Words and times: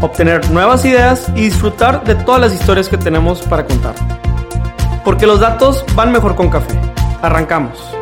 obtener 0.00 0.50
nuevas 0.50 0.84
ideas 0.84 1.30
y 1.36 1.42
disfrutar 1.42 2.04
de 2.04 2.14
todas 2.14 2.40
las 2.40 2.54
historias 2.54 2.88
que 2.88 2.96
tenemos 2.96 3.42
para 3.42 3.64
contar. 3.64 3.94
Porque 5.04 5.26
los 5.26 5.40
datos 5.40 5.84
van 5.94 6.12
mejor 6.12 6.34
con 6.34 6.50
café. 6.50 6.78
Arrancamos. 7.22 7.94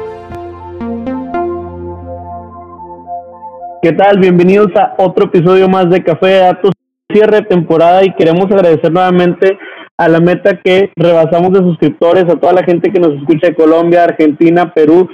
¿Qué 3.83 3.93
tal? 3.93 4.19
Bienvenidos 4.21 4.69
a 4.77 4.95
otro 4.99 5.25
episodio 5.25 5.69
más 5.69 5.91
de 5.91 6.05
Café 6.05 6.27
de 6.27 6.39
Datos, 6.39 6.71
cierre 7.13 7.39
de 7.39 7.47
temporada 7.47 8.05
y 8.05 8.15
queremos 8.15 8.45
agradecer 8.45 8.93
nuevamente 8.93 9.59
a 9.99 10.09
la 10.09 10.21
meta 10.21 10.61
que 10.63 10.93
rebasamos 10.95 11.53
de 11.53 11.61
suscriptores, 11.61 12.25
a 12.25 12.37
toda 12.37 12.53
la 12.53 12.63
gente 12.63 12.93
que 12.93 13.01
nos 13.01 13.15
escucha 13.15 13.49
de 13.49 13.55
Colombia, 13.55 14.05
Argentina, 14.05 14.73
Perú. 14.73 15.09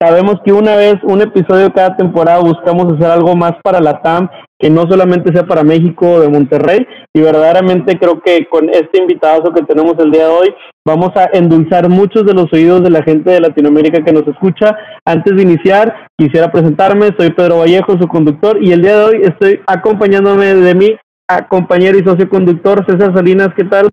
Sabemos 0.00 0.36
que 0.44 0.52
una 0.52 0.76
vez, 0.76 0.94
un 1.02 1.20
episodio 1.22 1.72
cada 1.72 1.96
temporada, 1.96 2.38
buscamos 2.38 2.92
hacer 2.92 3.10
algo 3.10 3.34
más 3.34 3.54
para 3.64 3.80
la 3.80 4.00
TAM, 4.00 4.28
que 4.56 4.70
no 4.70 4.82
solamente 4.82 5.32
sea 5.32 5.44
para 5.44 5.64
México 5.64 6.08
o 6.08 6.20
de 6.20 6.28
Monterrey. 6.28 6.86
Y 7.12 7.20
verdaderamente 7.20 7.98
creo 7.98 8.20
que 8.20 8.46
con 8.46 8.70
este 8.70 9.00
invitado 9.00 9.52
que 9.52 9.64
tenemos 9.64 9.94
el 9.98 10.12
día 10.12 10.26
de 10.26 10.30
hoy, 10.30 10.54
vamos 10.86 11.10
a 11.16 11.28
endulzar 11.32 11.88
muchos 11.88 12.24
de 12.24 12.32
los 12.32 12.46
oídos 12.52 12.84
de 12.84 12.90
la 12.90 13.02
gente 13.02 13.32
de 13.32 13.40
Latinoamérica 13.40 14.04
que 14.04 14.12
nos 14.12 14.28
escucha. 14.28 14.76
Antes 15.04 15.34
de 15.34 15.42
iniciar, 15.42 16.08
quisiera 16.16 16.52
presentarme. 16.52 17.10
Soy 17.18 17.30
Pedro 17.30 17.58
Vallejo, 17.58 17.98
su 18.00 18.06
conductor, 18.06 18.62
y 18.62 18.70
el 18.70 18.82
día 18.82 18.98
de 18.98 19.04
hoy 19.04 19.22
estoy 19.24 19.60
acompañándome 19.66 20.54
de 20.54 20.74
mi 20.76 20.96
compañero 21.48 21.98
y 21.98 22.04
socio 22.04 22.28
conductor, 22.28 22.86
César 22.86 23.12
Salinas. 23.14 23.48
¿Qué 23.56 23.64
tal? 23.64 23.88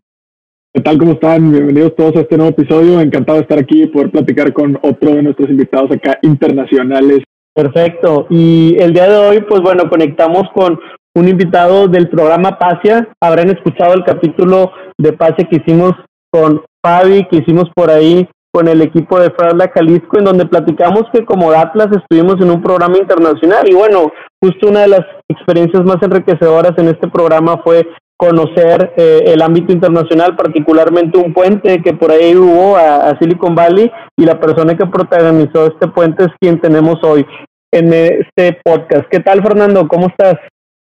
¿Qué 0.76 0.82
tal? 0.82 0.98
¿Cómo 0.98 1.14
están? 1.14 1.54
Bienvenidos 1.54 1.96
todos 1.96 2.18
a 2.18 2.20
este 2.20 2.36
nuevo 2.36 2.52
episodio. 2.52 3.00
Encantado 3.00 3.38
de 3.38 3.44
estar 3.44 3.58
aquí 3.58 3.84
y 3.84 3.88
poder 3.88 4.12
platicar 4.12 4.52
con 4.52 4.78
otro 4.82 5.16
de 5.16 5.24
nuestros 5.24 5.50
invitados 5.50 5.90
acá 5.90 6.20
internacionales. 6.22 7.20
Perfecto. 7.54 8.28
Y 8.30 8.76
el 8.78 8.92
día 8.92 9.08
de 9.08 9.16
hoy, 9.16 9.46
pues 9.48 9.62
bueno, 9.62 9.90
conectamos 9.90 10.44
con 10.54 10.78
un 11.16 11.30
invitado 11.30 11.88
del 11.88 12.10
programa 12.10 12.60
Pasia. 12.60 13.08
Habrán 13.22 13.52
escuchado 13.52 13.94
el 13.94 14.04
capítulo 14.04 14.74
de 14.98 15.14
Pasia 15.14 15.48
que 15.50 15.62
hicimos 15.64 15.94
con 16.30 16.62
Fabi, 16.86 17.26
que 17.30 17.38
hicimos 17.38 17.70
por 17.74 17.90
ahí 17.90 18.28
con 18.52 18.68
el 18.68 18.82
equipo 18.82 19.18
de 19.18 19.32
Frasla 19.32 19.72
Jalisco, 19.74 20.18
en 20.18 20.26
donde 20.26 20.46
platicamos 20.46 21.04
que 21.14 21.24
como 21.24 21.52
Atlas 21.52 21.88
estuvimos 21.96 22.36
en 22.42 22.52
un 22.52 22.62
programa 22.62 22.98
internacional. 22.98 23.66
Y 23.70 23.76
bueno, 23.76 24.12
justo 24.44 24.68
una 24.68 24.82
de 24.82 24.90
las 24.90 25.06
experiencias 25.30 25.86
más 25.86 26.04
enriquecedoras 26.04 26.74
en 26.76 26.90
este 26.90 27.08
programa 27.08 27.62
fue 27.64 27.88
conocer 28.26 28.94
eh, 28.98 29.24
el 29.28 29.42
ámbito 29.42 29.72
internacional, 29.72 30.36
particularmente 30.36 31.18
un 31.18 31.34
puente 31.34 31.82
que 31.82 31.94
por 31.94 32.12
ahí 32.12 32.36
hubo 32.36 32.76
a, 32.76 33.18
Silicon 33.20 33.56
Valley 33.56 33.92
y 34.18 34.26
la 34.26 34.40
persona 34.40 34.76
que 34.76 34.86
protagonizó 34.86 35.68
este 35.68 35.88
puente 35.88 36.24
es 36.24 36.30
quien 36.40 36.60
tenemos 36.60 36.98
hoy 37.04 37.26
en 37.72 37.94
este 37.94 38.60
podcast. 38.64 39.06
¿Qué 39.12 39.20
tal, 39.20 39.42
Fernando? 39.44 39.88
¿Cómo 39.88 40.08
estás? 40.08 40.36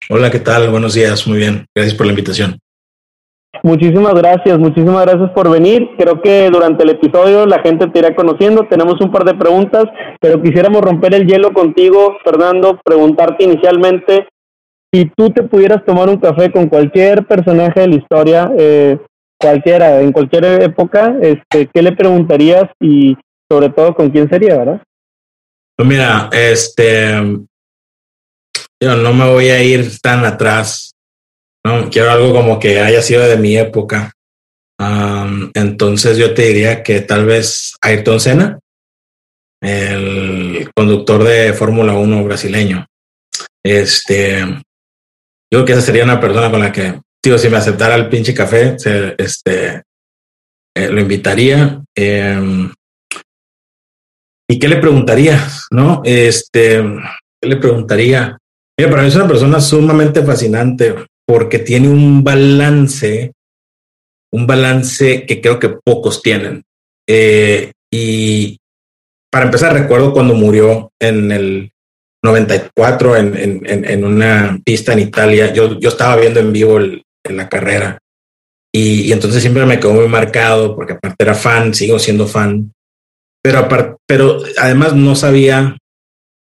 Hola, 0.10 0.32
¿qué 0.32 0.40
tal? 0.40 0.70
Buenos 0.70 0.94
días, 0.94 1.28
muy 1.28 1.38
bien. 1.38 1.66
Gracias 1.76 1.96
por 1.96 2.06
la 2.06 2.14
invitación. 2.14 2.58
Muchísimas 3.64 4.14
gracias, 4.14 4.58
muchísimas 4.60 5.06
gracias 5.06 5.32
por 5.32 5.50
venir. 5.50 5.90
Creo 5.98 6.22
que 6.22 6.50
durante 6.50 6.84
el 6.84 6.92
episodio 6.92 7.46
la 7.46 7.60
gente 7.60 7.88
te 7.88 8.00
irá 8.00 8.16
conociendo. 8.16 8.68
Tenemos 8.70 9.00
un 9.02 9.12
par 9.12 9.24
de 9.26 9.34
preguntas, 9.34 9.86
pero 10.20 10.42
quisiéramos 10.42 10.82
romper 10.82 11.14
el 11.16 11.28
hielo 11.28 11.54
contigo, 11.54 12.18
Fernando, 12.24 12.80
preguntarte 12.84 13.44
inicialmente 13.44 14.28
si 14.94 15.12
tú 15.16 15.30
te 15.32 15.44
pudieras 15.44 15.84
tomar 15.86 16.10
un 16.10 16.18
café 16.18 16.52
con 16.52 16.70
cualquier 16.70 17.26
personaje 17.26 17.82
de 17.82 17.88
la 17.88 17.96
historia, 17.96 18.52
eh, 18.58 18.98
cualquiera, 19.40 20.02
en 20.02 20.12
cualquier 20.12 20.46
época, 20.62 21.16
este, 21.22 21.70
¿qué 21.74 21.82
le 21.82 21.92
preguntarías 21.92 22.66
y 22.80 23.16
sobre 23.50 23.70
todo 23.70 23.94
con 23.94 24.10
quién 24.10 24.30
sería, 24.30 24.58
verdad? 24.58 24.82
Pues 25.76 25.88
mira, 25.88 26.30
este, 26.32 27.14
yo 28.82 28.96
no 28.96 29.14
me 29.14 29.30
voy 29.30 29.50
a 29.50 29.64
ir 29.64 30.00
tan 30.00 30.26
atrás, 30.26 30.94
no 31.66 31.90
quiero 31.90 32.12
algo 32.12 32.34
como 32.34 32.60
que 32.60 32.80
haya 32.80 33.02
sido 33.02 33.28
de 33.28 33.38
mi 33.38 33.58
época. 33.58 34.12
entonces 35.54 36.18
yo 36.18 36.34
te 36.34 36.44
diría 36.44 36.84
que 36.84 37.02
tal 37.02 37.26
vez 37.26 37.76
Ayrton 37.82 38.20
Senna, 38.20 38.60
el 39.62 40.70
conductor 40.76 41.24
de 41.24 41.54
Fórmula 41.54 41.94
1 41.94 42.24
brasileño. 42.24 42.86
Este, 43.64 44.46
yo 45.52 45.60
creo 45.60 45.66
que 45.66 45.74
esa 45.74 45.82
sería 45.82 46.04
una 46.04 46.20
persona 46.20 46.52
con 46.52 46.60
la 46.60 46.72
que, 46.72 47.00
tío, 47.22 47.38
si 47.38 47.50
me 47.50 47.58
aceptara 47.58 47.96
el 47.96 48.10
pinche 48.10 48.34
café, 48.34 48.76
este, 49.18 49.84
eh, 50.76 50.90
lo 50.90 51.00
invitaría. 51.00 51.82
Em, 51.96 52.72
¿Y 54.50 54.60
qué 54.60 54.68
le 54.68 54.78
preguntaría? 54.78 55.46
¿No? 55.72 56.02
Este, 56.06 56.82
¿qué 57.42 57.50
le 57.50 57.58
preguntaría? 57.58 58.38
Mira, 58.78 58.92
para 58.92 59.02
mí 59.02 59.10
es 59.10 59.16
una 59.16 59.28
persona 59.28 59.60
sumamente 59.60 60.24
fascinante 60.24 60.96
porque 61.26 61.60
tiene 61.60 61.90
un 61.90 62.24
balance, 62.24 63.34
un 64.32 64.48
balance 64.48 65.26
que 65.26 65.42
creo 65.42 65.60
que 65.60 65.76
pocos 65.84 66.22
tienen. 66.22 66.64
Eh, 67.10 67.72
y 67.92 68.58
para 69.32 69.46
empezar, 69.46 69.74
recuerdo 69.74 70.14
cuando 70.14 70.34
murió 70.34 70.92
en 71.00 71.32
el 71.32 71.72
94 72.24 73.18
en, 73.18 73.38
en, 73.38 73.86
en, 73.86 74.04
una 74.04 74.60
pista 74.66 74.94
en 74.94 75.00
Italia. 75.00 75.54
Yo, 75.54 75.80
yo 75.80 75.90
estaba 75.90 76.16
viendo 76.16 76.40
en 76.40 76.52
vivo 76.52 76.78
el, 76.78 77.04
en 77.24 77.38
la 77.38 77.48
carrera 77.48 78.00
y, 78.74 79.12
entonces 79.12 79.42
siempre 79.42 79.66
me 79.66 79.80
quedó 79.80 79.94
muy 79.94 80.08
marcado 80.08 80.76
porque 80.76 80.94
aparte 80.94 81.16
era 81.20 81.34
fan, 81.34 81.74
sigo 81.74 82.00
siendo 82.00 82.28
fan, 82.28 82.74
pero, 83.44 83.60
aparte, 83.60 83.96
pero 84.06 84.40
además 84.58 84.94
no 84.94 85.16
sabía 85.16 85.78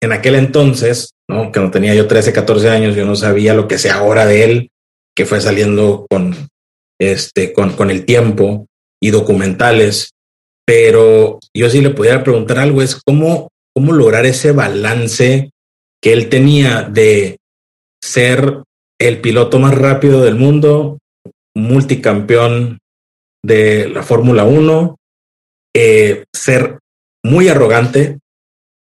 en 0.01 0.11
aquel 0.11 0.35
entonces, 0.35 1.11
¿no? 1.29 1.51
que 1.51 1.59
no 1.59 1.71
tenía 1.71 1.93
yo 1.95 2.07
13, 2.07 2.33
14 2.33 2.69
años, 2.69 2.95
yo 2.95 3.05
no 3.05 3.15
sabía 3.15 3.53
lo 3.53 3.67
que 3.67 3.77
sé 3.77 3.89
ahora 3.89 4.25
de 4.25 4.43
él, 4.43 4.71
que 5.15 5.25
fue 5.25 5.41
saliendo 5.41 6.05
con, 6.09 6.35
este, 6.99 7.53
con, 7.53 7.73
con 7.73 7.91
el 7.91 8.05
tiempo 8.05 8.67
y 9.01 9.11
documentales. 9.11 10.11
Pero 10.65 11.39
yo 11.55 11.69
sí 11.69 11.81
le 11.81 11.91
pudiera 11.91 12.23
preguntar 12.23 12.59
algo, 12.59 12.81
es 12.81 12.95
cómo, 12.95 13.49
cómo 13.73 13.93
lograr 13.93 14.25
ese 14.25 14.51
balance 14.51 15.49
que 16.07 16.13
él 16.13 16.29
tenía 16.29 16.83
de 16.83 17.35
ser 18.01 18.63
el 18.97 19.19
piloto 19.19 19.59
más 19.59 19.77
rápido 19.77 20.23
del 20.23 20.35
mundo, 20.35 20.99
multicampeón 21.53 22.77
de 23.45 23.89
la 23.89 24.03
Fórmula 24.03 24.45
1, 24.45 24.95
eh, 25.75 26.23
ser 26.33 26.79
muy 27.25 27.49
arrogante, 27.49 28.19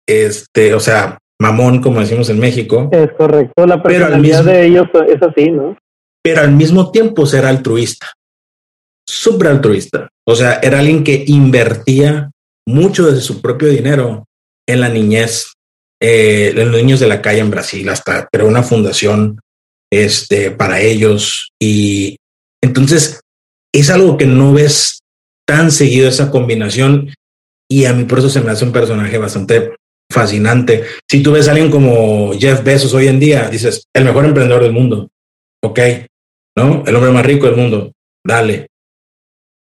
este, 0.06 0.74
o 0.74 0.80
sea, 0.80 1.16
mamón, 1.40 1.80
como 1.80 2.00
decimos 2.00 2.28
en 2.28 2.38
México. 2.38 2.90
Es 2.92 3.10
correcto, 3.12 3.64
la 3.66 3.82
personalidad 3.82 4.44
de 4.44 4.66
ellos 4.66 4.88
es 5.08 5.22
así, 5.22 5.50
¿no? 5.50 5.74
Pero 6.22 6.42
al 6.42 6.52
mismo 6.52 6.90
tiempo 6.90 7.24
ser 7.24 7.46
altruista, 7.46 8.12
súper 9.08 9.48
altruista. 9.48 10.10
O 10.28 10.34
sea, 10.34 10.60
era 10.62 10.80
alguien 10.80 11.02
que 11.02 11.24
invertía 11.28 12.30
mucho 12.68 13.10
de 13.10 13.22
su 13.22 13.40
propio 13.40 13.68
dinero 13.68 14.26
en 14.68 14.82
la 14.82 14.90
niñez 14.90 15.55
eh, 16.08 16.52
los 16.54 16.70
niños 16.70 17.00
de 17.00 17.08
la 17.08 17.20
calle 17.20 17.40
en 17.40 17.50
Brasil, 17.50 17.88
hasta 17.88 18.28
creó 18.30 18.46
una 18.46 18.62
fundación 18.62 19.40
este, 19.92 20.52
para 20.52 20.80
ellos. 20.80 21.50
Y 21.60 22.16
entonces 22.62 23.20
es 23.74 23.90
algo 23.90 24.16
que 24.16 24.26
no 24.26 24.52
ves 24.52 25.00
tan 25.48 25.72
seguido 25.72 26.08
esa 26.08 26.30
combinación 26.30 27.12
y 27.68 27.86
a 27.86 27.92
mí 27.92 28.04
por 28.04 28.20
eso 28.20 28.30
se 28.30 28.40
me 28.40 28.52
hace 28.52 28.64
un 28.64 28.70
personaje 28.70 29.18
bastante 29.18 29.74
fascinante. 30.08 30.84
Si 31.10 31.24
tú 31.24 31.32
ves 31.32 31.48
a 31.48 31.50
alguien 31.50 31.72
como 31.72 32.32
Jeff 32.38 32.62
Bezos 32.62 32.94
hoy 32.94 33.08
en 33.08 33.18
día, 33.18 33.48
dices, 33.48 33.82
el 33.92 34.04
mejor 34.04 34.26
emprendedor 34.26 34.62
del 34.62 34.72
mundo, 34.72 35.08
ok, 35.64 35.80
¿no? 36.56 36.84
El 36.86 36.94
hombre 36.94 37.10
más 37.10 37.26
rico 37.26 37.46
del 37.46 37.56
mundo, 37.56 37.90
dale. 38.24 38.68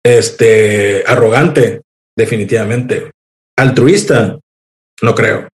Este, 0.04 1.02
arrogante, 1.08 1.82
definitivamente. 2.18 3.12
Altruista, 3.58 4.38
no 5.02 5.16
creo. 5.16 5.48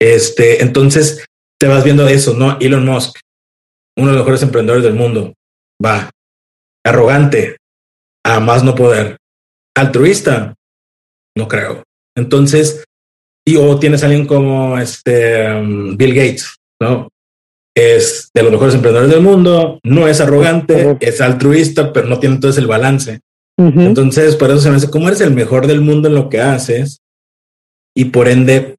Este, 0.00 0.62
entonces 0.62 1.24
te 1.58 1.68
vas 1.68 1.84
viendo 1.84 2.06
eso, 2.08 2.34
¿no? 2.34 2.58
Elon 2.60 2.84
Musk, 2.84 3.18
uno 3.96 4.08
de 4.08 4.14
los 4.14 4.22
mejores 4.22 4.42
emprendedores 4.42 4.84
del 4.84 4.94
mundo, 4.94 5.34
va, 5.84 6.10
arrogante, 6.84 7.56
a 8.24 8.40
más 8.40 8.64
no 8.64 8.74
poder, 8.74 9.16
altruista, 9.76 10.54
no 11.36 11.48
creo. 11.48 11.82
Entonces, 12.16 12.84
y 13.46 13.56
o 13.56 13.78
tienes 13.78 14.02
a 14.02 14.06
alguien 14.06 14.26
como 14.26 14.78
este 14.78 15.52
um, 15.52 15.96
Bill 15.96 16.14
Gates, 16.14 16.56
¿no? 16.80 17.08
es 17.76 18.30
de 18.32 18.42
los 18.42 18.52
mejores 18.52 18.74
emprendedores 18.74 19.12
del 19.12 19.22
mundo, 19.22 19.80
no 19.82 20.06
es 20.06 20.20
arrogante, 20.20 20.96
es 21.00 21.20
altruista, 21.20 21.92
pero 21.92 22.06
no 22.06 22.18
tiene 22.20 22.36
entonces 22.36 22.62
el 22.62 22.68
balance. 22.68 23.20
Entonces, 23.56 24.36
por 24.36 24.50
eso 24.50 24.60
se 24.60 24.70
me 24.70 24.76
hace, 24.76 24.90
como 24.90 25.08
eres 25.08 25.20
el 25.20 25.32
mejor 25.32 25.66
del 25.66 25.80
mundo 25.80 26.08
en 26.08 26.14
lo 26.14 26.28
que 26.28 26.40
haces? 26.40 27.00
Y 27.96 28.06
por 28.06 28.28
ende, 28.28 28.76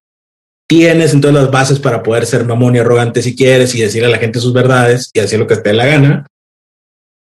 tienes 0.68 1.14
entonces 1.14 1.42
las 1.42 1.52
bases 1.52 1.80
para 1.80 2.04
poder 2.04 2.26
ser 2.26 2.46
mamón 2.46 2.76
y 2.76 2.80
arrogante 2.80 3.22
si 3.22 3.36
quieres 3.36 3.76
y 3.76 3.82
decirle 3.82 4.08
a 4.08 4.12
la 4.12 4.18
gente 4.18 4.40
sus 4.40 4.54
verdades 4.54 5.12
y 5.14 5.20
hacer 5.20 5.40
lo 5.40 5.48
que 5.48 5.56
te 5.58 5.70
dé 5.70 5.76
la 5.76 5.86
gana, 5.86 6.28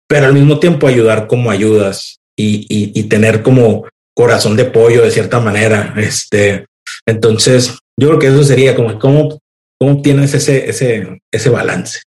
pero 0.07 0.27
al 0.27 0.33
mismo 0.33 0.59
tiempo 0.59 0.87
ayudar 0.87 1.27
como 1.27 1.51
ayudas 1.51 2.19
y, 2.37 2.65
y, 2.69 3.03
tener 3.03 3.43
como 3.43 3.85
corazón 4.15 4.55
de 4.55 4.65
pollo 4.65 5.03
de 5.03 5.11
cierta 5.11 5.39
manera. 5.39 5.93
Este, 5.97 6.65
entonces, 7.05 7.77
yo 7.99 8.07
creo 8.07 8.19
que 8.19 8.27
eso 8.27 8.43
sería 8.43 8.75
como 8.75 8.97
cómo, 8.97 9.37
cómo 9.79 10.01
tienes 10.01 10.33
ese, 10.33 10.67
ese, 10.67 11.19
ese 11.31 11.49
balance. 11.51 12.01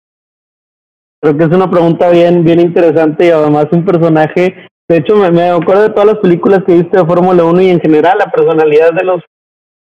Creo 1.21 1.37
que 1.37 1.45
es 1.45 1.51
una 1.51 1.71
pregunta 1.71 2.09
bien, 2.09 2.45
bien 2.45 2.61
interesante 2.61 3.27
y 3.27 3.31
además 3.31 3.67
un 3.73 3.85
personaje 3.85 4.69
de 4.89 4.99
hecho, 4.99 5.17
me, 5.17 5.31
me, 5.31 5.49
acuerdo 5.49 5.85
de 5.85 5.91
todas 5.91 6.07
las 6.07 6.19
películas 6.19 6.65
que 6.67 6.75
viste 6.75 6.99
de 6.99 7.07
Fórmula 7.07 7.45
1 7.45 7.63
y 7.63 7.71
en 7.71 7.81
general 7.81 8.19
la 8.19 8.31
personalidad 8.31 8.93
de 8.93 9.05
los 9.05 9.23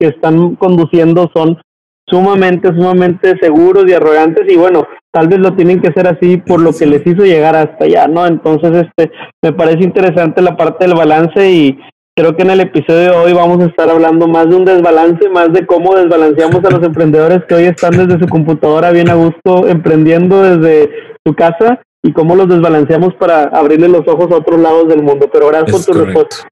que 0.01 0.07
están 0.07 0.55
conduciendo 0.55 1.29
son 1.35 1.61
sumamente, 2.07 2.69
sumamente 2.69 3.37
seguros 3.39 3.85
y 3.87 3.93
arrogantes 3.93 4.51
y 4.51 4.57
bueno, 4.57 4.87
tal 5.11 5.27
vez 5.27 5.39
lo 5.39 5.53
tienen 5.53 5.79
que 5.79 5.89
hacer 5.89 6.07
así 6.07 6.37
por 6.37 6.59
lo 6.59 6.73
que 6.73 6.87
les 6.87 7.05
hizo 7.05 7.23
llegar 7.23 7.55
hasta 7.55 7.85
allá, 7.85 8.07
¿no? 8.07 8.25
Entonces, 8.25 8.87
este, 8.87 9.13
me 9.43 9.53
parece 9.53 9.83
interesante 9.83 10.41
la 10.41 10.57
parte 10.57 10.87
del 10.87 10.97
balance 10.97 11.51
y 11.51 11.79
creo 12.17 12.35
que 12.35 12.41
en 12.41 12.49
el 12.49 12.61
episodio 12.61 13.01
de 13.01 13.09
hoy 13.11 13.33
vamos 13.33 13.59
a 13.61 13.67
estar 13.67 13.89
hablando 13.89 14.27
más 14.27 14.49
de 14.49 14.55
un 14.55 14.65
desbalance, 14.65 15.29
más 15.29 15.53
de 15.53 15.65
cómo 15.67 15.95
desbalanceamos 15.95 16.65
a 16.65 16.71
los 16.71 16.83
emprendedores 16.83 17.45
que 17.47 17.55
hoy 17.55 17.65
están 17.65 17.91
desde 17.91 18.19
su 18.19 18.27
computadora 18.27 18.91
bien 18.91 19.09
a 19.09 19.13
gusto 19.13 19.67
emprendiendo 19.67 20.41
desde 20.41 20.89
su 21.25 21.35
casa 21.35 21.79
y 22.03 22.11
cómo 22.13 22.35
los 22.35 22.49
desbalanceamos 22.49 23.13
para 23.13 23.43
abrirle 23.43 23.87
los 23.87 24.07
ojos 24.07 24.31
a 24.31 24.37
otros 24.37 24.59
lados 24.59 24.87
del 24.87 25.03
mundo. 25.03 25.29
Pero 25.31 25.47
gracias 25.47 25.85
por 25.85 25.95
tu 25.95 26.03
respuesta. 26.03 26.50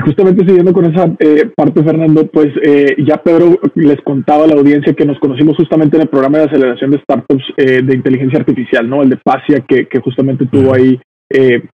Justamente 0.00 0.46
siguiendo 0.46 0.72
con 0.72 0.84
esa 0.84 1.10
eh, 1.18 1.50
parte, 1.56 1.82
Fernando, 1.82 2.26
pues 2.28 2.48
eh, 2.62 2.94
ya 3.04 3.16
Pedro 3.16 3.58
les 3.74 4.00
contaba 4.02 4.44
a 4.44 4.46
la 4.46 4.54
audiencia 4.54 4.94
que 4.94 5.04
nos 5.04 5.18
conocimos 5.18 5.56
justamente 5.56 5.96
en 5.96 6.02
el 6.02 6.08
programa 6.08 6.38
de 6.38 6.44
aceleración 6.44 6.92
de 6.92 7.00
startups 7.00 7.44
eh, 7.56 7.82
de 7.82 7.96
inteligencia 7.96 8.38
artificial, 8.38 8.88
¿no? 8.88 9.02
El 9.02 9.10
de 9.10 9.16
Pasia, 9.16 9.64
que, 9.66 9.88
que 9.88 10.00
justamente 10.00 10.46
tuvo 10.46 10.74
ahí 10.74 11.00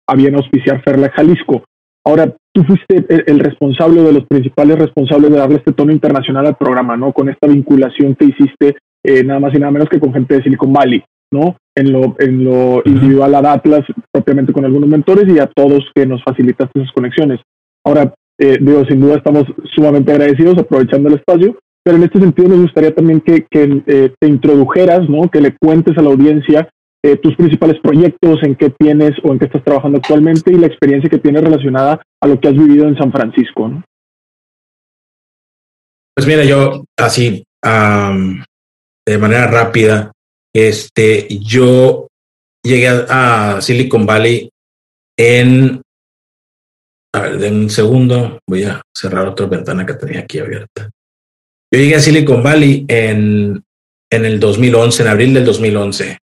a 0.06 0.14
bien 0.14 0.34
auspiciar 0.34 0.82
Ferla 0.82 1.10
Jalisco. 1.10 1.64
Ahora, 2.06 2.34
tú 2.54 2.64
fuiste 2.64 3.04
el, 3.26 3.38
responsable 3.38 4.00
de 4.00 4.12
los 4.12 4.24
principales 4.26 4.78
responsables 4.78 5.30
de 5.30 5.36
darle 5.36 5.56
este 5.56 5.72
tono 5.72 5.92
internacional 5.92 6.46
al 6.46 6.56
programa, 6.56 6.96
¿no? 6.96 7.12
Con 7.12 7.28
esta 7.28 7.48
vinculación 7.48 8.14
que 8.14 8.26
hiciste 8.26 8.76
nada 9.24 9.40
más 9.40 9.54
y 9.54 9.58
nada 9.58 9.70
menos 9.70 9.90
que 9.90 10.00
con 10.00 10.14
gente 10.14 10.36
de 10.36 10.42
Silicon 10.42 10.72
Valley. 10.72 11.02
¿no? 11.32 11.56
En 11.74 11.92
lo, 11.92 12.14
en 12.18 12.44
lo 12.44 12.82
individual 12.84 13.34
a 13.34 13.52
Atlas, 13.52 13.84
propiamente 14.12 14.52
con 14.52 14.64
algunos 14.64 14.88
mentores 14.88 15.26
y 15.28 15.38
a 15.38 15.46
todos 15.46 15.82
que 15.94 16.06
nos 16.06 16.22
facilitaste 16.22 16.80
esas 16.80 16.92
conexiones. 16.92 17.40
Ahora, 17.84 18.14
eh, 18.38 18.58
digo, 18.60 18.84
sin 18.84 19.00
duda 19.00 19.16
estamos 19.16 19.44
sumamente 19.74 20.12
agradecidos 20.12 20.58
aprovechando 20.58 21.08
el 21.08 21.16
espacio, 21.16 21.58
pero 21.84 21.96
en 21.96 22.04
este 22.04 22.20
sentido 22.20 22.48
me 22.48 22.62
gustaría 22.62 22.94
también 22.94 23.20
que, 23.20 23.46
eh, 23.52 24.14
te 24.18 24.28
introdujeras, 24.28 25.08
¿no? 25.08 25.28
Que 25.30 25.40
le 25.40 25.56
cuentes 25.56 25.96
a 25.98 26.02
la 26.02 26.10
audiencia 26.10 26.68
eh, 27.04 27.16
tus 27.16 27.34
principales 27.34 27.80
proyectos, 27.82 28.42
en 28.42 28.54
qué 28.54 28.70
tienes 28.70 29.12
o 29.24 29.32
en 29.32 29.38
qué 29.40 29.46
estás 29.46 29.64
trabajando 29.64 29.98
actualmente 29.98 30.52
y 30.52 30.56
la 30.56 30.68
experiencia 30.68 31.10
que 31.10 31.18
tienes 31.18 31.42
relacionada 31.42 32.00
a 32.20 32.26
lo 32.28 32.40
que 32.40 32.48
has 32.48 32.54
vivido 32.54 32.86
en 32.86 32.96
San 32.96 33.10
Francisco, 33.10 33.68
¿no? 33.68 33.82
Pues 36.14 36.26
mira, 36.26 36.44
yo 36.44 36.84
así, 36.96 37.42
de 37.64 39.18
manera 39.18 39.46
rápida, 39.48 40.12
este, 40.54 41.26
yo 41.40 42.06
llegué 42.62 42.88
a, 42.88 43.60
Silicon 43.60 44.06
Valley 44.06 44.50
en, 45.18 45.82
a 47.14 47.20
ver, 47.20 47.38
de 47.38 47.50
un 47.50 47.70
segundo, 47.70 48.38
voy 48.48 48.64
a 48.64 48.80
cerrar 48.94 49.28
otra 49.28 49.46
ventana 49.46 49.84
que 49.84 49.94
tenía 49.94 50.20
aquí 50.20 50.38
abierta. 50.38 50.90
Yo 51.72 51.80
llegué 51.80 51.94
a 51.94 52.00
Silicon 52.00 52.42
Valley 52.42 52.84
en, 52.88 53.62
en 54.10 54.24
el 54.24 54.40
2011, 54.40 55.02
en 55.02 55.08
abril 55.08 55.34
del 55.34 55.44
2011. 55.44 56.18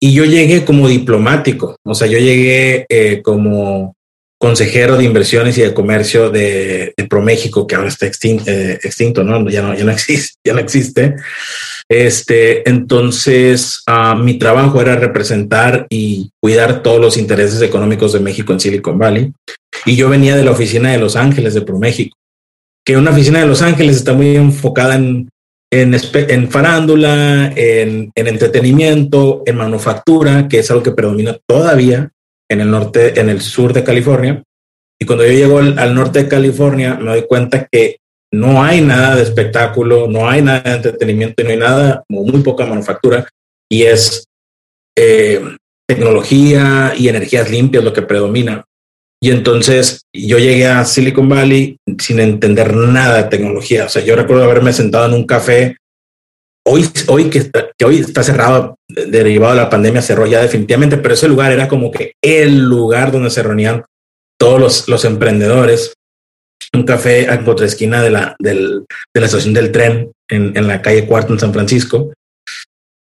Y 0.00 0.14
yo 0.14 0.24
llegué 0.24 0.64
como 0.64 0.88
diplomático, 0.88 1.76
o 1.84 1.94
sea, 1.94 2.08
yo 2.08 2.18
llegué 2.18 2.86
eh, 2.88 3.22
como 3.22 3.94
consejero 4.42 4.96
de 4.96 5.04
inversiones 5.04 5.56
y 5.56 5.60
de 5.60 5.72
comercio 5.72 6.28
de, 6.28 6.92
de 6.96 7.04
ProMéxico, 7.04 7.64
que 7.64 7.76
ahora 7.76 7.86
está 7.86 8.08
extinto, 8.08 8.50
eh, 8.50 8.72
extinto 8.82 9.22
¿no? 9.22 9.48
Ya, 9.48 9.62
¿no? 9.62 9.72
ya 9.72 9.84
no 9.84 9.92
existe, 9.92 10.36
ya 10.44 10.52
no 10.52 10.58
existe. 10.58 11.14
Este, 11.88 12.68
entonces, 12.68 13.84
uh, 13.86 14.16
mi 14.16 14.40
trabajo 14.40 14.80
era 14.80 14.96
representar 14.96 15.86
y 15.90 16.32
cuidar 16.40 16.82
todos 16.82 17.00
los 17.00 17.18
intereses 17.18 17.62
económicos 17.62 18.14
de 18.14 18.18
México 18.18 18.52
en 18.52 18.58
Silicon 18.58 18.98
Valley. 18.98 19.32
Y 19.86 19.94
yo 19.94 20.08
venía 20.08 20.34
de 20.34 20.42
la 20.42 20.50
oficina 20.50 20.90
de 20.90 20.98
Los 20.98 21.14
Ángeles 21.14 21.54
de 21.54 21.62
ProMéxico, 21.62 22.16
que 22.84 22.96
una 22.96 23.12
oficina 23.12 23.38
de 23.38 23.46
Los 23.46 23.62
Ángeles 23.62 23.94
está 23.94 24.12
muy 24.12 24.34
enfocada 24.34 24.96
en, 24.96 25.28
en, 25.70 25.94
en 25.94 26.50
farándula, 26.50 27.52
en, 27.54 28.10
en 28.12 28.26
entretenimiento, 28.26 29.44
en 29.46 29.54
manufactura, 29.54 30.48
que 30.48 30.58
es 30.58 30.70
algo 30.72 30.82
que 30.82 30.90
predomina 30.90 31.38
todavía 31.46 32.10
en 32.52 32.60
el 32.60 32.70
norte, 32.70 33.18
en 33.18 33.28
el 33.28 33.40
sur 33.40 33.72
de 33.72 33.84
California. 33.84 34.42
Y 35.00 35.06
cuando 35.06 35.24
yo 35.24 35.32
llego 35.32 35.58
al, 35.58 35.78
al 35.78 35.94
norte 35.94 36.22
de 36.22 36.28
California, 36.28 36.94
me 36.94 37.10
doy 37.10 37.26
cuenta 37.26 37.66
que 37.70 37.96
no 38.32 38.62
hay 38.62 38.80
nada 38.80 39.16
de 39.16 39.22
espectáculo, 39.22 40.08
no 40.08 40.28
hay 40.28 40.42
nada 40.42 40.60
de 40.60 40.76
entretenimiento 40.76 41.42
y 41.42 41.44
no 41.44 41.50
hay 41.50 41.56
nada, 41.58 42.04
muy 42.08 42.40
poca 42.42 42.64
manufactura, 42.64 43.28
y 43.70 43.82
es 43.82 44.24
eh, 44.96 45.40
tecnología 45.86 46.94
y 46.96 47.08
energías 47.08 47.50
limpias 47.50 47.84
lo 47.84 47.92
que 47.92 48.02
predomina. 48.02 48.64
Y 49.22 49.30
entonces 49.30 50.02
yo 50.12 50.38
llegué 50.38 50.66
a 50.66 50.84
Silicon 50.84 51.28
Valley 51.28 51.76
sin 51.98 52.18
entender 52.18 52.74
nada 52.74 53.22
de 53.22 53.28
tecnología. 53.28 53.84
O 53.84 53.88
sea, 53.88 54.02
yo 54.02 54.16
recuerdo 54.16 54.42
haberme 54.42 54.72
sentado 54.72 55.06
en 55.06 55.14
un 55.14 55.26
café. 55.26 55.76
Hoy, 56.66 56.88
hoy 57.06 57.30
que, 57.30 57.48
que 57.78 57.84
hoy 57.84 57.98
está 57.98 58.22
cerrado, 58.24 58.76
derivado 58.94 59.54
de 59.54 59.60
la 59.60 59.70
pandemia, 59.70 60.02
cerró 60.02 60.26
ya 60.26 60.40
definitivamente, 60.40 60.96
pero 60.96 61.14
ese 61.14 61.28
lugar 61.28 61.52
era 61.52 61.68
como 61.68 61.90
que 61.90 62.14
el 62.22 62.58
lugar 62.58 63.12
donde 63.12 63.30
se 63.30 63.42
reunían 63.42 63.84
todos 64.38 64.60
los, 64.60 64.88
los 64.88 65.04
emprendedores 65.04 65.94
un 66.74 66.84
café 66.84 67.28
a 67.28 67.42
otra 67.46 67.66
esquina 67.66 68.02
de 68.02 68.10
la, 68.10 68.36
del, 68.38 68.86
de 69.14 69.20
la 69.20 69.26
estación 69.26 69.52
del 69.52 69.72
tren 69.72 70.10
en, 70.28 70.56
en, 70.56 70.66
la 70.66 70.80
calle 70.80 71.06
Cuarto 71.06 71.32
en 71.32 71.38
San 71.38 71.52
Francisco. 71.52 72.12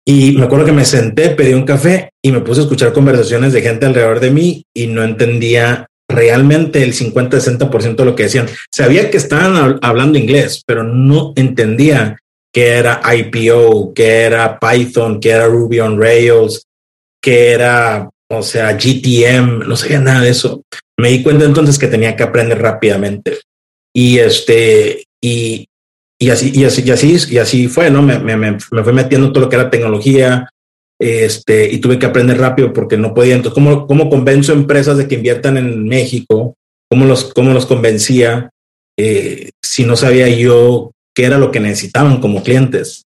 Y 0.06 0.36
me 0.36 0.44
acuerdo 0.44 0.66
que 0.66 0.72
me 0.72 0.84
senté, 0.84 1.30
pedí 1.30 1.54
un 1.54 1.64
café 1.64 2.10
y 2.22 2.32
me 2.32 2.40
puse 2.40 2.60
a 2.60 2.64
escuchar 2.64 2.92
conversaciones 2.92 3.52
de 3.52 3.62
gente 3.62 3.86
alrededor 3.86 4.20
de 4.20 4.30
mí 4.30 4.62
y 4.74 4.86
no 4.86 5.02
entendía 5.02 5.86
realmente 6.08 6.82
el 6.82 6.92
50-60% 6.92 7.96
de 7.96 8.04
lo 8.04 8.14
que 8.14 8.24
decían. 8.24 8.46
Sabía 8.72 9.10
que 9.10 9.16
estaban 9.16 9.78
hablando 9.82 10.18
inglés, 10.18 10.62
pero 10.66 10.84
no 10.84 11.32
entendía 11.34 12.18
qué 12.56 12.68
era 12.68 13.02
IPO, 13.14 13.92
qué 13.92 14.22
era 14.22 14.58
Python, 14.58 15.20
qué 15.20 15.28
era 15.28 15.46
Ruby 15.46 15.78
on 15.78 16.00
Rails, 16.00 16.62
qué 17.22 17.50
era, 17.50 18.08
o 18.30 18.42
sea, 18.42 18.72
GTM, 18.72 19.68
no 19.68 19.76
sabía 19.76 20.00
nada 20.00 20.22
de 20.22 20.30
eso. 20.30 20.62
Me 20.98 21.10
di 21.10 21.22
cuenta 21.22 21.44
entonces 21.44 21.78
que 21.78 21.86
tenía 21.86 22.16
que 22.16 22.22
aprender 22.22 22.58
rápidamente. 22.62 23.40
Y 23.94 24.20
este, 24.20 25.04
y, 25.22 25.66
y 26.18 26.30
así, 26.30 26.50
y 26.54 26.64
así, 26.64 26.82
y 26.82 26.90
así, 26.92 27.34
y 27.34 27.36
así 27.36 27.68
fue, 27.68 27.90
¿no? 27.90 28.00
Me, 28.00 28.18
me, 28.20 28.38
me, 28.38 28.58
fue 28.58 28.92
metiendo 28.94 29.32
todo 29.32 29.44
lo 29.44 29.50
que 29.50 29.56
era 29.56 29.68
tecnología, 29.68 30.48
este, 30.98 31.70
y 31.70 31.76
tuve 31.76 31.98
que 31.98 32.06
aprender 32.06 32.38
rápido 32.38 32.72
porque 32.72 32.96
no 32.96 33.12
podía. 33.12 33.34
Entonces, 33.34 33.52
¿cómo, 33.52 33.86
cómo 33.86 34.08
convenzo 34.08 34.54
empresas 34.54 34.96
de 34.96 35.06
que 35.06 35.16
inviertan 35.16 35.58
en 35.58 35.86
México? 35.86 36.54
¿Cómo 36.88 37.04
los, 37.04 37.34
cómo 37.34 37.52
los 37.52 37.66
convencía 37.66 38.48
eh, 38.98 39.50
si 39.62 39.84
no 39.84 39.94
sabía 39.94 40.30
yo 40.30 40.92
qué 41.16 41.24
era 41.24 41.38
lo 41.38 41.50
que 41.50 41.60
necesitaban 41.60 42.20
como 42.20 42.42
clientes? 42.42 43.06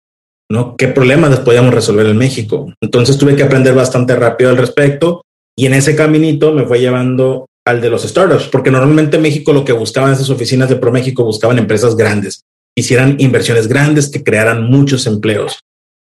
¿no? 0.51 0.75
¿Qué 0.75 0.87
problemas 0.87 1.29
les 1.29 1.39
podíamos 1.39 1.73
resolver 1.73 2.07
en 2.07 2.17
México? 2.17 2.73
Entonces 2.81 3.17
tuve 3.17 3.35
que 3.35 3.43
aprender 3.43 3.73
bastante 3.73 4.15
rápido 4.15 4.49
al 4.49 4.57
respecto 4.57 5.21
y 5.57 5.67
en 5.67 5.73
ese 5.73 5.95
caminito 5.95 6.53
me 6.53 6.65
fue 6.65 6.79
llevando 6.79 7.45
al 7.65 7.81
de 7.81 7.89
los 7.89 8.03
startups, 8.03 8.47
porque 8.47 8.71
normalmente 8.71 9.17
en 9.17 9.23
México 9.23 9.53
lo 9.53 9.63
que 9.63 9.73
buscaban 9.73 10.13
esas 10.13 10.29
oficinas 10.29 10.69
de 10.69 10.77
ProMéxico 10.77 11.23
buscaban 11.23 11.59
empresas 11.59 11.95
grandes, 11.95 12.41
hicieran 12.75 13.17
inversiones 13.19 13.67
grandes 13.67 14.09
que 14.09 14.23
crearan 14.23 14.63
muchos 14.63 15.05
empleos. 15.05 15.59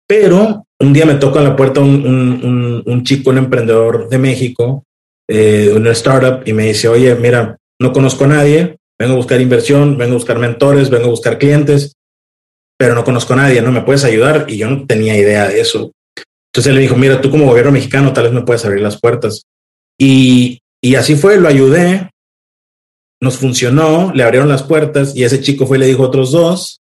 Pero 0.06 0.64
un 0.78 0.92
día 0.92 1.06
me 1.06 1.14
toca 1.14 1.38
en 1.38 1.44
la 1.44 1.56
puerta 1.56 1.80
un, 1.80 3.02
chico, 3.04 3.30
un 3.30 3.38
emprendedor 3.38 4.08
de 4.10 4.18
México, 4.18 4.84
eh, 5.30 5.72
una 5.74 5.92
startup, 5.92 6.46
y 6.46 6.52
me 6.52 6.64
dice, 6.64 6.88
oye, 6.88 7.14
mira, 7.14 7.56
no 7.80 7.92
conozco 7.92 8.24
a 8.24 8.28
nadie, 8.28 8.76
vengo 8.98 9.14
a 9.14 9.16
buscar 9.16 9.40
inversión, 9.40 9.96
vengo 9.98 10.12
a 10.12 10.18
buscar 10.18 10.38
mentores, 10.38 10.90
vengo 10.90 11.06
a 11.06 11.10
buscar 11.10 11.38
clientes, 11.38 11.94
pero 12.78 12.94
no 12.94 13.04
conozco 13.04 13.32
a 13.34 13.36
nadie, 13.36 13.62
¿no 13.62 13.72
me 13.72 13.82
puedes 13.82 14.04
ayudar? 14.04 14.46
Y 14.48 14.58
yo 14.58 14.70
no 14.70 14.86
tenía 14.86 15.16
idea 15.16 15.48
de 15.48 15.60
eso. 15.60 15.92
Entonces 16.52 16.70
él 16.70 16.76
le 16.76 16.82
dijo, 16.82 16.96
mira, 16.96 17.20
tú 17.20 17.30
como 17.30 17.46
gobierno 17.46 17.72
mexicano 17.72 18.12
tal 18.12 18.24
vez 18.24 18.32
me 18.32 18.42
puedes 18.42 18.64
abrir 18.64 18.82
las 18.82 19.00
puertas. 19.00 19.42
Y 19.98 20.60
y 20.84 20.96
así 20.96 21.16
fue, 21.16 21.40
lo 21.40 21.48
ayudé, 21.48 22.10
nos 23.22 23.38
funcionó, 23.38 24.12
le 24.14 24.22
abrieron 24.22 24.50
las 24.50 24.64
puertas 24.64 25.16
y 25.16 25.24
ese 25.24 25.40
chico 25.40 25.66
fue 25.66 25.78
y 25.78 25.80
le 25.80 25.86
dijo 25.86 26.04
a 26.04 26.08
otros 26.08 26.30
dos. 26.30 26.82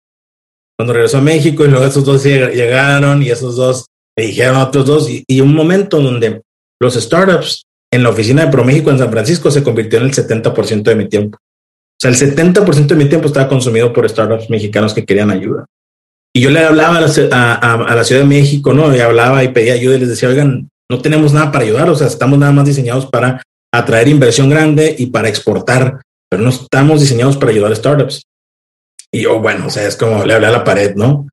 Cuando 0.76 0.94
regresó 0.94 1.18
a 1.18 1.20
México 1.20 1.64
y 1.64 1.68
luego 1.68 1.86
esos 1.86 2.04
dos 2.04 2.24
llegaron 2.24 3.22
y 3.22 3.30
esos 3.30 3.54
dos 3.54 3.86
Me 4.18 4.26
dijeron 4.26 4.56
otros 4.56 4.86
dos 4.86 5.08
y, 5.08 5.22
y 5.28 5.40
un 5.40 5.54
momento 5.54 6.00
donde 6.00 6.42
los 6.80 6.94
startups 6.94 7.66
en 7.92 8.02
la 8.02 8.08
oficina 8.08 8.46
de 8.46 8.50
ProMéxico 8.50 8.90
en 8.90 8.98
San 8.98 9.12
Francisco 9.12 9.48
se 9.52 9.62
convirtió 9.62 10.00
en 10.00 10.06
el 10.06 10.12
70% 10.12 10.82
de 10.82 10.96
mi 10.96 11.08
tiempo. 11.08 11.38
Sea, 12.04 12.10
el 12.10 12.36
70% 12.36 12.86
de 12.86 12.96
mi 12.96 13.08
tiempo 13.08 13.28
estaba 13.28 13.48
consumido 13.48 13.90
por 13.90 14.06
startups 14.06 14.50
mexicanos 14.50 14.92
que 14.92 15.06
querían 15.06 15.30
ayuda. 15.30 15.64
Y 16.34 16.42
yo 16.42 16.50
le 16.50 16.60
hablaba 16.60 16.98
a 16.98 17.00
la, 17.00 17.54
a, 17.54 17.94
la, 17.94 18.04
Ciudad 18.04 18.20
de 18.20 18.26
México, 18.26 18.74
¿no? 18.74 18.94
Y 18.94 19.00
hablaba 19.00 19.42
y 19.42 19.48
pedía 19.48 19.72
ayuda 19.72 19.96
y 19.96 20.00
les 20.00 20.10
decía, 20.10 20.28
oigan, 20.28 20.68
no 20.90 21.00
tenemos 21.00 21.32
nada 21.32 21.50
para 21.50 21.64
ayudar, 21.64 21.88
o 21.88 21.94
sea, 21.94 22.08
estamos 22.08 22.38
nada 22.38 22.52
más 22.52 22.66
diseñados 22.66 23.06
para 23.06 23.42
atraer 23.72 24.08
inversión 24.08 24.50
grande 24.50 24.94
y 24.98 25.06
para 25.06 25.28
exportar, 25.28 26.02
pero 26.28 26.42
no 26.42 26.50
estamos 26.50 27.00
diseñados 27.00 27.38
para 27.38 27.52
ayudar 27.52 27.72
a 27.72 27.76
startups. 27.76 28.22
Y 29.10 29.22
yo, 29.22 29.40
bueno, 29.40 29.68
o 29.68 29.70
sea, 29.70 29.86
es 29.86 29.96
como 29.96 30.26
le 30.26 30.34
hablé 30.34 30.48
a 30.48 30.50
la 30.50 30.64
pared, 30.64 30.94
¿no? 30.96 31.26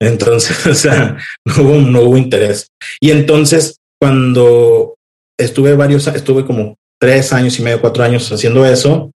Entonces, 0.00 0.66
o 0.66 0.74
sea, 0.74 1.18
no 1.44 1.62
hubo, 1.62 1.74
no 1.76 2.00
hubo 2.00 2.16
interés. 2.16 2.66
Y 3.00 3.12
entonces, 3.12 3.76
cuando 4.00 4.96
estuve 5.38 5.76
varios, 5.76 6.08
estuve 6.08 6.44
como 6.44 6.74
tres 7.00 7.32
años 7.32 7.60
y 7.60 7.62
medio, 7.62 7.80
cuatro 7.80 8.02
años 8.02 8.32
haciendo 8.32 8.66
eso, 8.66 9.12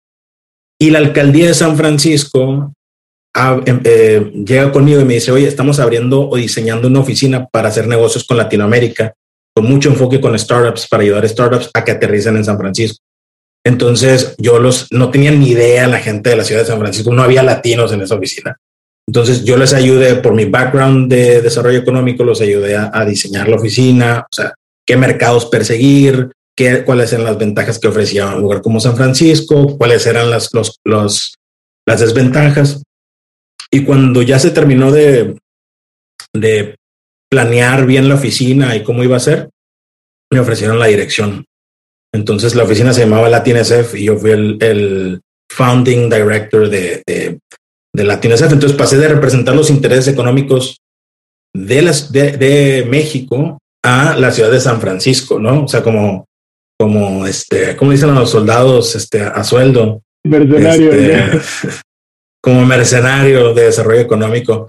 y 0.78 0.90
la 0.90 0.98
alcaldía 0.98 1.48
de 1.48 1.54
San 1.54 1.76
Francisco 1.76 2.72
em, 3.66 3.80
eh, 3.84 4.32
llega 4.46 4.72
conmigo 4.72 5.00
y 5.00 5.04
me 5.04 5.14
dice, 5.14 5.32
oye, 5.32 5.46
estamos 5.46 5.80
abriendo 5.80 6.28
o 6.28 6.36
diseñando 6.36 6.88
una 6.88 7.00
oficina 7.00 7.46
para 7.46 7.68
hacer 7.68 7.86
negocios 7.86 8.24
con 8.24 8.36
Latinoamérica, 8.36 9.14
con 9.54 9.66
mucho 9.66 9.88
enfoque 9.88 10.20
con 10.20 10.38
startups, 10.38 10.88
para 10.88 11.02
ayudar 11.02 11.24
a 11.24 11.28
startups 11.28 11.70
a 11.72 11.84
que 11.84 11.92
aterricen 11.92 12.36
en 12.36 12.44
San 12.44 12.58
Francisco. 12.58 12.98
Entonces 13.64 14.34
yo 14.38 14.58
los 14.58 14.88
no 14.92 15.10
tenía 15.10 15.30
ni 15.30 15.48
idea 15.48 15.86
la 15.86 15.98
gente 15.98 16.30
de 16.30 16.36
la 16.36 16.44
ciudad 16.44 16.60
de 16.60 16.66
San 16.66 16.78
Francisco, 16.78 17.12
no 17.12 17.22
había 17.22 17.42
latinos 17.42 17.92
en 17.92 18.02
esa 18.02 18.14
oficina. 18.14 18.58
Entonces 19.06 19.44
yo 19.44 19.56
les 19.56 19.72
ayudé 19.72 20.16
por 20.16 20.34
mi 20.34 20.44
background 20.44 21.10
de 21.10 21.42
desarrollo 21.42 21.78
económico, 21.78 22.24
los 22.24 22.40
ayudé 22.40 22.76
a, 22.76 23.04
diseñar 23.04 23.48
la 23.48 23.56
oficina, 23.56 24.26
o 24.30 24.34
sea, 24.34 24.54
qué 24.86 24.96
mercados 24.96 25.46
perseguir, 25.46 26.30
qué, 26.56 26.84
cuáles 26.84 27.12
eran 27.12 27.26
las 27.26 27.38
ventajas 27.38 27.78
que 27.78 27.88
ofrecía 27.88 28.34
un 28.34 28.42
lugar 28.42 28.62
como 28.62 28.80
San 28.80 28.96
Francisco, 28.96 29.76
cuáles 29.76 30.06
eran 30.06 30.30
las, 30.30 30.52
los, 30.52 30.78
los, 30.84 31.34
las 31.86 32.00
desventajas. 32.00 32.82
Y 33.70 33.84
cuando 33.84 34.22
ya 34.22 34.38
se 34.38 34.50
terminó 34.50 34.92
de, 34.92 35.36
de 36.32 36.76
planear 37.30 37.86
bien 37.86 38.08
la 38.08 38.14
oficina 38.14 38.76
y 38.76 38.82
cómo 38.82 39.02
iba 39.02 39.16
a 39.16 39.20
ser, 39.20 39.50
me 40.32 40.40
ofrecieron 40.40 40.78
la 40.78 40.86
dirección. 40.86 41.44
Entonces 42.12 42.54
la 42.54 42.62
oficina 42.62 42.92
se 42.92 43.00
llamaba 43.00 43.28
LatinSF 43.28 43.94
y 43.96 44.04
yo 44.04 44.16
fui 44.16 44.30
el, 44.30 44.58
el 44.60 45.20
founding 45.50 46.08
director 46.08 46.68
de, 46.68 47.02
de, 47.06 47.38
de 47.92 48.04
LatinSF. 48.04 48.52
Entonces 48.52 48.78
pasé 48.78 48.96
de 48.98 49.08
representar 49.08 49.56
los 49.56 49.70
intereses 49.70 50.06
económicos 50.06 50.78
de, 51.54 51.82
las, 51.82 52.12
de, 52.12 52.36
de, 52.36 52.84
México 52.88 53.58
a 53.82 54.16
la 54.16 54.30
ciudad 54.32 54.50
de 54.50 54.60
San 54.60 54.80
Francisco, 54.80 55.38
¿no? 55.38 55.64
O 55.64 55.68
sea, 55.68 55.82
como, 55.82 56.24
como 56.78 57.26
este, 57.26 57.76
como 57.76 57.92
dicen 57.92 58.14
los 58.14 58.30
soldados 58.30 58.94
este, 58.94 59.22
a 59.22 59.44
sueldo. 59.44 60.02
Mercenario. 60.24 60.92
Este, 60.92 61.38
como 62.42 62.66
mercenario 62.66 63.54
de 63.54 63.64
desarrollo 63.64 64.00
económico. 64.00 64.68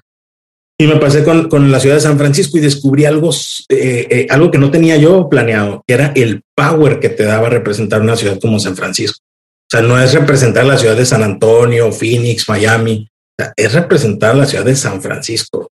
Y 0.80 0.88
me 0.88 0.98
pasé 0.98 1.24
con, 1.24 1.50
con, 1.50 1.72
la 1.72 1.80
ciudad 1.80 1.96
de 1.96 2.02
San 2.02 2.18
Francisco 2.18 2.58
y 2.58 2.62
descubrí 2.62 3.06
algo, 3.06 3.32
eh, 3.70 4.08
eh, 4.10 4.28
algo 4.30 4.52
que 4.52 4.58
no 4.58 4.72
tenía 4.72 4.98
yo 4.98 5.30
planeado, 5.30 5.84
que 5.88 5.94
era 5.94 6.12
el 6.16 6.42
power 6.54 7.00
que 7.00 7.10
te 7.10 7.24
daba 7.24 7.50
representar 7.50 8.02
una 8.02 8.18
ciudad 8.18 8.40
como 8.42 8.60
San 8.60 8.76
Francisco. 8.76 9.20
O 9.22 9.70
sea, 9.70 9.82
no 9.82 10.00
es 10.00 10.14
representar 10.14 10.66
la 10.66 10.78
ciudad 10.78 10.96
de 10.96 11.06
San 11.06 11.24
Antonio, 11.24 11.92
Phoenix, 11.92 12.48
Miami, 12.50 13.08
o 13.10 13.44
sea, 13.44 13.54
es 13.56 13.74
representar 13.74 14.36
la 14.36 14.46
ciudad 14.46 14.66
de 14.66 14.76
San 14.76 15.02
Francisco, 15.02 15.70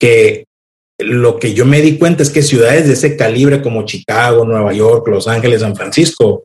que 0.00 0.44
lo 0.98 1.38
que 1.38 1.54
yo 1.54 1.64
me 1.64 1.80
di 1.80 1.98
cuenta 1.98 2.22
es 2.22 2.30
que 2.30 2.42
ciudades 2.42 2.86
de 2.86 2.94
ese 2.94 3.16
calibre 3.16 3.62
como 3.62 3.84
Chicago, 3.84 4.44
Nueva 4.44 4.72
York, 4.72 5.06
Los 5.08 5.28
Ángeles, 5.28 5.62
San 5.62 5.76
Francisco, 5.76 6.44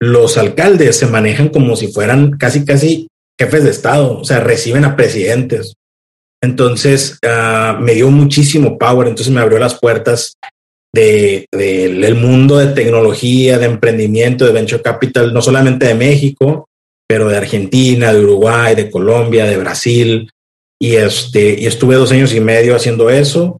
los 0.00 0.38
alcaldes 0.38 0.96
se 0.96 1.06
manejan 1.06 1.50
como 1.50 1.76
si 1.76 1.88
fueran 1.88 2.32
casi, 2.32 2.64
casi 2.64 3.08
jefes 3.38 3.64
de 3.64 3.70
Estado, 3.70 4.18
o 4.18 4.24
sea, 4.24 4.40
reciben 4.40 4.84
a 4.84 4.96
presidentes, 4.96 5.74
entonces 6.42 7.18
uh, 7.22 7.78
me 7.80 7.94
dio 7.94 8.10
muchísimo 8.10 8.78
power, 8.78 9.08
entonces 9.08 9.32
me 9.32 9.40
abrió 9.40 9.58
las 9.58 9.78
puertas 9.78 10.36
del 10.92 11.46
de, 11.52 12.14
mundo 12.14 12.56
de 12.58 12.68
tecnología, 12.68 13.58
de 13.58 13.66
emprendimiento, 13.66 14.44
de 14.44 14.52
venture 14.52 14.82
capital, 14.82 15.32
no 15.32 15.42
solamente 15.42 15.86
de 15.86 15.94
México, 15.94 16.66
pero 17.06 17.28
de 17.28 17.36
Argentina, 17.36 18.12
de 18.12 18.24
Uruguay, 18.24 18.74
de 18.74 18.90
Colombia, 18.90 19.44
de 19.44 19.56
Brasil. 19.56 20.30
Y, 20.80 20.94
este, 20.96 21.60
y 21.60 21.66
estuve 21.66 21.96
dos 21.96 22.10
años 22.10 22.34
y 22.34 22.40
medio 22.40 22.74
haciendo 22.74 23.10
eso, 23.10 23.59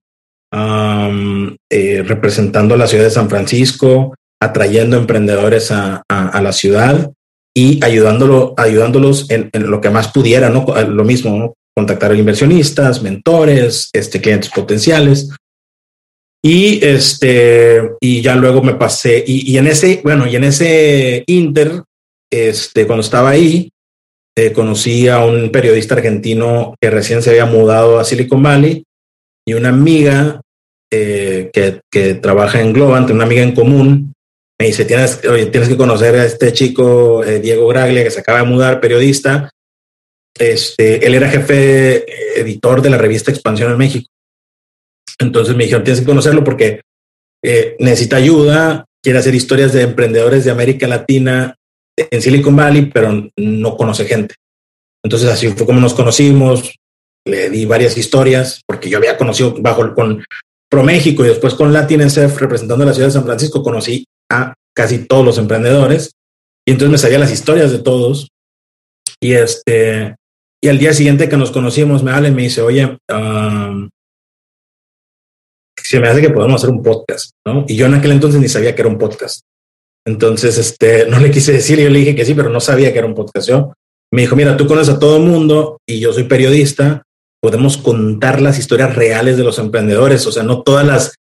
eh, 0.52 2.02
representando 2.04 2.75
a 2.75 2.78
la 2.78 2.87
ciudad 2.87 3.04
de 3.04 3.11
San 3.11 3.30
Francisco, 3.30 4.14
atrayendo 4.42 4.97
emprendedores 4.97 5.71
a, 5.71 6.02
la 6.09 6.52
ciudad 6.52 7.12
y 7.54 7.85
ayudándolo, 7.85 8.54
ayudándolos 8.57 9.30
en, 9.30 9.50
lo 9.52 9.80
que 9.80 9.90
más 9.90 10.09
pudiera, 10.09 10.50
¿no? 10.50 10.64
Lo 10.88 11.04
mismo, 11.04 11.54
contactar 11.76 12.12
a 12.12 12.16
inversionistas, 12.16 13.02
mentores, 13.02 13.90
este, 13.92 14.21
clientes 14.21 14.50
potenciales. 14.50 15.30
Y 16.42 16.83
este, 16.85 17.90
y 18.00 18.23
ya 18.23 18.35
luego 18.35 18.62
me 18.62 18.75
pasé, 18.75 19.23
y, 19.26 19.52
y, 19.52 19.59
en 19.59 19.66
ese, 19.66 20.00
bueno, 20.02 20.26
y 20.26 20.37
en 20.37 20.45
ese 20.45 21.23
inter, 21.26 21.83
este, 22.33 22.87
cuando 22.87 23.02
estaba 23.02 23.30
ahí, 23.30 23.71
eh, 24.37 24.52
conocí 24.52 25.09
a 25.09 25.25
un 25.25 25.50
periodista 25.50 25.97
argentino 25.97 26.75
que 26.80 26.88
recién 26.88 27.21
se 27.21 27.30
había 27.30 27.45
mudado 27.45 27.99
a 27.99 28.04
Silicon 28.04 28.42
Valley 28.42 28.85
y 29.47 29.54
una 29.54 29.70
amiga 29.70 30.40
eh, 30.92 31.50
que, 31.52 31.80
que, 31.90 32.14
trabaja 32.14 32.61
en 32.61 32.73
Globant, 32.73 33.11
una 33.11 33.25
amiga 33.25 33.42
en 33.42 33.54
común, 33.54 34.12
me 34.59 34.66
dice, 34.66 34.85
tienes, 34.85 35.25
oye, 35.25 35.47
tienes 35.47 35.68
que 35.68 35.76
conocer 35.76 36.14
a 36.16 36.25
este 36.25 36.52
chico, 36.52 37.25
eh, 37.25 37.40
Diego 37.40 37.66
Graglia, 37.68 38.04
que 38.04 38.11
se 38.11 38.20
acaba 38.20 38.40
de 38.40 38.44
mudar, 38.44 38.80
periodista, 38.80 39.50
este, 40.38 41.06
él 41.06 41.14
era 41.14 41.28
jefe 41.28 41.97
eh, 41.97 42.40
editor 42.40 42.80
de 42.80 42.90
la 42.90 42.99
revista 42.99 43.30
Expansión 43.30 43.73
en 43.73 43.78
México. 43.78 44.09
Entonces 45.18 45.54
me 45.54 45.64
dijeron, 45.64 45.85
tienes 45.85 46.00
que 46.00 46.06
conocerlo 46.06 46.42
porque 46.44 46.80
eh, 47.44 47.76
necesita 47.78 48.16
ayuda, 48.16 48.87
quiere 49.02 49.18
hacer 49.18 49.35
historias 49.35 49.73
de 49.73 49.82
emprendedores 49.82 50.44
de 50.44 50.50
América 50.50 50.87
Latina 50.87 51.56
en 51.97 52.23
Silicon 52.23 52.56
Valley, 52.56 52.87
pero 52.87 53.30
no 53.37 53.76
conoce 53.76 54.06
gente. 54.06 54.35
Entonces 55.04 55.28
así 55.28 55.49
fue 55.49 55.66
como 55.66 55.80
nos 55.80 55.94
conocimos, 55.94 56.75
le 57.30 57.50
di 57.50 57.64
varias 57.64 57.96
historias, 57.96 58.60
porque 58.66 58.90
yo 58.90 58.99
había 58.99 59.16
conocido 59.16 59.54
bajo 59.58 59.94
con 59.94 60.25
ProMéxico 60.70 61.25
y 61.25 61.28
después 61.28 61.54
con 61.54 61.72
Latin 61.72 62.00
representando 62.00 62.84
la 62.84 62.92
ciudad 62.92 63.08
de 63.08 63.12
San 63.12 63.25
Francisco, 63.25 63.62
conocí 63.62 64.04
a 64.30 64.54
casi 64.75 65.06
todos 65.06 65.25
los 65.25 65.38
emprendedores 65.38 66.12
y 66.66 66.72
entonces 66.72 66.92
me 66.92 66.99
sabía 66.99 67.18
las 67.18 67.32
historias 67.32 67.72
de 67.72 67.78
todos. 67.78 68.28
Y 69.20 69.32
este, 69.32 70.14
y 70.62 70.68
al 70.68 70.78
día 70.78 70.92
siguiente 70.92 71.28
que 71.28 71.37
nos 71.37 71.50
conocimos, 71.50 72.02
me 72.02 72.12
habla 72.12 72.28
y 72.28 72.32
me 72.32 72.42
dice, 72.42 72.62
oye, 72.62 72.99
um, 73.12 73.88
se 75.76 75.99
me 75.99 76.08
hace 76.08 76.20
que 76.20 76.30
podemos 76.30 76.62
hacer 76.62 76.70
un 76.70 76.82
podcast, 76.82 77.32
¿no? 77.46 77.64
Y 77.66 77.76
yo 77.76 77.87
en 77.87 77.94
aquel 77.94 78.12
entonces 78.12 78.40
ni 78.40 78.49
sabía 78.49 78.75
que 78.75 78.82
era 78.82 78.88
un 78.88 78.99
podcast. 78.99 79.40
Entonces, 80.06 80.56
este, 80.58 81.06
no 81.06 81.18
le 81.18 81.30
quise 81.30 81.52
decir, 81.52 81.78
yo 81.78 81.90
le 81.90 81.99
dije 81.99 82.14
que 82.14 82.25
sí, 82.25 82.34
pero 82.34 82.49
no 82.49 82.60
sabía 82.60 82.92
que 82.92 82.99
era 82.99 83.06
un 83.06 83.14
podcast. 83.14 83.49
Yo 83.49 83.72
me 84.12 84.22
dijo, 84.22 84.37
mira, 84.37 84.56
tú 84.56 84.66
conoces 84.66 84.94
a 84.94 84.99
todo 84.99 85.16
el 85.16 85.25
mundo 85.25 85.78
y 85.87 86.00
yo 86.00 86.12
soy 86.12 86.25
periodista, 86.25 87.02
podemos 87.40 87.78
contar 87.78 88.40
las 88.40 88.59
historias 88.59 88.94
reales 88.94 89.37
de 89.37 89.44
los 89.44 89.59
emprendedores, 89.59 90.26
o 90.26 90.32
sea, 90.32 90.42
no 90.42 90.62
todas 90.62 90.87
las, 90.87 91.14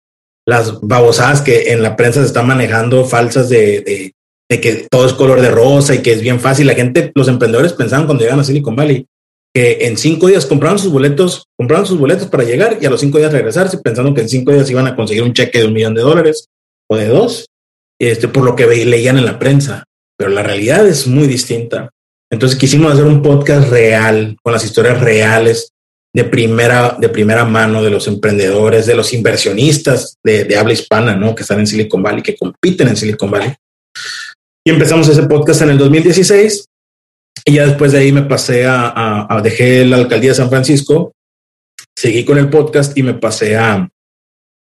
las 0.45 0.81
babosadas 0.81 1.41
que 1.41 1.71
en 1.71 1.81
la 1.81 1.95
prensa 1.95 2.21
se 2.21 2.27
están 2.27 2.47
manejando 2.47 3.05
falsas 3.05 3.49
de, 3.49 4.13
de, 4.49 4.61
que 4.61 4.87
todo 4.89 5.05
es 5.05 5.13
color 5.13 5.41
de 5.41 5.51
rosa 5.51 5.95
y 5.95 5.99
que 5.99 6.11
es 6.11 6.21
bien 6.21 6.39
fácil. 6.39 6.67
La 6.67 6.73
gente, 6.73 7.11
los 7.15 7.27
emprendedores 7.27 7.73
pensaban 7.73 8.05
cuando 8.05 8.23
llegan 8.23 8.39
a 8.39 8.43
Silicon 8.43 8.75
Valley, 8.75 9.05
que 9.53 9.77
en 9.81 9.97
cinco 9.97 10.27
días 10.27 10.45
compraron 10.45 10.79
sus 10.79 10.91
boletos, 10.91 11.45
compraron 11.57 11.85
sus 11.85 11.97
boletos 11.97 12.27
para 12.27 12.43
llegar 12.43 12.77
y 12.81 12.85
a 12.85 12.89
los 12.89 12.99
cinco 12.99 13.17
días 13.17 13.31
regresarse, 13.31 13.77
pensando 13.77 14.13
que 14.13 14.21
en 14.21 14.29
cinco 14.29 14.51
días 14.51 14.69
iban 14.69 14.87
a 14.87 14.95
conseguir 14.95 15.23
un 15.23 15.33
cheque 15.33 15.59
de 15.59 15.65
un 15.65 15.73
millón 15.73 15.93
de 15.93 16.01
dólares 16.01 16.47
o 16.89 16.97
de 16.97 17.07
dos, 17.07 17.45
este, 17.99 18.27
por 18.27 18.43
lo 18.43 18.55
que 18.55 18.65
leían 18.65 19.17
en 19.17 19.25
la 19.25 19.39
prensa. 19.39 19.83
Pero 20.17 20.31
la 20.31 20.43
realidad 20.43 20.85
es 20.87 21.07
muy 21.07 21.27
distinta. 21.27 21.91
Entonces 22.31 22.57
quisimos 22.57 22.91
hacer 22.91 23.05
un 23.05 23.21
podcast 23.21 23.69
real, 23.69 24.35
con 24.43 24.53
las 24.53 24.65
historias 24.65 24.99
reales 24.99 25.69
de 26.13 26.23
primera, 26.23 26.97
de 26.99 27.09
primera 27.09 27.45
mano 27.45 27.83
de 27.83 27.91
los 27.91 28.07
emprendedores, 28.07 28.85
de 28.85 28.95
los 28.95 29.13
inversionistas 29.13 30.17
de, 30.23 30.57
habla 30.57 30.73
hispana, 30.73 31.15
¿no? 31.15 31.35
Que 31.35 31.43
están 31.43 31.59
en 31.59 31.67
Silicon 31.67 32.01
Valley, 32.01 32.23
que 32.23 32.35
compiten 32.35 32.87
en 32.87 32.97
Silicon 32.97 33.29
Valley. 33.29 33.53
Y 34.65 34.71
empezamos 34.71 35.07
ese 35.07 35.23
podcast 35.23 35.61
en 35.61 35.69
el 35.69 35.77
2016 35.77 36.65
y 37.45 37.53
ya 37.53 37.65
después 37.65 37.91
de 37.91 37.99
ahí 37.99 38.11
me 38.11 38.23
pasé 38.23 38.65
a, 38.65 38.87
a, 38.87 39.37
a, 39.37 39.41
dejé 39.41 39.85
la 39.85 39.97
alcaldía 39.97 40.31
de 40.31 40.35
San 40.35 40.49
Francisco, 40.49 41.13
seguí 41.95 42.25
con 42.25 42.37
el 42.37 42.49
podcast 42.49 42.97
y 42.97 43.03
me 43.03 43.13
pasé 43.13 43.55
a, 43.55 43.89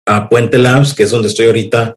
a 0.07 0.29
Puente 0.29 0.57
Labs, 0.57 0.93
que 0.93 1.03
es 1.03 1.11
donde 1.11 1.27
estoy 1.27 1.47
ahorita 1.47 1.95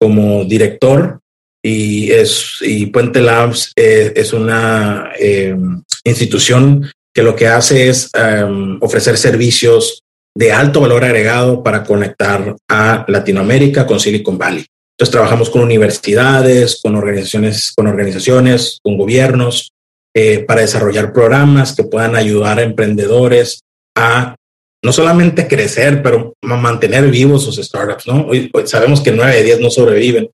como 0.00 0.44
director. 0.44 1.20
Y, 1.64 2.12
es, 2.12 2.58
y 2.60 2.86
Puente 2.86 3.20
Labs 3.20 3.72
eh, 3.74 4.12
es 4.14 4.32
una 4.32 5.10
eh, 5.18 5.56
institución 6.04 6.88
que 7.16 7.22
lo 7.22 7.34
que 7.34 7.48
hace 7.48 7.88
es 7.88 8.10
um, 8.14 8.76
ofrecer 8.82 9.16
servicios 9.16 10.02
de 10.36 10.52
alto 10.52 10.82
valor 10.82 11.02
agregado 11.02 11.62
para 11.62 11.82
conectar 11.82 12.54
a 12.68 13.06
Latinoamérica 13.08 13.86
con 13.86 13.98
Silicon 13.98 14.36
Valley. 14.36 14.66
Entonces 14.92 15.12
trabajamos 15.12 15.48
con 15.48 15.62
universidades, 15.62 16.78
con 16.82 16.94
organizaciones, 16.94 17.72
con 17.74 17.86
organizaciones, 17.86 18.80
con 18.82 18.98
gobiernos, 18.98 19.72
eh, 20.14 20.40
para 20.40 20.60
desarrollar 20.60 21.14
programas 21.14 21.74
que 21.74 21.84
puedan 21.84 22.16
ayudar 22.16 22.58
a 22.58 22.64
emprendedores 22.64 23.62
a 23.96 24.36
no 24.84 24.92
solamente 24.92 25.48
crecer, 25.48 26.02
pero 26.02 26.34
mantener 26.42 27.10
vivos 27.10 27.44
sus 27.44 27.56
startups, 27.56 28.06
¿no? 28.06 28.26
Hoy, 28.26 28.52
sabemos 28.66 29.00
que 29.00 29.12
nueve 29.12 29.36
de 29.36 29.42
diez 29.42 29.58
no 29.58 29.70
sobreviven. 29.70 30.28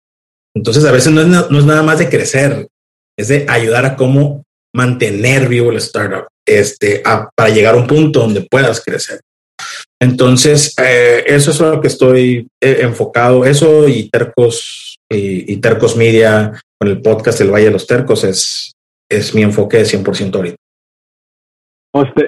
Entonces, 0.56 0.84
a 0.84 0.90
veces 0.90 1.12
no 1.12 1.20
es, 1.20 1.28
no 1.28 1.58
es, 1.58 1.64
nada 1.64 1.84
más 1.84 2.00
de 2.00 2.08
crecer, 2.08 2.66
es 3.16 3.28
de 3.28 3.46
ayudar 3.48 3.86
a 3.86 3.94
cómo 3.94 4.42
mantener 4.74 5.48
vivo 5.48 5.70
el 5.70 5.76
startup, 5.76 6.26
este, 6.46 7.02
para 7.34 7.50
llegar 7.50 7.74
a 7.74 7.78
un 7.78 7.86
punto 7.86 8.20
donde 8.20 8.46
puedas 8.50 8.82
crecer. 8.84 9.20
Entonces, 10.00 10.74
eh, 10.82 11.24
eso 11.26 11.52
es 11.52 11.60
lo 11.60 11.80
que 11.80 11.88
estoy 11.88 12.48
eh, 12.60 12.78
enfocado, 12.80 13.44
eso 13.44 13.88
y 13.88 14.08
Tercos 14.10 14.98
y, 15.08 15.52
y, 15.52 15.56
Tercos 15.58 15.96
Media 15.96 16.52
con 16.78 16.88
el 16.88 17.00
podcast 17.00 17.40
El 17.40 17.52
Valle 17.52 17.66
de 17.66 17.72
los 17.72 17.86
Tercos 17.86 18.24
es, 18.24 18.72
es 19.08 19.34
mi 19.34 19.42
enfoque 19.42 19.76
de 19.76 19.84
100% 19.84 20.34
ahorita. 20.34 20.56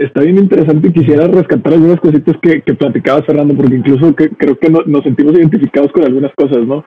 está, 0.01 0.21
bien 0.21 0.39
interesante 0.39 0.89
y 0.89 0.93
quisiera 0.93 1.27
rescatar 1.27 1.73
algunas 1.73 1.99
cositas 1.99 2.37
que, 2.41 2.63
que 2.63 2.75
platicabas, 2.75 3.27
Fernando, 3.27 3.57
porque 3.57 3.77
incluso 3.77 4.15
que, 4.15 4.29
creo 4.31 4.57
que 4.59 4.71
nos 4.71 5.03
sentimos 5.03 5.35
identificados 5.35 5.91
con 5.93 6.05
algunas 6.05 6.33
cosas, 6.37 6.59
¿no? 6.65 6.85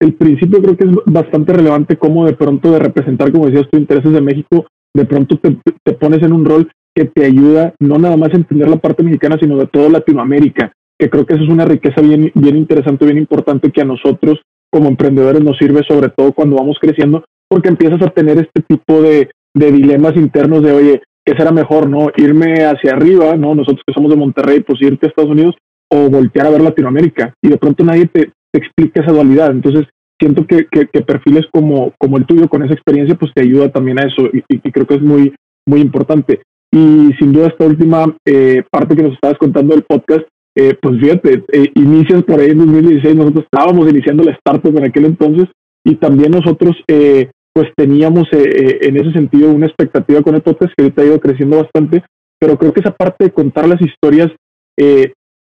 el 0.00 0.14
principio 0.14 0.60
creo 0.60 0.76
que 0.76 0.84
es 0.84 0.90
bastante 1.06 1.52
relevante 1.52 1.96
como 1.96 2.26
de 2.26 2.32
pronto 2.32 2.72
de 2.72 2.80
representar, 2.80 3.30
como 3.30 3.46
decías 3.46 3.68
tú, 3.70 3.78
intereses 3.78 4.12
de 4.12 4.20
México, 4.20 4.66
de 4.96 5.04
pronto 5.04 5.38
te, 5.38 5.56
te, 5.84 5.92
pones 5.92 6.22
en 6.22 6.32
un 6.32 6.44
rol 6.44 6.70
que 6.94 7.04
te 7.04 7.24
ayuda 7.24 7.74
no 7.78 7.98
nada 7.98 8.16
más 8.16 8.32
a 8.32 8.36
entender 8.36 8.68
la 8.68 8.76
parte 8.76 9.02
mexicana, 9.02 9.36
sino 9.40 9.56
de 9.58 9.66
toda 9.66 9.88
Latinoamérica, 9.88 10.72
que 10.98 11.10
creo 11.10 11.26
que 11.26 11.34
eso 11.34 11.44
es 11.44 11.50
una 11.50 11.64
riqueza 11.64 12.00
bien, 12.00 12.32
bien 12.34 12.56
interesante, 12.56 13.04
bien 13.04 13.18
importante 13.18 13.70
que 13.70 13.82
a 13.82 13.84
nosotros 13.84 14.40
como 14.72 14.88
emprendedores 14.88 15.42
nos 15.42 15.58
sirve 15.58 15.82
sobre 15.86 16.08
todo 16.08 16.32
cuando 16.32 16.56
vamos 16.56 16.78
creciendo, 16.80 17.24
porque 17.48 17.68
empiezas 17.68 18.02
a 18.02 18.10
tener 18.10 18.38
este 18.38 18.62
tipo 18.66 19.00
de, 19.02 19.30
de 19.54 19.72
dilemas 19.72 20.16
internos 20.16 20.62
de, 20.62 20.72
oye, 20.72 21.02
¿qué 21.24 21.34
será 21.36 21.52
mejor, 21.52 21.88
no? 21.88 22.08
Irme 22.16 22.64
hacia 22.64 22.92
arriba, 22.92 23.36
¿no? 23.36 23.54
Nosotros 23.54 23.82
que 23.86 23.94
somos 23.94 24.10
de 24.10 24.16
Monterrey, 24.16 24.60
pues 24.60 24.80
irte 24.80 25.06
a 25.06 25.08
Estados 25.08 25.30
Unidos 25.30 25.54
o 25.90 26.08
voltear 26.08 26.46
a 26.46 26.50
ver 26.50 26.62
Latinoamérica. 26.62 27.34
Y 27.42 27.48
de 27.48 27.58
pronto 27.58 27.84
nadie 27.84 28.06
te, 28.06 28.32
explica 28.54 29.02
esa 29.02 29.12
dualidad. 29.12 29.50
Entonces, 29.50 29.86
siento 30.18 30.46
que, 30.46 30.66
que, 30.66 31.00
perfiles 31.02 31.46
como, 31.52 31.92
como 31.98 32.16
el 32.16 32.26
tuyo 32.26 32.48
con 32.48 32.62
esa 32.62 32.74
experiencia, 32.74 33.16
pues 33.16 33.32
te 33.34 33.42
ayuda 33.42 33.70
también 33.70 33.98
a 33.98 34.04
eso 34.04 34.28
y, 34.32 34.42
creo 34.70 34.86
que 34.86 34.94
es 34.94 35.02
muy, 35.02 35.34
muy 35.66 35.80
importante. 35.80 36.40
Y 36.72 37.12
sin 37.18 37.32
duda 37.32 37.48
esta 37.48 37.66
última 37.66 38.16
eh, 38.26 38.62
parte 38.70 38.96
que 38.96 39.02
nos 39.02 39.14
estabas 39.14 39.38
contando 39.38 39.74
del 39.74 39.84
podcast, 39.84 40.26
eh, 40.56 40.74
pues 40.80 41.00
fíjate, 41.00 41.44
eh, 41.52 41.70
inicias 41.74 42.22
por 42.24 42.40
ahí 42.40 42.50
en 42.50 42.58
2016, 42.58 43.14
nosotros 43.14 43.44
estábamos 43.44 43.88
iniciando 43.90 44.24
la 44.24 44.32
startup 44.32 44.76
en 44.76 44.84
aquel 44.84 45.04
entonces 45.04 45.48
y 45.84 45.96
también 45.96 46.32
nosotros 46.32 46.76
pues 47.52 47.68
teníamos 47.74 48.26
en 48.32 48.96
ese 48.96 49.12
sentido 49.12 49.50
una 49.50 49.66
expectativa 49.66 50.20
con 50.20 50.34
el 50.34 50.42
podcast 50.42 50.72
que 50.76 50.82
ahorita 50.82 51.02
ha 51.02 51.06
ido 51.06 51.20
creciendo 51.20 51.58
bastante, 51.58 52.02
pero 52.38 52.58
creo 52.58 52.72
que 52.72 52.80
esa 52.80 52.90
parte 52.90 53.24
de 53.24 53.30
contar 53.30 53.68
las 53.68 53.80
historias 53.80 54.30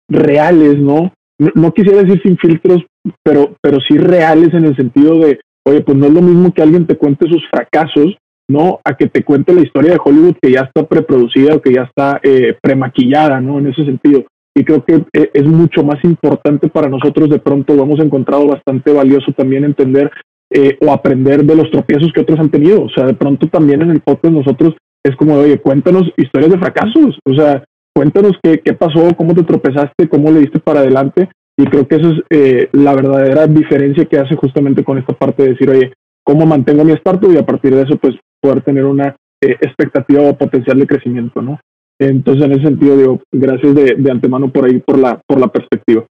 reales, 0.10 0.78
¿no? 0.78 1.14
¿no? 1.40 1.74
quisiera 1.74 2.04
decir 2.04 2.22
sin 2.22 2.38
filtros, 2.38 2.84
pero, 3.24 3.56
pero 3.62 3.80
sí 3.88 3.98
reales 3.98 4.54
en 4.54 4.66
el 4.66 4.76
sentido 4.76 5.20
de, 5.20 5.40
oye, 5.66 5.82
pues 5.82 5.98
no 5.98 6.06
es 6.06 6.14
lo 6.14 6.22
mismo 6.22 6.54
que 6.54 6.62
alguien 6.62 6.88
te 6.88 6.98
cuente 6.98 7.30
sus 7.30 7.44
fracasos, 7.50 8.18
¿no? 8.50 8.80
A 8.84 8.96
que 8.96 9.08
te 9.08 9.24
cuente 9.24 9.54
la 9.54 9.62
historia 9.62 9.92
de 9.92 10.00
Hollywood 10.04 10.36
que 10.42 10.52
ya 10.52 10.62
está 10.62 10.86
preproducida 10.86 11.56
o 11.56 11.62
que 11.62 11.74
ya 11.74 11.84
está 11.84 12.20
eh, 12.24 12.56
premaquillada, 12.62 13.40
¿no? 13.42 13.60
En 13.60 13.68
ese 13.68 13.86
sentido. 13.86 14.26
Y 14.56 14.64
creo 14.64 14.84
que 14.86 15.04
eh, 15.14 15.32
es 15.34 15.46
mucho 15.46 15.84
más 15.84 16.04
importante 16.04 16.68
para 16.68 16.90
nosotros, 16.90 17.30
de 17.30 17.40
pronto 17.40 17.74
lo 17.74 17.84
hemos 17.84 18.00
encontrado 18.00 18.48
bastante 18.48 18.92
valioso 18.92 19.32
también 19.32 19.64
entender 19.64 20.12
eh, 20.52 20.78
o 20.86 20.92
aprender 20.92 21.44
de 21.44 21.56
los 21.56 21.72
tropiezos 21.72 22.12
que 22.14 22.22
otros 22.22 22.40
han 22.40 22.50
tenido. 22.50 22.84
O 22.84 22.90
sea, 22.90 23.06
de 23.06 23.16
pronto 23.16 23.48
también 23.48 23.82
en 23.82 23.92
el 23.92 24.02
podcast 24.02 24.34
nosotros 24.34 24.76
es 25.04 25.16
como, 25.16 25.36
oye, 25.36 25.60
cuéntanos 25.60 26.04
historias 26.18 26.52
de 26.52 26.60
fracasos. 26.60 27.18
O 27.26 27.34
sea, 27.34 27.64
cuéntanos 27.96 28.34
qué, 28.44 28.60
qué 28.60 28.74
pasó, 28.74 29.16
cómo 29.18 29.34
te 29.34 29.44
tropezaste, 29.44 30.08
cómo 30.08 30.32
le 30.32 30.42
diste 30.42 30.60
para 30.60 30.82
adelante. 30.82 31.30
Y 31.58 31.66
creo 31.66 31.88
que 31.88 31.96
esa 31.96 32.10
es 32.10 32.18
eh, 32.30 32.70
la 32.72 32.96
verdadera 32.96 33.48
diferencia 33.48 34.06
que 34.06 34.18
hace 34.18 34.36
justamente 34.36 34.84
con 34.84 34.98
esta 34.98 35.14
parte 35.14 35.44
de 35.44 35.50
decir, 35.50 35.70
oye, 35.70 35.94
¿cómo 36.24 36.46
mantengo 36.46 36.84
mi 36.84 36.94
startup? 36.94 37.32
Y 37.32 37.38
a 37.38 37.46
partir 37.46 37.76
de 37.76 37.84
eso, 37.84 37.98
pues 37.98 38.16
poder 38.42 38.62
tener 38.62 38.86
una 38.86 39.16
eh, 39.42 39.56
expectativa 39.62 40.22
o 40.22 40.38
potencial 40.38 40.80
de 40.80 40.88
crecimiento, 40.88 41.42
¿no? 41.42 41.60
Entonces, 42.00 42.44
en 42.44 42.52
ese 42.54 42.64
sentido, 42.64 42.98
digo, 42.98 43.22
gracias 43.32 43.76
de, 43.76 43.96
de 43.98 44.12
antemano 44.12 44.52
por 44.52 44.66
ahí, 44.66 44.80
por 44.80 44.98
la, 44.98 45.22
por 45.28 45.40
la 45.40 45.48
perspectiva. 45.48 46.06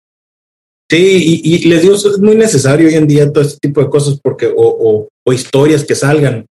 Sí, 0.89 1.41
y, 1.43 1.69
les 1.69 1.81
digo, 1.81 1.95
es 1.95 2.19
muy 2.19 2.35
necesario 2.35 2.87
hoy 2.87 2.95
en 2.95 3.07
día 3.07 3.31
todo 3.31 3.43
este 3.43 3.59
tipo 3.61 3.81
de 3.81 3.89
cosas 3.89 4.19
porque, 4.21 4.47
o, 4.47 4.53
o, 4.57 5.07
o 5.25 5.33
historias 5.33 5.85
que 5.85 5.95
salgan, 5.95 6.45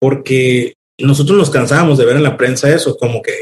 porque 0.00 0.74
nosotros 0.98 1.36
nos 1.36 1.50
cansamos 1.50 1.98
de 1.98 2.06
ver 2.06 2.16
en 2.16 2.22
la 2.22 2.36
prensa 2.36 2.72
eso, 2.72 2.96
como 2.96 3.20
que 3.20 3.32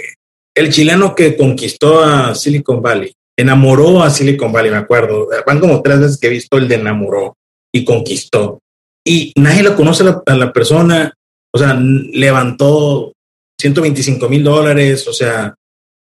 el 0.57 0.71
chileno 0.71 1.15
que 1.15 1.37
conquistó 1.37 2.03
a 2.03 2.35
Silicon 2.35 2.81
Valley, 2.81 3.13
enamoró 3.39 4.03
a 4.03 4.11
Silicon 4.11 4.53
Valley, 4.53 4.73
me 4.73 4.79
acuerdo. 4.79 5.29
Van 5.47 5.61
como 5.61 5.81
tres 5.81 6.01
veces 6.01 6.19
que 6.19 6.27
he 6.27 6.31
visto 6.31 6.59
el 6.59 6.67
de 6.67 6.75
enamoró 6.75 7.37
y 7.73 7.85
conquistó. 7.85 8.59
Y 9.07 9.33
nadie 9.37 9.63
lo 9.63 9.77
conoce 9.77 10.03
a 10.27 10.35
la, 10.35 10.53
persona. 10.53 11.15
O 11.55 11.59
sea, 11.59 11.75
levantó 11.75 13.13
125 13.61 14.29
mil 14.29 14.43
dólares, 14.43 15.07
o 15.07 15.13
sea, 15.13 15.55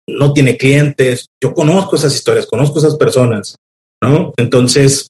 no 0.07 0.33
tiene 0.33 0.55
clientes. 0.55 1.25
Yo 1.43 1.53
conozco 1.53 1.95
esas 1.95 2.13
historias, 2.13 2.45
conozco 2.45 2.77
esas 2.77 2.95
personas, 2.95 3.55
¿no? 4.03 4.31
Entonces, 4.37 5.09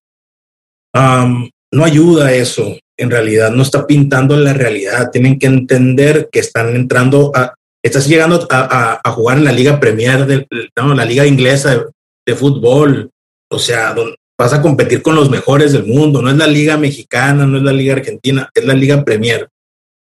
no 0.93 1.83
ayuda 1.83 2.31
eso 2.31 2.77
en 2.97 3.11
realidad, 3.11 3.51
no 3.51 3.61
está 3.61 3.85
pintando 3.85 4.37
la 4.37 4.53
realidad. 4.53 5.11
Tienen 5.11 5.37
que 5.37 5.47
entender 5.47 6.29
que 6.31 6.39
están 6.39 6.77
entrando 6.77 7.33
a, 7.35 7.53
estás 7.83 8.07
llegando 8.07 8.47
a, 8.49 9.01
jugar 9.11 9.37
en 9.37 9.43
la 9.43 9.51
liga 9.51 9.81
premier, 9.81 10.25
de, 10.25 10.47
la 10.77 11.05
liga 11.05 11.25
inglesa 11.25 11.85
de, 12.25 12.35
fútbol, 12.35 13.09
o 13.51 13.59
sea, 13.59 13.95
vas 14.37 14.53
a 14.53 14.61
competir 14.61 15.01
con 15.01 15.15
los 15.15 15.29
mejores 15.29 15.73
del 15.73 15.85
mundo, 15.85 16.21
no 16.21 16.29
es 16.29 16.37
la 16.37 16.47
liga 16.47 16.77
mexicana, 16.77 17.45
no 17.45 17.57
es 17.57 17.63
la 17.63 17.73
liga 17.73 17.93
argentina, 17.93 18.49
es 18.53 18.65
la 18.65 18.73
liga 18.73 19.03
premier. 19.03 19.47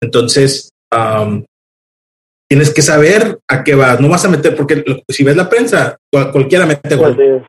Entonces, 0.01 0.71
tienes 2.49 2.73
que 2.73 2.81
saber 2.81 3.39
a 3.47 3.63
qué 3.63 3.75
vas, 3.75 3.99
no 3.99 4.09
vas 4.09 4.25
a 4.25 4.29
meter, 4.29 4.55
porque 4.55 4.83
si 5.09 5.23
ves 5.23 5.35
la 5.35 5.49
prensa, 5.49 5.97
cualquiera 6.11 6.65
mete 6.65 6.95
gol. 6.95 7.45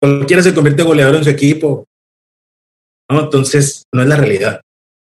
Cualquiera 0.00 0.42
se 0.42 0.54
convierte 0.54 0.82
en 0.82 0.88
goleador 0.88 1.16
en 1.16 1.24
su 1.24 1.30
equipo. 1.30 1.86
¿no? 3.10 3.20
Entonces, 3.20 3.84
no 3.92 4.02
es 4.02 4.08
la 4.08 4.16
realidad. 4.16 4.60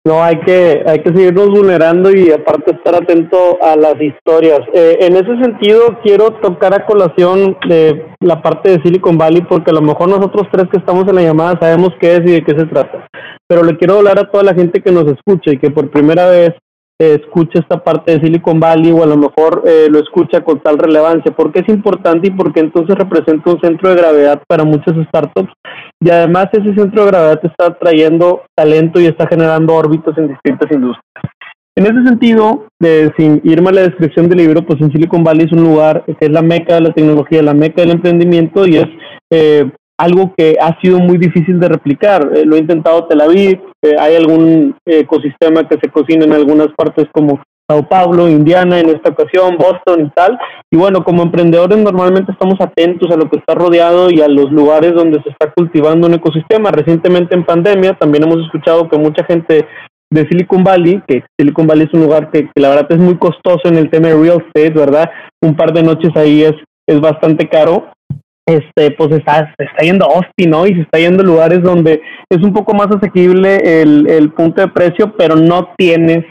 No, 0.09 0.23
hay 0.23 0.39
que, 0.39 0.83
hay 0.87 1.03
que 1.03 1.13
seguirnos 1.13 1.49
vulnerando 1.51 2.09
y 2.09 2.31
aparte 2.31 2.71
estar 2.71 2.95
atento 2.95 3.59
a 3.61 3.75
las 3.75 3.93
historias. 4.01 4.61
Eh, 4.73 4.97
en 5.01 5.15
ese 5.15 5.39
sentido, 5.39 5.99
quiero 6.01 6.31
tocar 6.41 6.73
a 6.73 6.87
colación 6.87 7.55
de 7.67 8.07
la 8.19 8.41
parte 8.41 8.71
de 8.71 8.81
Silicon 8.81 9.19
Valley 9.19 9.43
porque 9.47 9.69
a 9.69 9.75
lo 9.75 9.83
mejor 9.83 10.09
nosotros 10.09 10.47
tres 10.51 10.65
que 10.71 10.77
estamos 10.77 11.07
en 11.07 11.13
la 11.13 11.21
llamada 11.21 11.59
sabemos 11.61 11.89
qué 12.01 12.15
es 12.15 12.21
y 12.21 12.31
de 12.31 12.43
qué 12.43 12.57
se 12.57 12.65
trata. 12.65 13.07
Pero 13.47 13.63
le 13.63 13.77
quiero 13.77 13.97
hablar 13.97 14.17
a 14.17 14.31
toda 14.31 14.43
la 14.43 14.55
gente 14.55 14.81
que 14.81 14.91
nos 14.91 15.05
escucha 15.05 15.51
y 15.51 15.59
que 15.59 15.69
por 15.69 15.91
primera 15.91 16.27
vez 16.27 16.55
escucha 16.99 17.59
esta 17.59 17.81
parte 17.81 18.11
de 18.11 18.21
Silicon 18.21 18.59
Valley 18.59 18.91
o 18.91 19.03
a 19.03 19.07
lo 19.07 19.17
mejor 19.17 19.63
eh, 19.65 19.87
lo 19.89 19.99
escucha 19.99 20.41
con 20.41 20.59
tal 20.59 20.77
relevancia, 20.77 21.31
porque 21.31 21.59
es 21.59 21.69
importante 21.69 22.27
y 22.27 22.31
porque 22.31 22.59
entonces 22.59 22.95
representa 22.95 23.51
un 23.51 23.61
centro 23.61 23.89
de 23.89 23.95
gravedad 23.95 24.41
para 24.47 24.65
muchas 24.65 24.95
startups 25.07 25.51
y 26.01 26.09
además 26.09 26.47
ese 26.51 26.75
centro 26.75 27.05
de 27.05 27.11
gravedad 27.11 27.39
está 27.43 27.73
trayendo 27.77 28.43
talento 28.55 28.99
y 28.99 29.05
está 29.05 29.27
generando 29.27 29.75
órbitas 29.75 30.17
en 30.17 30.27
distintas 30.27 30.69
industrias. 30.71 31.03
En 31.75 31.85
ese 31.85 32.03
sentido, 32.03 32.65
sin 33.17 33.39
irme 33.45 33.69
a 33.69 33.73
la 33.73 33.81
descripción 33.83 34.27
del 34.27 34.39
libro, 34.39 34.65
pues 34.65 34.81
en 34.81 34.91
Silicon 34.91 35.23
Valley 35.23 35.45
es 35.45 35.53
un 35.53 35.63
lugar 35.63 36.03
que 36.05 36.25
es 36.25 36.29
la 36.29 36.41
meca 36.41 36.75
de 36.75 36.81
la 36.81 36.91
tecnología, 36.91 37.41
la 37.41 37.53
meca 37.53 37.81
del 37.81 37.91
emprendimiento 37.91 38.67
y 38.67 38.75
es 38.75 38.87
eh, 39.31 39.71
algo 39.99 40.33
que 40.35 40.55
ha 40.61 40.79
sido 40.79 40.97
muy 40.99 41.17
difícil 41.17 41.59
de 41.59 41.67
replicar. 41.67 42.31
Eh, 42.33 42.45
lo 42.45 42.55
ha 42.55 42.59
intentado 42.59 43.05
Tel 43.05 43.19
Aviv, 43.19 43.59
eh, 43.83 43.95
hay 43.99 44.15
algún 44.15 44.75
ecosistema 44.85 45.67
que 45.67 45.77
se 45.81 45.89
cocina 45.89 46.23
en 46.23 46.31
algunas 46.31 46.69
partes 46.69 47.07
como 47.11 47.41
Sao 47.69 47.87
Paulo, 47.87 48.29
Indiana 48.29 48.79
en 48.79 48.89
esta 48.89 49.09
ocasión, 49.09 49.57
Boston 49.57 50.05
y 50.05 50.09
tal. 50.11 50.39
Y 50.71 50.77
bueno, 50.77 51.03
como 51.03 51.21
emprendedores 51.21 51.77
normalmente 51.77 52.31
estamos 52.31 52.59
atentos 52.61 53.11
a 53.11 53.17
lo 53.17 53.29
que 53.29 53.37
está 53.37 53.53
rodeado 53.55 54.09
y 54.09 54.21
a 54.21 54.29
los 54.29 54.49
lugares 54.51 54.93
donde 54.93 55.21
se 55.21 55.29
está 55.29 55.51
cultivando 55.51 56.07
un 56.07 56.13
ecosistema. 56.13 56.71
Recientemente 56.71 57.35
en 57.35 57.45
pandemia 57.45 57.93
también 57.95 58.23
hemos 58.23 58.45
escuchado 58.45 58.87
que 58.87 58.97
mucha 58.97 59.25
gente 59.25 59.67
de 60.11 60.27
Silicon 60.27 60.63
Valley, 60.63 61.03
que 61.07 61.23
Silicon 61.37 61.67
Valley 61.67 61.87
es 61.87 61.93
un 61.93 62.03
lugar 62.03 62.31
que, 62.31 62.45
que 62.45 62.61
la 62.61 62.69
verdad 62.69 62.87
es 62.89 62.97
muy 62.99 63.17
costoso 63.17 63.63
en 63.65 63.75
el 63.75 63.89
tema 63.89 64.07
de 64.07 64.15
real 64.15 64.43
estate, 64.47 64.79
¿verdad? 64.79 65.11
Un 65.41 65.55
par 65.55 65.73
de 65.73 65.83
noches 65.83 66.15
ahí 66.15 66.43
es, 66.43 66.55
es 66.87 67.01
bastante 67.01 67.49
caro 67.49 67.83
este, 68.49 68.91
pues 68.91 69.11
está, 69.11 69.53
está 69.57 69.83
yendo 69.83 70.05
a 70.05 70.15
Austin, 70.15 70.49
¿no? 70.49 70.65
Y 70.65 70.73
se 70.73 70.81
está 70.81 70.99
yendo 70.99 71.23
a 71.23 71.25
lugares 71.25 71.61
donde 71.61 72.01
es 72.29 72.43
un 72.43 72.53
poco 72.53 72.73
más 72.73 72.87
asequible 72.87 73.81
el, 73.81 74.09
el 74.09 74.31
punto 74.31 74.61
de 74.61 74.67
precio, 74.69 75.15
pero 75.17 75.35
no 75.35 75.73
tienes 75.77 76.25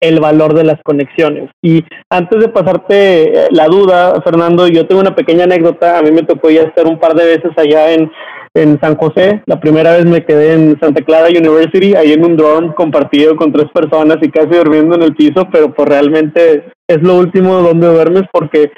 el 0.00 0.20
valor 0.20 0.54
de 0.54 0.64
las 0.64 0.80
conexiones. 0.84 1.50
Y 1.62 1.84
antes 2.10 2.40
de 2.40 2.48
pasarte 2.48 3.46
eh, 3.46 3.48
la 3.50 3.66
duda, 3.66 4.20
Fernando, 4.22 4.68
yo 4.68 4.86
tengo 4.86 5.00
una 5.00 5.14
pequeña 5.14 5.44
anécdota. 5.44 5.98
A 5.98 6.02
mí 6.02 6.10
me 6.10 6.22
tocó 6.22 6.50
ya 6.50 6.62
estar 6.62 6.86
un 6.86 6.98
par 6.98 7.14
de 7.14 7.24
veces 7.24 7.50
allá 7.56 7.92
en, 7.92 8.10
en 8.54 8.78
San 8.80 8.96
José. 8.96 9.42
La 9.46 9.58
primera 9.58 9.92
vez 9.92 10.04
me 10.04 10.24
quedé 10.24 10.54
en 10.54 10.78
Santa 10.80 11.02
Clara 11.02 11.28
University, 11.28 11.94
ahí 11.94 12.12
en 12.12 12.24
un 12.24 12.36
dorm 12.36 12.74
compartido 12.74 13.36
con 13.36 13.52
tres 13.52 13.66
personas 13.72 14.18
y 14.20 14.30
casi 14.30 14.48
durmiendo 14.48 14.96
en 14.96 15.02
el 15.02 15.14
piso, 15.14 15.48
pero 15.50 15.72
pues 15.72 15.88
realmente 15.88 16.64
es 16.88 17.02
lo 17.02 17.18
último 17.18 17.54
donde 17.62 17.88
duermes 17.88 18.24
porque 18.32 18.70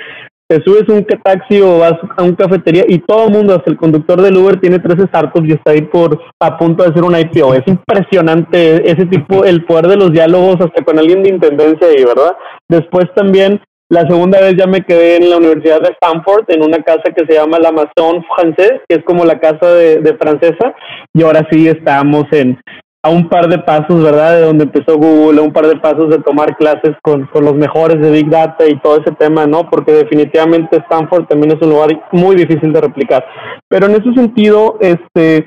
te 0.48 0.62
subes 0.64 0.88
un 0.88 1.04
taxi 1.04 1.61
o 1.61 1.78
vas 1.78 1.94
a 2.16 2.22
una 2.22 2.34
cafetería 2.34 2.84
y 2.88 2.98
todo 3.00 3.26
el 3.26 3.32
mundo, 3.32 3.54
hasta 3.54 3.70
el 3.70 3.76
conductor 3.76 4.20
del 4.22 4.37
Uber, 4.37 4.58
tiene 4.58 4.78
tres 4.78 5.06
startups 5.08 5.46
y 5.46 5.52
está 5.52 5.72
ahí 5.72 5.82
por 5.82 6.18
a 6.40 6.56
punto 6.56 6.82
de 6.82 6.90
hacer 6.90 7.04
un 7.04 7.18
IPO. 7.18 7.54
Es 7.54 7.64
impresionante 7.66 8.90
ese 8.90 9.04
tipo, 9.06 9.44
el 9.44 9.64
poder 9.66 9.88
de 9.88 9.96
los 9.96 10.11
diálogos 10.11 10.56
hasta 10.61 10.82
con 10.84 10.98
alguien 10.98 11.22
de 11.22 11.30
intendencia 11.30 11.87
ahí, 11.87 12.02
¿verdad? 12.02 12.34
Después 12.66 13.06
también, 13.14 13.61
la 13.90 14.08
segunda 14.08 14.40
vez 14.40 14.54
ya 14.56 14.66
me 14.66 14.82
quedé 14.82 15.16
en 15.16 15.28
la 15.28 15.37
Universidad 15.37 15.82
de 15.82 15.90
Stanford, 16.00 16.44
en 16.48 16.62
una 16.62 16.82
casa 16.82 17.12
que 17.14 17.26
se 17.26 17.34
llama 17.34 17.58
la 17.58 17.70
Maison 17.70 18.24
Française, 18.24 18.80
que 18.88 18.96
es 18.96 19.04
como 19.04 19.26
la 19.26 19.38
casa 19.40 19.74
de, 19.74 19.98
de 19.98 20.16
francesa, 20.16 20.74
y 21.12 21.22
ahora 21.22 21.46
sí 21.50 21.68
estamos 21.68 22.24
en, 22.32 22.58
a 23.02 23.11
un 23.11 23.28
par 23.28 23.48
de 23.48 23.58
pasos, 23.58 24.02
¿verdad? 24.02 24.37
De 24.37 24.42
donde 24.42 24.64
empezó 24.64 24.96
Google, 24.96 25.40
a 25.40 25.44
un 25.44 25.52
par 25.52 25.66
de 25.66 25.76
pasos 25.76 26.11
de 26.11 26.18
tomar 26.18 26.56
clases 26.56 26.96
con, 27.02 27.26
con, 27.26 27.44
los 27.44 27.54
mejores 27.54 28.00
de 28.00 28.11
Big 28.11 28.28
Data 28.28 28.66
y 28.66 28.78
todo 28.80 29.00
ese 29.00 29.12
tema, 29.12 29.46
¿no? 29.46 29.70
Porque 29.70 29.92
definitivamente 29.92 30.78
Stanford 30.78 31.26
también 31.26 31.56
es 31.56 31.62
un 31.62 31.70
lugar 31.70 31.90
muy 32.12 32.34
difícil 32.34 32.72
de 32.72 32.80
replicar. 32.80 33.24
Pero 33.68 33.87
en 33.87 33.92
ese 33.92 34.12
sentido, 34.14 34.78
este, 34.80 35.46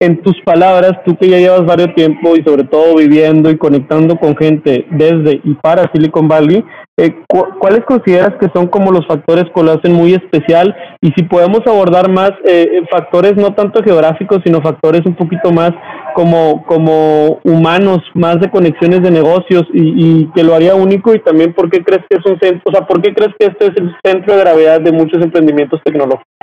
en 0.00 0.22
tus 0.22 0.40
palabras, 0.44 0.92
tú 1.04 1.16
que 1.16 1.28
ya 1.28 1.38
llevas 1.38 1.66
varios 1.66 1.92
tiempo 1.96 2.36
y 2.36 2.44
sobre 2.44 2.62
todo 2.64 2.96
viviendo 2.96 3.50
y 3.50 3.58
conectando 3.58 4.16
con 4.16 4.36
gente 4.36 4.86
desde 4.90 5.40
y 5.42 5.54
para 5.54 5.90
Silicon 5.92 6.28
Valley, 6.28 6.64
eh, 6.96 7.16
¿cuáles 7.26 7.84
consideras 7.84 8.34
que 8.40 8.48
son 8.54 8.68
como 8.68 8.92
los 8.92 9.06
factores 9.08 9.46
que 9.52 9.62
lo 9.62 9.72
hacen 9.72 9.92
muy 9.92 10.14
especial? 10.14 10.74
Y 11.00 11.10
si 11.12 11.24
podemos 11.24 11.62
abordar 11.66 12.08
más 12.10 12.30
eh, 12.44 12.82
factores 12.90 13.34
no 13.36 13.54
tanto 13.54 13.82
geográficos, 13.82 14.40
sino 14.44 14.62
factores 14.62 15.02
un 15.04 15.16
poquito 15.16 15.50
más 15.52 15.72
como, 16.14 16.64
como 16.66 17.40
humanos, 17.42 17.98
más 18.14 18.38
de 18.40 18.50
conexiones 18.50 19.02
de 19.02 19.10
negocios 19.10 19.64
y, 19.72 19.94
y 19.96 20.30
que 20.32 20.44
lo 20.44 20.54
haría 20.54 20.76
único 20.76 21.12
y 21.12 21.18
también 21.20 21.52
por 21.54 21.70
qué 21.70 21.82
crees 21.82 22.04
que 22.08 22.18
es 22.18 22.26
un 22.26 22.38
centro, 22.38 22.62
o 22.66 22.72
sea, 22.72 22.86
¿por 22.86 23.02
qué 23.02 23.12
crees 23.12 23.34
que 23.38 23.46
este 23.46 23.66
es 23.66 23.72
el 23.76 23.96
centro 24.04 24.34
de 24.34 24.40
gravedad 24.40 24.80
de 24.80 24.92
muchos 24.92 25.20
emprendimientos 25.22 25.80
tecnológicos? 25.84 26.37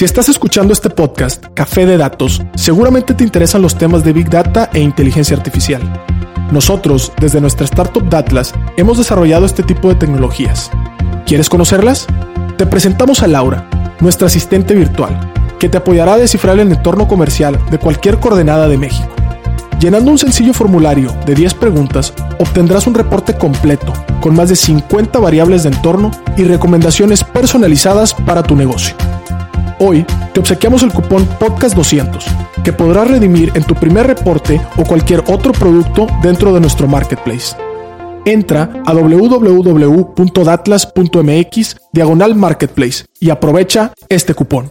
Si 0.00 0.06
estás 0.06 0.30
escuchando 0.30 0.72
este 0.72 0.88
podcast, 0.88 1.44
Café 1.52 1.84
de 1.84 1.98
Datos, 1.98 2.40
seguramente 2.54 3.12
te 3.12 3.22
interesan 3.22 3.60
los 3.60 3.76
temas 3.76 4.02
de 4.02 4.14
Big 4.14 4.30
Data 4.30 4.70
e 4.72 4.80
inteligencia 4.80 5.36
artificial. 5.36 5.82
Nosotros, 6.50 7.12
desde 7.20 7.38
nuestra 7.38 7.66
startup 7.66 8.08
Datlas, 8.08 8.54
hemos 8.78 8.96
desarrollado 8.96 9.44
este 9.44 9.62
tipo 9.62 9.90
de 9.90 9.96
tecnologías. 9.96 10.70
¿Quieres 11.26 11.50
conocerlas? 11.50 12.06
Te 12.56 12.64
presentamos 12.64 13.22
a 13.22 13.26
Laura, 13.26 13.68
nuestra 14.00 14.28
asistente 14.28 14.74
virtual, 14.74 15.34
que 15.58 15.68
te 15.68 15.76
apoyará 15.76 16.14
a 16.14 16.18
descifrar 16.18 16.58
el 16.58 16.72
entorno 16.72 17.06
comercial 17.06 17.60
de 17.70 17.78
cualquier 17.78 18.18
coordenada 18.20 18.68
de 18.68 18.78
México. 18.78 19.10
Llenando 19.80 20.12
un 20.12 20.16
sencillo 20.16 20.54
formulario 20.54 21.14
de 21.26 21.34
10 21.34 21.52
preguntas, 21.52 22.14
obtendrás 22.38 22.86
un 22.86 22.94
reporte 22.94 23.36
completo, 23.36 23.92
con 24.22 24.34
más 24.34 24.48
de 24.48 24.56
50 24.56 25.18
variables 25.18 25.64
de 25.64 25.68
entorno 25.68 26.10
y 26.38 26.44
recomendaciones 26.44 27.22
personalizadas 27.22 28.14
para 28.14 28.42
tu 28.42 28.56
negocio. 28.56 28.96
Hoy 29.82 30.04
te 30.34 30.40
obsequiamos 30.40 30.82
el 30.82 30.92
cupón 30.92 31.26
Podcast200, 31.38 32.22
que 32.62 32.70
podrás 32.70 33.08
redimir 33.08 33.50
en 33.54 33.64
tu 33.64 33.74
primer 33.74 34.06
reporte 34.06 34.60
o 34.76 34.84
cualquier 34.84 35.24
otro 35.26 35.52
producto 35.52 36.06
dentro 36.22 36.52
de 36.52 36.60
nuestro 36.60 36.86
marketplace. 36.86 37.56
Entra 38.26 38.82
a 38.84 38.92
www.datlas.mx 38.92 41.76
diagonal 41.94 42.34
marketplace 42.34 43.06
y 43.20 43.30
aprovecha 43.30 43.94
este 44.10 44.34
cupón. 44.34 44.70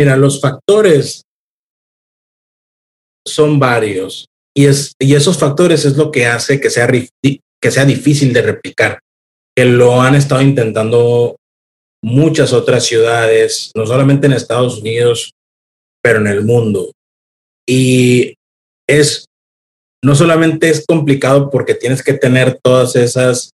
Mira, 0.00 0.16
los 0.16 0.40
factores 0.40 1.20
son 3.28 3.58
varios. 3.58 4.24
Y, 4.56 4.64
es, 4.64 4.94
y 4.98 5.14
esos 5.14 5.36
factores 5.36 5.84
es 5.84 5.98
lo 5.98 6.10
que 6.10 6.24
hace 6.24 6.58
que 6.58 6.70
sea, 6.70 6.88
que 6.90 7.70
sea 7.70 7.84
difícil 7.84 8.32
de 8.32 8.40
replicar, 8.40 9.00
que 9.54 9.66
lo 9.66 10.00
han 10.00 10.14
estado 10.14 10.40
intentando 10.40 11.36
muchas 12.02 12.54
otras 12.54 12.86
ciudades, 12.86 13.72
no 13.76 13.84
solamente 13.84 14.26
en 14.26 14.32
Estados 14.32 14.78
Unidos, 14.78 15.32
pero 16.02 16.20
en 16.20 16.28
el 16.28 16.46
mundo. 16.46 16.92
Y 17.68 18.36
es, 18.88 19.26
no 20.02 20.14
solamente 20.14 20.70
es 20.70 20.86
complicado 20.86 21.50
porque 21.50 21.74
tienes 21.74 22.02
que 22.02 22.14
tener 22.14 22.58
todas 22.64 22.96
esas 22.96 23.50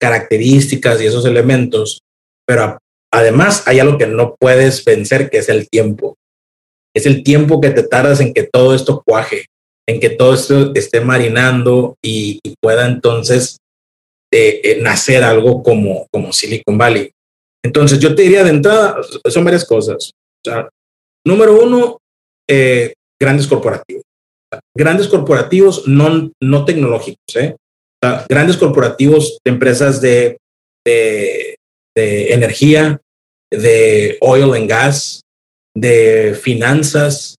características 0.00 1.00
y 1.00 1.06
esos 1.06 1.24
elementos, 1.24 2.00
pero 2.44 2.78
además 3.14 3.66
hay 3.66 3.80
algo 3.80 3.98
que 3.98 4.06
no 4.06 4.36
puedes 4.38 4.84
vencer, 4.84 5.30
que 5.30 5.38
es 5.38 5.48
el 5.48 5.68
tiempo. 5.68 6.16
Es 6.94 7.06
el 7.06 7.22
tiempo 7.22 7.60
que 7.60 7.70
te 7.70 7.82
tardas 7.82 8.20
en 8.20 8.32
que 8.32 8.44
todo 8.44 8.74
esto 8.74 9.02
cuaje 9.04 9.46
en 9.86 10.00
que 10.00 10.10
todo 10.10 10.34
esto 10.34 10.72
esté 10.74 11.00
marinando 11.00 11.96
y, 12.02 12.40
pueda 12.60 12.86
entonces 12.86 13.58
eh, 14.32 14.60
eh, 14.64 14.78
nacer 14.80 15.22
algo 15.22 15.62
como, 15.62 16.06
como 16.10 16.32
Silicon 16.32 16.78
Valley. 16.78 17.10
Entonces, 17.62 17.98
yo 17.98 18.14
te 18.14 18.22
diría 18.22 18.42
de 18.42 18.50
entrada, 18.50 18.96
son 19.28 19.44
varias 19.44 19.66
cosas. 19.66 20.12
número 21.26 21.62
uno, 21.62 21.98
eh, 22.48 22.94
grandes 23.20 23.46
corporativos. 23.46 24.02
grandes 24.74 25.08
corporativos 25.08 25.86
no, 25.86 26.30
no 26.40 26.64
tecnológicos, 26.64 27.18
grandes 28.28 28.56
corporativos 28.56 29.38
de 29.44 29.50
empresas 29.50 30.00
de, 30.00 30.38
de 30.86 32.32
energía, 32.32 33.00
de 33.50 34.18
oil 34.20 34.54
and 34.54 34.68
gas, 34.68 35.22
de 35.74 36.38
finanzas, 36.40 37.36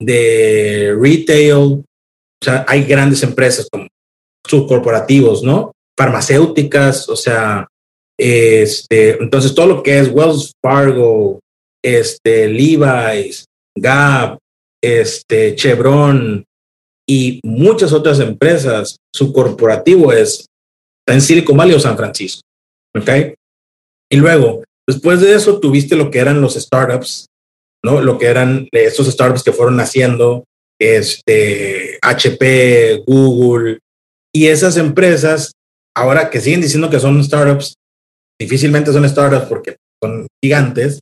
de 0.00 0.96
retail, 0.98 1.56
o 1.56 2.44
sea, 2.44 2.64
hay 2.68 2.84
grandes 2.84 3.22
empresas 3.22 3.68
como 3.70 3.88
subcorporativos, 4.46 5.42
¿no? 5.42 5.72
Farmacéuticas, 5.98 7.08
o 7.08 7.16
sea, 7.16 7.66
este, 8.18 9.22
entonces 9.22 9.54
todo 9.54 9.66
lo 9.66 9.82
que 9.82 9.98
es 9.98 10.10
Wells 10.12 10.52
Fargo, 10.62 11.40
este, 11.82 12.48
Levi's, 12.48 13.46
Gap, 13.76 14.38
este, 14.82 15.54
Chevron 15.54 16.44
y 17.08 17.40
muchas 17.44 17.92
otras 17.92 18.20
empresas, 18.20 18.96
su 19.14 19.32
corporativo 19.32 20.12
es 20.12 20.46
en 21.06 21.20
Silicon 21.20 21.56
Valley 21.56 21.74
o 21.74 21.80
San 21.80 21.96
Francisco, 21.96 22.42
¿ok? 22.96 23.34
Y 24.10 24.16
luego, 24.16 24.62
después 24.88 25.20
de 25.20 25.34
eso, 25.34 25.60
tuviste 25.60 25.96
lo 25.96 26.10
que 26.10 26.18
eran 26.18 26.40
los 26.40 26.54
startups 26.54 27.26
¿no? 27.84 28.00
Lo 28.00 28.18
que 28.18 28.26
eran 28.26 28.66
estos 28.72 29.06
startups 29.08 29.42
que 29.42 29.52
fueron 29.52 29.78
haciendo, 29.78 30.44
este, 30.80 31.98
HP, 32.00 33.04
Google, 33.06 33.78
y 34.34 34.46
esas 34.46 34.78
empresas, 34.78 35.52
ahora 35.94 36.30
que 36.30 36.40
siguen 36.40 36.62
diciendo 36.62 36.88
que 36.88 36.98
son 36.98 37.22
startups, 37.22 37.74
difícilmente 38.40 38.90
son 38.90 39.08
startups 39.08 39.46
porque 39.46 39.76
son 40.02 40.26
gigantes, 40.42 41.00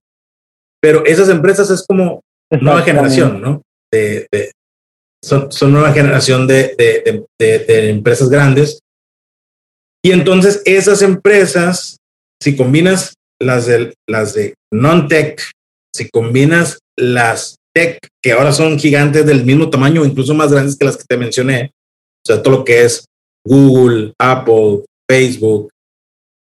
pero 0.82 1.06
esas 1.06 1.28
empresas 1.28 1.70
es 1.70 1.86
como 1.86 2.20
nueva 2.50 2.82
generación, 2.82 3.40
¿no? 3.40 3.62
De, 3.92 4.26
son, 5.24 5.52
son, 5.52 5.72
nueva 5.72 5.92
generación 5.92 6.48
de, 6.48 6.74
de, 6.76 7.24
de, 7.38 7.90
empresas 7.90 8.28
grandes. 8.28 8.80
Y 10.04 10.10
entonces 10.10 10.62
esas 10.64 11.00
empresas, 11.02 11.98
si 12.42 12.56
combinas 12.56 13.14
las 13.42 13.66
de, 13.66 13.94
las 14.08 14.34
de 14.34 14.54
non-tech, 14.72 15.42
si 15.94 16.08
combinas 16.10 16.78
las 16.96 17.56
tech, 17.74 17.98
que 18.22 18.32
ahora 18.32 18.52
son 18.52 18.78
gigantes 18.78 19.26
del 19.26 19.44
mismo 19.44 19.70
tamaño, 19.70 20.04
incluso 20.04 20.34
más 20.34 20.52
grandes 20.52 20.76
que 20.76 20.84
las 20.84 20.96
que 20.96 21.04
te 21.08 21.16
mencioné, 21.16 21.72
o 22.24 22.26
sea, 22.26 22.42
todo 22.42 22.58
lo 22.58 22.64
que 22.64 22.84
es 22.84 23.04
Google, 23.46 24.12
Apple, 24.18 24.84
Facebook, 25.08 25.70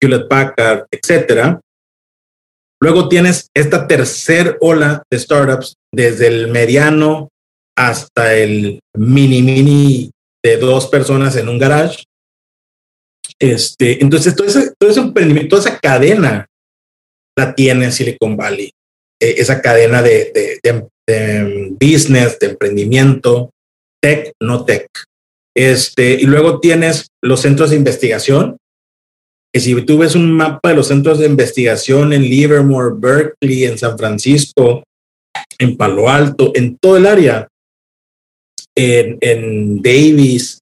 Hewlett 0.01 0.27
Packard, 0.27 0.85
etcétera. 0.91 1.59
Luego 2.81 3.09
tienes 3.09 3.47
esta 3.53 3.87
tercer 3.87 4.57
ola 4.61 5.03
de 5.11 5.19
startups, 5.19 5.75
desde 5.93 6.27
el 6.27 6.47
mediano 6.47 7.29
hasta 7.77 8.35
el 8.35 8.79
mini 8.95 9.41
mini 9.41 10.11
de 10.43 10.57
dos 10.57 10.87
personas 10.87 11.35
en 11.35 11.49
un 11.49 11.59
garage. 11.59 12.03
Este, 13.39 14.01
entonces, 14.01 14.35
todo 14.35 14.47
ese, 14.47 14.73
todo 14.79 14.89
ese 14.89 14.99
emprendimiento, 15.01 15.57
toda 15.57 15.69
esa 15.69 15.79
cadena 15.79 16.45
la 17.39 17.55
tiene 17.55 17.91
Silicon 17.91 18.37
Valley. 18.37 18.71
E, 19.21 19.35
esa 19.37 19.61
cadena 19.61 20.01
de, 20.01 20.31
de, 20.33 20.59
de, 21.07 21.75
business, 21.79 22.37
de 22.39 22.47
emprendimiento, 22.47 23.51
tech, 24.01 24.31
no 24.41 24.65
tech. 24.65 24.87
Este, 25.55 26.13
y 26.13 26.23
luego 26.23 26.59
tienes 26.59 27.07
los 27.23 27.41
centros 27.41 27.71
de 27.71 27.75
investigación, 27.75 28.57
que 29.51 29.59
si 29.59 29.81
tú 29.81 29.97
ves 29.97 30.15
un 30.15 30.31
mapa 30.31 30.69
de 30.69 30.75
los 30.75 30.87
centros 30.87 31.19
de 31.19 31.25
investigación 31.25 32.13
en 32.13 32.21
Livermore, 32.21 32.95
Berkeley, 32.95 33.65
en 33.65 33.77
San 33.77 33.97
Francisco, 33.97 34.83
en 35.57 35.75
Palo 35.75 36.07
Alto, 36.07 36.51
en 36.53 36.77
todo 36.77 36.97
el 36.97 37.07
área, 37.07 37.47
en, 38.77 39.17
en 39.21 39.81
Davis, 39.81 40.59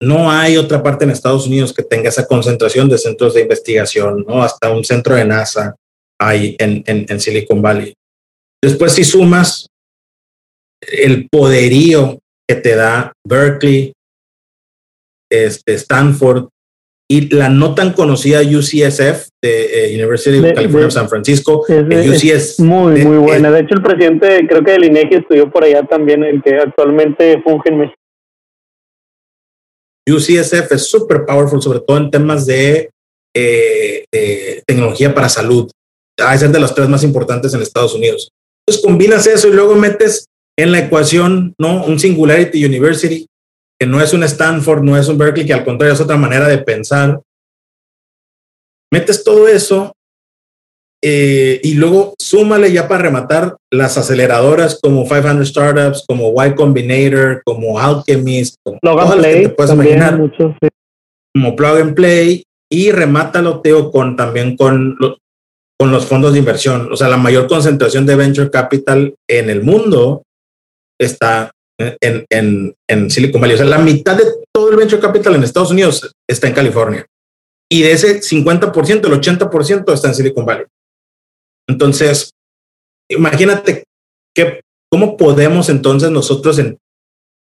no 0.00 0.30
hay 0.30 0.56
otra 0.56 0.82
parte 0.82 1.04
en 1.04 1.10
Estados 1.10 1.46
Unidos 1.46 1.72
que 1.72 1.82
tenga 1.82 2.08
esa 2.08 2.26
concentración 2.26 2.88
de 2.88 2.98
centros 2.98 3.34
de 3.34 3.42
investigación, 3.42 4.24
¿no? 4.26 4.42
Hasta 4.42 4.70
un 4.70 4.84
centro 4.84 5.14
de 5.14 5.24
NASA 5.24 5.76
hay 6.20 6.56
en, 6.58 6.82
en, 6.86 7.06
en 7.08 7.20
Silicon 7.20 7.62
Valley. 7.62 7.94
Después, 8.62 8.92
si 8.92 9.04
sumas 9.04 9.68
el 10.80 11.28
poderío 11.28 12.18
que 12.48 12.56
te 12.56 12.74
da 12.74 13.12
Berkeley, 13.26 13.92
este, 15.30 15.74
Stanford, 15.74 16.48
y 17.08 17.32
la 17.34 17.48
no 17.48 17.74
tan 17.74 17.92
conocida 17.92 18.40
UCSF 18.40 19.28
de 19.42 19.92
eh, 19.92 19.94
University 19.94 20.38
of 20.38 20.54
California 20.54 20.90
San 20.90 21.08
Francisco. 21.08 21.64
Es, 21.68 22.58
muy, 22.58 23.04
muy 23.04 23.18
buena. 23.18 23.50
De 23.50 23.60
hecho, 23.60 23.74
el 23.74 23.82
presidente, 23.82 24.46
creo 24.48 24.64
que 24.64 24.72
del 24.72 24.84
INEGI 24.86 25.14
estudió 25.16 25.50
por 25.50 25.62
allá 25.62 25.84
también, 25.84 26.24
el 26.24 26.42
que 26.42 26.56
actualmente 26.56 27.40
funge 27.42 27.68
en 27.68 27.78
México. 27.78 27.96
UCSF 30.08 30.72
es 30.72 30.88
súper 30.88 31.24
powerful, 31.24 31.62
sobre 31.62 31.80
todo 31.80 31.96
en 31.98 32.10
temas 32.10 32.46
de, 32.46 32.90
eh, 33.34 34.04
tecnología 34.66 35.14
para 35.14 35.28
salud. 35.28 35.70
A 36.18 36.38
ser 36.38 36.50
de 36.50 36.60
las 36.60 36.74
tres 36.74 36.88
más 36.88 37.02
importantes 37.02 37.52
en 37.54 37.62
Estados 37.62 37.94
Unidos. 37.94 38.30
Entonces 38.66 38.84
combinas 38.84 39.26
eso 39.26 39.48
y 39.48 39.52
luego 39.52 39.74
metes 39.74 40.26
en 40.58 40.72
la 40.72 40.80
ecuación, 40.80 41.54
¿no? 41.58 41.84
Un 41.84 41.98
Singularity 41.98 42.64
University 42.64 43.26
que 43.78 43.86
no 43.86 44.00
es 44.00 44.12
un 44.12 44.22
Stanford, 44.22 44.82
no 44.82 44.96
es 44.96 45.08
un 45.08 45.18
Berkeley, 45.18 45.46
que 45.46 45.52
al 45.52 45.64
contrario 45.64 45.94
es 45.94 46.00
otra 46.00 46.16
manera 46.16 46.48
de 46.48 46.58
pensar. 46.58 47.20
Metes 48.90 49.22
todo 49.22 49.48
eso 49.48 49.92
eh, 51.02 51.60
y 51.62 51.74
luego 51.74 52.14
súmale 52.18 52.72
ya 52.72 52.88
para 52.88 53.02
rematar 53.02 53.56
las 53.70 53.98
aceleradoras 53.98 54.80
como 54.80 55.06
500 55.06 55.46
Startups, 55.46 56.04
como 56.06 56.32
Y 56.44 56.54
Combinator, 56.54 57.42
como 57.44 57.78
Alchemist, 57.78 58.56
como 58.62 58.78
las 58.82 59.26
que 59.26 59.40
te 59.42 59.48
puedes 59.50 59.72
imaginar, 59.72 60.18
como 61.34 61.54
Plug 61.54 61.76
and 61.76 61.94
Play 61.94 62.44
y 62.70 62.90
remátalo, 62.90 63.60
Teo, 63.60 63.92
con 63.92 64.16
también 64.16 64.56
con, 64.56 64.96
con 65.78 65.90
los 65.90 66.06
fondos 66.06 66.32
de 66.32 66.38
inversión. 66.38 66.92
O 66.92 66.96
sea, 66.96 67.08
la 67.08 67.16
mayor 67.16 67.46
concentración 67.46 68.06
de 68.06 68.16
venture 68.16 68.50
capital 68.50 69.14
en 69.28 69.50
el 69.50 69.62
mundo 69.62 70.22
está 70.98 71.50
en, 71.78 72.24
en, 72.30 72.74
en, 72.88 73.10
Silicon 73.10 73.40
Valley. 73.40 73.54
O 73.54 73.58
sea, 73.58 73.66
la 73.66 73.78
mitad 73.78 74.16
de 74.16 74.24
todo 74.52 74.70
el 74.70 74.76
venture 74.76 75.00
capital 75.00 75.34
en 75.34 75.44
Estados 75.44 75.70
Unidos 75.70 76.10
está 76.28 76.48
en 76.48 76.54
California. 76.54 77.06
Y 77.70 77.82
de 77.82 77.92
ese 77.92 78.20
50%, 78.20 79.06
el 79.06 79.20
80% 79.20 79.92
está 79.92 80.08
en 80.08 80.14
Silicon 80.14 80.46
Valley. 80.46 80.66
Entonces, 81.68 82.30
imagínate 83.10 83.84
que, 84.34 84.60
cómo 84.90 85.16
podemos 85.16 85.68
entonces 85.68 86.10
nosotros, 86.10 86.58
en, 86.58 86.78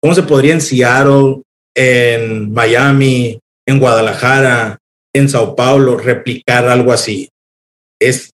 cómo 0.03 0.15
se 0.15 0.23
podría 0.23 0.55
en 0.55 0.61
Seattle, 0.61 1.43
en 1.77 2.53
Miami, 2.53 3.39
en 3.69 3.79
Guadalajara, 3.79 4.79
en 5.15 5.29
Sao 5.29 5.55
Paulo, 5.55 5.99
replicar 5.99 6.67
algo 6.69 6.93
así. 6.93 7.29
Es, 8.01 8.31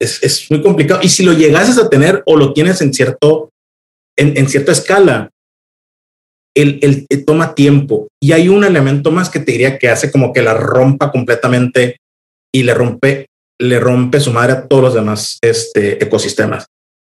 es, 0.00 0.22
es 0.22 0.50
muy 0.50 0.62
complicado. 0.62 1.00
Y 1.02 1.08
si 1.08 1.24
lo 1.24 1.32
llegases 1.32 1.78
a 1.78 1.88
tener 1.88 2.22
o 2.26 2.36
lo 2.36 2.52
tienes 2.52 2.80
en 2.80 2.92
cierto 2.92 3.50
en, 4.16 4.48
cierta 4.48 4.72
escala, 4.72 5.30
el, 6.56 7.06
el, 7.08 7.24
toma 7.24 7.54
tiempo. 7.54 8.08
Y 8.22 8.32
hay 8.32 8.48
un 8.48 8.64
elemento 8.64 9.10
más 9.10 9.28
que 9.28 9.40
te 9.40 9.52
diría 9.52 9.78
que 9.78 9.88
hace 9.88 10.10
como 10.10 10.32
que 10.32 10.42
la 10.42 10.54
rompa 10.54 11.10
completamente 11.10 11.98
y 12.52 12.62
le 12.62 12.74
rompe, 12.74 13.26
le 13.60 13.80
rompe 13.80 14.20
su 14.20 14.32
madre 14.32 14.52
a 14.52 14.68
todos 14.68 14.82
los 14.82 14.94
demás 14.94 15.38
este, 15.42 16.02
ecosistemas, 16.02 16.66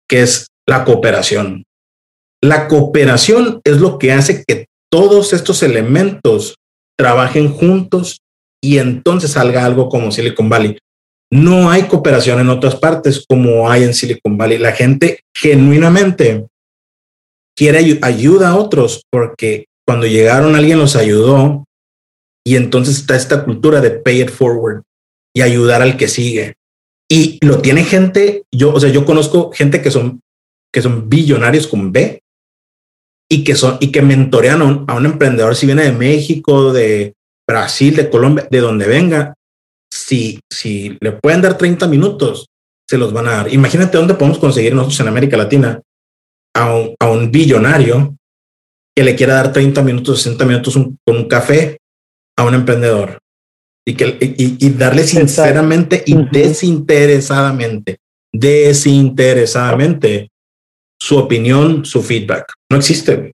que 0.10 0.22
es 0.22 0.48
la 0.68 0.84
cooperación. 0.84 1.64
La 2.42 2.68
cooperación 2.68 3.62
es 3.64 3.78
lo 3.78 3.98
que 3.98 4.12
hace 4.12 4.44
que 4.48 4.66
todos 4.92 5.34
estos 5.34 5.64
elementos 5.64 6.56
trabajen 6.98 7.52
juntos 7.52 8.20
y 8.64 8.80
entonces 8.80 9.32
salga 9.32 9.66
algo 9.66 9.90
como 9.90 10.12
Silicon 10.12 10.50
Valley. 10.50 10.78
No 11.32 11.70
hay 11.70 11.84
cooperación 11.84 12.40
en 12.40 12.50
otras 12.50 12.76
partes 12.76 13.26
como 13.28 13.70
hay 13.70 13.84
en 13.84 13.94
Silicon 13.94 14.38
Valley. 14.38 14.58
La 14.58 14.72
gente 14.72 15.22
genuinamente 15.36 16.48
quiere 17.56 18.00
ayuda 18.02 18.50
a 18.50 18.56
otros 18.56 19.04
porque 19.12 19.66
cuando 19.86 20.06
llegaron 20.06 20.56
alguien 20.56 20.80
los 20.80 20.96
ayudó 20.96 21.66
y 22.46 22.56
entonces 22.56 22.98
está 22.98 23.16
esta 23.16 23.44
cultura 23.44 23.82
de 23.82 23.92
pay 23.92 24.22
it 24.22 24.30
forward 24.30 24.84
y 25.36 25.42
ayudar 25.42 25.82
al 25.82 25.98
que 25.98 26.08
sigue. 26.08 26.56
Y 27.10 27.46
lo 27.46 27.60
tiene 27.60 27.84
gente, 27.84 28.44
yo, 28.54 28.74
o 28.74 28.80
sea, 28.80 28.90
yo 28.90 29.06
conozco 29.06 29.52
gente 29.52 29.82
que 29.82 29.92
son, 29.92 30.22
que 30.74 30.82
son 30.82 31.10
billonarios 31.10 31.68
con 31.68 31.92
B 31.92 32.22
y 33.30 33.44
que 33.44 33.56
son, 33.56 33.78
y 33.80 33.92
que 33.92 34.02
mentorean 34.02 34.62
a 34.62 34.66
un, 34.66 34.86
a 34.88 34.96
un 34.96 35.06
emprendedor 35.06 35.56
si 35.56 35.66
viene 35.66 35.84
de 35.84 35.92
México, 35.92 36.74
de 36.74 37.14
Brasil, 37.48 37.96
de 37.96 38.10
Colombia, 38.10 38.48
de 38.50 38.60
donde 38.60 38.88
venga. 38.88 39.34
Si, 39.92 40.40
si 40.52 40.98
le 41.00 41.14
pueden 41.14 41.42
dar 41.42 41.58
30 41.58 41.88
minutos, 41.88 42.48
se 42.88 42.98
los 42.98 43.12
van 43.14 43.28
a 43.28 43.32
dar. 43.32 43.54
Imagínate 43.54 43.98
dónde 43.98 44.14
podemos 44.14 44.40
conseguir 44.40 44.74
nosotros 44.74 45.00
en 45.00 45.08
América 45.08 45.38
Latina 45.38 45.82
a 46.56 46.74
un, 46.74 46.96
a 47.00 47.10
un 47.10 47.32
billonario 47.32 48.16
que 48.96 49.04
le 49.04 49.16
quiera 49.16 49.36
dar 49.36 49.54
30 49.54 49.82
minutos, 49.84 50.22
60 50.22 50.46
minutos 50.46 50.74
con 50.74 51.18
un 51.18 51.28
café 51.28 51.78
a 52.38 52.44
un 52.46 52.54
emprendedor 52.54 53.20
y, 53.86 53.94
que, 53.94 54.18
y, 54.20 54.70
darle 54.72 55.04
sinceramente 55.04 56.04
y 56.06 56.16
desinteresadamente, 56.30 58.00
desinteresadamente 58.34 60.30
su 61.00 61.18
opinión, 61.18 61.86
su 61.86 62.02
feedback. 62.02 62.54
No 62.70 62.78
existe. 62.78 63.32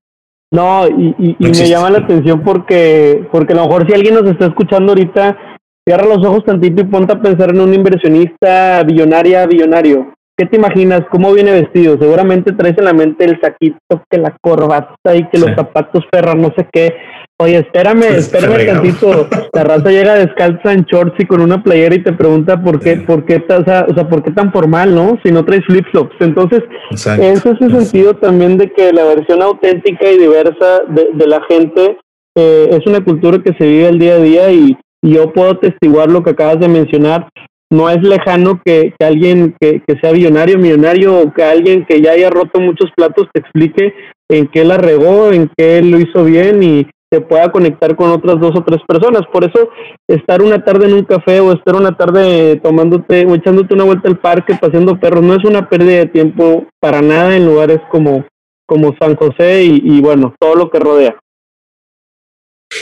No, 0.51 0.87
y, 0.87 1.35
me 1.39 1.51
llama 1.51 1.89
la 1.89 1.99
atención 1.99 2.43
porque, 2.43 3.27
porque 3.31 3.53
a 3.53 3.55
lo 3.55 3.63
mejor 3.63 3.87
si 3.87 3.93
alguien 3.93 4.13
nos 4.13 4.27
está 4.27 4.45
escuchando 4.45 4.91
ahorita, 4.91 5.52
cierra 5.85 6.05
los 6.05 6.25
ojos 6.25 6.45
tantito 6.45 6.81
y 6.81 6.85
ponte 6.85 7.13
a 7.13 7.21
pensar 7.21 7.49
en 7.51 7.61
un 7.61 7.73
inversionista 7.73 8.83
billonaria, 8.83 9.45
billonario. 9.45 10.13
¿Qué 10.35 10.47
te 10.47 10.57
imaginas? 10.57 11.01
¿Cómo 11.11 11.31
viene 11.31 11.51
vestido? 11.51 11.95
Seguramente 11.99 12.53
traes 12.53 12.75
en 12.79 12.85
la 12.85 12.93
mente 12.93 13.23
el 13.23 13.39
saquito, 13.39 13.77
que 14.09 14.17
la 14.17 14.35
corbata 14.41 15.15
y 15.15 15.27
que 15.29 15.37
los 15.37 15.51
zapatos 15.55 16.03
ferran, 16.11 16.41
no 16.41 16.51
sé 16.57 16.67
qué. 16.73 16.95
Oye, 17.39 17.57
espérame, 17.57 18.03
espérame 18.15 18.65
tantito. 18.65 19.27
La 19.53 19.63
raza 19.63 19.91
llega 19.91 20.15
descalza 20.15 20.73
en 20.73 20.83
shorts 20.85 21.19
y 21.19 21.25
con 21.25 21.41
una 21.41 21.61
playera 21.61 21.93
y 21.93 22.03
te 22.03 22.13
pregunta 22.13 22.59
por 22.63 22.79
qué, 22.79 22.97
por 22.97 23.25
qué, 23.25 23.43
o 23.47 23.63
sea, 23.63 23.85
o 23.87 23.93
sea, 23.93 24.09
por 24.09 24.23
qué 24.23 24.31
tan 24.31 24.51
formal, 24.51 24.95
¿no? 24.95 25.19
Si 25.23 25.31
no 25.31 25.45
traes 25.45 25.65
flip-flops. 25.67 26.15
Entonces, 26.19 26.63
ese 26.91 27.49
es 27.49 27.61
el 27.61 27.71
sentido 27.71 28.15
también 28.15 28.57
de 28.57 28.71
que 28.71 28.91
la 28.91 29.03
versión 29.03 29.41
auténtica 29.41 30.09
y 30.09 30.17
diversa 30.17 30.81
de, 30.87 31.27
la 31.27 31.41
gente 31.47 31.97
eh, 32.35 32.69
es 32.71 32.87
una 32.87 33.03
cultura 33.03 33.37
que 33.39 33.53
se 33.53 33.65
vive 33.65 33.89
el 33.89 33.99
día 33.99 34.15
a 34.15 34.19
día 34.19 34.51
y, 34.51 34.77
yo 35.11 35.33
puedo 35.33 35.57
testiguar 35.57 36.09
lo 36.09 36.23
que 36.23 36.31
acabas 36.31 36.59
de 36.59 36.67
mencionar 36.67 37.27
no 37.73 37.89
es 37.89 38.01
lejano 38.03 38.61
que, 38.63 38.93
alguien 38.99 39.55
que, 39.59 39.81
sea 39.99 40.11
billonario, 40.11 40.57
millonario 40.57 41.19
o 41.19 41.33
que 41.33 41.43
alguien 41.43 41.85
que 41.85 42.01
ya 42.01 42.11
haya 42.11 42.29
roto 42.29 42.61
muchos 42.61 42.91
platos 42.95 43.27
te 43.33 43.41
explique 43.41 43.93
en 44.29 44.47
qué 44.47 44.63
la 44.63 44.77
regó, 44.77 45.31
en 45.31 45.49
qué 45.57 45.81
lo 45.81 45.99
hizo 45.99 46.23
bien 46.23 46.61
y 46.63 46.87
se 47.11 47.21
pueda 47.21 47.51
conectar 47.51 47.95
con 47.95 48.11
otras 48.11 48.39
dos 48.39 48.51
o 48.55 48.63
tres 48.63 48.79
personas. 48.87 49.23
Por 49.31 49.43
eso, 49.43 49.69
estar 50.07 50.41
una 50.41 50.63
tarde 50.63 50.87
en 50.87 50.93
un 50.93 51.03
café 51.03 51.39
o 51.39 51.51
estar 51.51 51.75
una 51.75 51.95
tarde 51.95 52.59
tomándote 52.63 53.25
o 53.25 53.35
echándote 53.35 53.73
una 53.73 53.83
vuelta 53.83 54.07
al 54.07 54.19
parque, 54.19 54.55
paseando 54.59 54.99
perros, 54.99 55.23
no 55.23 55.35
es 55.35 55.43
una 55.43 55.67
pérdida 55.67 55.99
de 55.99 56.05
tiempo 56.07 56.65
para 56.79 57.01
nada 57.01 57.35
en 57.35 57.45
lugares 57.45 57.79
como, 57.91 58.25
como 58.67 58.95
San 58.99 59.15
José 59.15 59.63
y, 59.63 60.01
bueno, 60.01 60.33
todo 60.39 60.55
lo 60.55 60.69
que 60.69 60.79
rodea. 60.79 61.15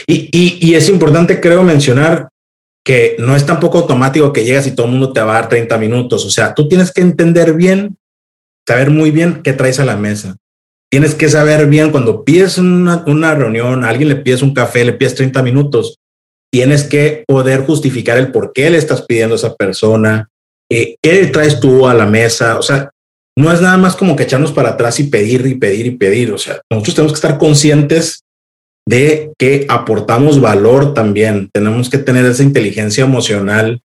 Y, 0.08 0.30
y, 0.32 0.76
es 0.76 0.90
importante, 0.90 1.40
creo, 1.40 1.64
mencionar 1.64 2.30
que 2.84 3.16
no 3.20 3.36
es 3.36 3.46
tampoco 3.46 3.80
automático 3.80 4.34
que 4.34 4.44
llegas 4.44 4.68
y 4.68 4.76
todo 4.76 4.88
el 4.88 4.94
mundo 4.94 5.14
te 5.14 5.22
va 5.22 5.32
a 5.32 5.42
dar 5.42 5.50
30 5.50 5.78
minutos. 5.78 6.26
O 6.26 6.30
sea, 6.30 6.54
tú 6.54 6.68
tienes 6.68 6.92
que 6.92 7.02
entender 7.02 7.54
bien, 7.54 7.98
saber 8.68 8.90
muy 8.90 9.12
bien 9.12 9.42
qué 9.44 9.54
traes 9.54 9.80
a 9.80 9.86
la 9.86 9.98
mesa. 9.98 10.38
Tienes 10.92 11.16
que 11.16 11.30
saber 11.30 11.68
bien 11.68 11.92
cuando 11.92 12.26
pides 12.26 12.58
una, 12.58 13.04
una, 13.08 13.34
reunión, 13.34 13.86
a 13.86 13.90
alguien 13.90 14.10
le 14.10 14.18
pides 14.18 14.42
un 14.42 14.54
café, 14.54 14.84
le 14.84 14.94
pides 14.94 15.16
30 15.16 15.42
minutos, 15.42 16.00
tienes 16.52 16.84
que 16.84 17.24
poder 17.26 17.62
justificar 17.62 18.18
el 18.18 18.32
por 18.32 18.52
qué 18.52 18.70
le 18.70 18.78
estás 18.78 19.04
pidiendo 19.04 19.36
a 19.36 19.38
esa 19.38 19.56
persona, 19.56 20.28
eh, 20.70 20.96
qué 21.02 21.28
traes 21.28 21.62
tú 21.62 21.88
a 21.88 21.94
la 21.94 22.06
mesa, 22.06 22.60
o 22.60 22.62
sea, 22.62 22.90
no 23.38 23.52
es 23.54 23.62
nada 23.62 23.78
más 23.78 23.96
como 23.96 24.18
que 24.18 24.24
echarnos 24.24 24.52
para 24.52 24.72
atrás 24.72 25.00
y 25.00 25.06
pedir 25.06 25.46
y 25.46 25.56
pedir 25.56 25.86
y 25.86 25.92
pedir, 25.92 26.34
o 26.34 26.38
sea, 26.38 26.60
nosotros 26.70 26.96
tenemos 26.96 27.14
que 27.14 27.26
estar 27.26 27.38
conscientes 27.38 28.24
de 28.92 29.32
que 29.40 29.66
aportamos 29.70 30.42
valor 30.42 30.94
también, 30.94 31.50
tenemos 31.54 31.90
que 31.90 31.98
tener 31.98 32.26
esa 32.26 32.44
inteligencia 32.44 33.06
emocional 33.06 33.80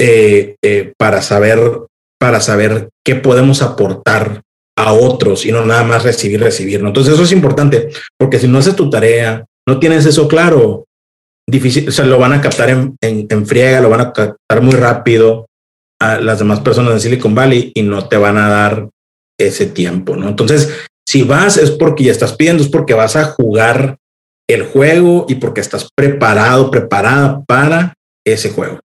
eh, 0.00 0.56
eh, 0.62 0.92
para 0.98 1.22
saber 1.22 1.60
para 2.18 2.40
saber 2.40 2.88
qué 3.04 3.14
podemos 3.14 3.62
aportar 3.62 4.42
a 4.76 4.92
otros 4.92 5.46
y 5.46 5.52
no 5.52 5.64
nada 5.64 5.84
más 5.84 6.02
recibir, 6.02 6.40
recibir. 6.40 6.80
Entonces 6.80 7.14
eso 7.14 7.22
es 7.22 7.30
importante, 7.30 7.90
porque 8.18 8.38
si 8.40 8.48
no 8.48 8.58
haces 8.58 8.74
tu 8.74 8.90
tarea, 8.90 9.44
no 9.68 9.78
tienes 9.78 10.06
eso 10.06 10.26
claro, 10.26 10.86
difícil, 11.48 11.88
o 11.88 11.92
sea, 11.92 12.04
lo 12.06 12.18
van 12.18 12.32
a 12.32 12.40
captar 12.40 12.70
en, 12.70 12.96
en, 13.00 13.46
friega, 13.46 13.80
lo 13.80 13.90
van 13.90 14.00
a 14.00 14.12
captar 14.12 14.60
muy 14.60 14.74
rápido 14.74 15.46
a 16.00 16.18
las 16.18 16.38
demás 16.40 16.60
personas 16.60 16.94
de 16.94 17.00
Silicon 17.00 17.34
Valley 17.34 17.70
y 17.74 17.82
no 17.82 18.08
te 18.08 18.16
van 18.16 18.38
a 18.38 18.48
dar 18.48 18.88
ese 19.38 19.66
tiempo, 19.66 20.16
¿no? 20.16 20.28
Entonces, 20.28 20.74
si 21.06 21.22
vas 21.22 21.58
es 21.58 21.70
porque 21.70 22.04
ya 22.04 22.12
estás 22.12 22.34
pidiendo, 22.34 22.62
es 22.62 22.70
porque 22.70 22.94
vas 22.94 23.14
a 23.14 23.24
jugar 23.24 23.98
el 24.48 24.62
juego 24.62 25.26
y 25.28 25.36
porque 25.36 25.60
estás 25.60 25.90
preparado, 25.94 26.70
preparada 26.70 27.42
para 27.46 27.94
ese 28.24 28.50
juego. 28.50 28.80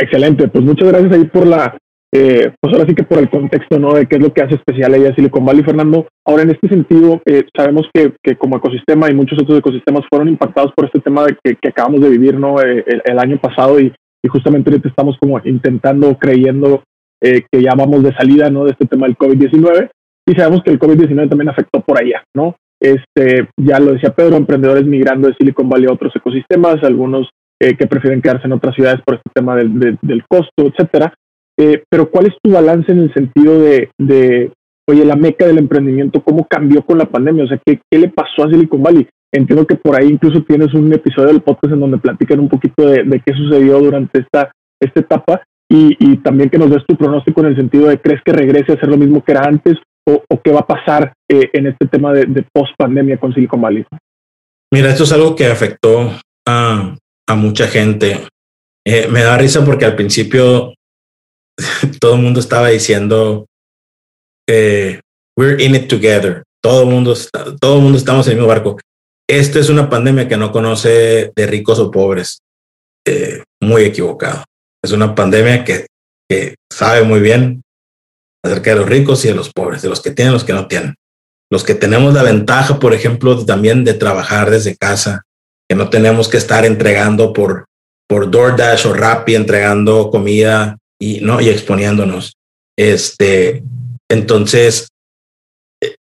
Excelente, 0.00 0.48
pues 0.48 0.64
muchas 0.64 0.88
gracias 0.88 1.12
ahí 1.12 1.24
por 1.24 1.46
la 1.46 1.76
eh, 2.14 2.52
pues 2.58 2.72
ahora 2.72 2.86
sí 2.86 2.94
que 2.94 3.02
por 3.02 3.18
el 3.18 3.28
contexto, 3.28 3.78
¿no? 3.78 3.92
De 3.92 4.06
qué 4.06 4.16
es 4.16 4.22
lo 4.22 4.32
que 4.32 4.42
hace 4.42 4.54
especial 4.54 4.94
ella 4.94 5.14
Silicon 5.14 5.44
Valley, 5.44 5.62
Fernando. 5.62 6.06
Ahora, 6.24 6.42
en 6.42 6.50
este 6.50 6.68
sentido, 6.68 7.20
eh, 7.26 7.44
sabemos 7.54 7.86
que, 7.92 8.14
que, 8.22 8.34
como 8.36 8.56
ecosistema 8.56 9.10
y 9.10 9.14
muchos 9.14 9.38
otros 9.42 9.58
ecosistemas 9.58 10.04
fueron 10.08 10.28
impactados 10.28 10.72
por 10.74 10.86
este 10.86 11.00
tema 11.00 11.26
de 11.26 11.36
que, 11.42 11.68
acabamos 11.68 12.00
de 12.00 12.08
vivir, 12.08 12.38
¿no? 12.38 12.62
Eh, 12.62 12.82
el, 13.04 13.18
año 13.18 13.38
pasado 13.38 13.78
y, 13.78 13.92
y, 14.22 14.28
justamente 14.28 14.70
ahorita 14.70 14.88
estamos 14.88 15.18
como 15.20 15.38
intentando, 15.44 16.16
creyendo 16.18 16.82
que 17.20 17.62
ya 17.62 17.74
vamos 17.76 18.04
de 18.04 18.14
salida, 18.14 18.48
¿no? 18.48 18.64
De 18.64 18.70
este 18.70 18.86
tema 18.86 19.06
del 19.06 19.18
COVID-19 19.18 19.90
y 20.24 20.34
sabemos 20.34 20.62
que 20.62 20.70
el 20.70 20.78
COVID-19 20.78 21.28
también 21.28 21.48
afectó 21.48 21.80
por 21.80 22.00
allá, 22.00 22.22
¿no? 22.32 22.54
Este, 22.80 23.48
ya 23.56 23.80
lo 23.80 23.92
decía 23.92 24.14
Pedro, 24.14 24.36
emprendedores 24.36 24.84
migrando 24.84 25.28
de 25.28 25.34
Silicon 25.34 25.68
Valley 25.68 25.86
a 25.88 25.94
otros 25.94 26.14
ecosistemas, 26.14 26.82
algunos 26.82 27.28
que 27.60 27.88
prefieren 27.88 28.22
quedarse 28.22 28.46
en 28.46 28.52
otras 28.52 28.74
ciudades 28.76 29.00
por 29.04 29.16
este 29.16 29.30
tema 29.34 29.56
del, 29.56 29.98
del 30.00 30.24
costo, 30.28 30.66
etcétera. 30.66 31.12
Eh, 31.58 31.82
pero 31.90 32.08
¿cuál 32.08 32.26
es 32.26 32.34
tu 32.40 32.52
balance 32.52 32.92
en 32.92 33.00
el 33.00 33.12
sentido 33.12 33.60
de, 33.60 33.90
de, 33.98 34.52
oye, 34.86 35.04
la 35.04 35.16
meca 35.16 35.44
del 35.44 35.58
emprendimiento, 35.58 36.22
cómo 36.22 36.46
cambió 36.48 36.82
con 36.82 36.98
la 36.98 37.06
pandemia? 37.06 37.44
O 37.44 37.48
sea, 37.48 37.60
¿qué, 37.66 37.80
qué 37.90 37.98
le 37.98 38.08
pasó 38.08 38.44
a 38.44 38.50
Silicon 38.50 38.82
Valley? 38.82 39.08
Entiendo 39.34 39.66
que 39.66 39.74
por 39.74 40.00
ahí 40.00 40.08
incluso 40.08 40.42
tienes 40.44 40.72
un 40.72 40.92
episodio 40.92 41.28
del 41.28 41.42
podcast 41.42 41.74
en 41.74 41.80
donde 41.80 41.98
platican 41.98 42.38
un 42.38 42.48
poquito 42.48 42.88
de, 42.88 43.02
de 43.02 43.20
qué 43.26 43.34
sucedió 43.34 43.80
durante 43.80 44.20
esta, 44.20 44.52
esta 44.80 45.00
etapa 45.00 45.42
y, 45.68 45.96
y, 45.98 46.16
también 46.18 46.48
que 46.48 46.58
nos 46.58 46.70
des 46.70 46.86
tu 46.86 46.96
pronóstico 46.96 47.40
en 47.40 47.48
el 47.48 47.56
sentido 47.56 47.88
de, 47.88 47.98
¿crees 47.98 48.22
que 48.24 48.32
regrese 48.32 48.72
a 48.72 48.80
ser 48.80 48.88
lo 48.88 48.96
mismo 48.96 49.22
que 49.22 49.32
era 49.32 49.42
antes 49.42 49.76
o, 50.06 50.42
qué 50.42 50.50
va 50.50 50.60
a 50.60 50.66
pasar 50.66 51.12
eh, 51.28 51.50
en 51.52 51.66
este 51.66 51.86
tema 51.86 52.12
de, 52.12 52.44
post 52.52 52.72
pandemia 52.76 53.18
con 53.18 53.32
Silicon 53.32 53.60
Valley? 53.60 53.84
Mira, 54.72 54.90
esto 54.90 55.04
es 55.04 55.12
algo 55.12 55.34
que 55.34 55.46
afectó 55.46 56.12
a, 56.46 56.96
mucha 57.36 57.68
gente. 57.68 58.26
Eh, 58.86 59.06
me 59.08 59.22
da 59.22 59.36
risa 59.36 59.64
porque 59.64 59.84
al 59.84 59.96
principio 59.96 60.74
todo 62.00 62.14
el 62.14 62.22
mundo 62.22 62.40
estaba 62.40 62.68
diciendo, 62.68 63.46
eh, 64.48 65.00
we're 65.38 65.62
in 65.62 65.74
it 65.74 65.88
together. 65.88 66.42
Todo 66.62 66.82
el 66.82 66.88
mundo, 66.88 67.14
todo 67.60 67.76
el 67.76 67.82
mundo 67.82 67.98
estamos 67.98 68.26
en 68.26 68.32
el 68.32 68.38
mismo 68.38 68.48
barco. 68.48 68.78
Esta 69.28 69.58
es 69.58 69.68
una 69.68 69.90
pandemia 69.90 70.26
que 70.26 70.36
no 70.36 70.50
conoce 70.50 71.32
de 71.36 71.46
ricos 71.46 71.78
o 71.78 71.90
pobres. 71.90 72.38
Muy 73.60 73.84
equivocado. 73.84 74.44
Es 74.82 74.92
una 74.92 75.14
pandemia 75.14 75.64
que 75.64 75.86
sabe 76.70 77.02
muy 77.02 77.20
bien 77.20 77.62
acerca 78.44 78.70
de 78.70 78.76
los 78.76 78.88
ricos 78.88 79.24
y 79.24 79.28
de 79.28 79.34
los 79.34 79.50
pobres, 79.52 79.82
de 79.82 79.88
los 79.88 80.00
que 80.00 80.10
tienen 80.10 80.32
los 80.32 80.44
que 80.44 80.52
no 80.52 80.66
tienen. 80.68 80.94
Los 81.50 81.64
que 81.64 81.74
tenemos 81.74 82.14
la 82.14 82.22
ventaja, 82.22 82.78
por 82.78 82.94
ejemplo, 82.94 83.44
también 83.44 83.84
de 83.84 83.94
trabajar 83.94 84.50
desde 84.50 84.76
casa, 84.76 85.22
que 85.68 85.76
no 85.76 85.90
tenemos 85.90 86.28
que 86.28 86.36
estar 86.36 86.64
entregando 86.64 87.32
por, 87.32 87.66
por 88.08 88.30
DoorDash 88.30 88.86
o 88.86 88.94
Rappi, 88.94 89.34
entregando 89.34 90.10
comida 90.10 90.78
y, 91.00 91.20
¿no? 91.20 91.40
y 91.40 91.48
exponiéndonos. 91.48 92.34
Este, 92.76 93.62
entonces, 94.10 94.88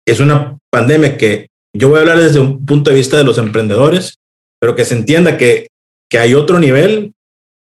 es 0.06 0.20
una 0.20 0.58
pandemia 0.70 1.16
que 1.16 1.48
yo 1.74 1.88
voy 1.88 1.98
a 1.98 2.00
hablar 2.00 2.18
desde 2.18 2.40
un 2.40 2.64
punto 2.64 2.90
de 2.90 2.96
vista 2.96 3.16
de 3.16 3.24
los 3.24 3.38
emprendedores, 3.38 4.16
pero 4.60 4.74
que 4.74 4.84
se 4.84 4.94
entienda 4.94 5.36
que, 5.36 5.68
que 6.10 6.18
hay 6.18 6.34
otro 6.34 6.58
nivel 6.58 7.12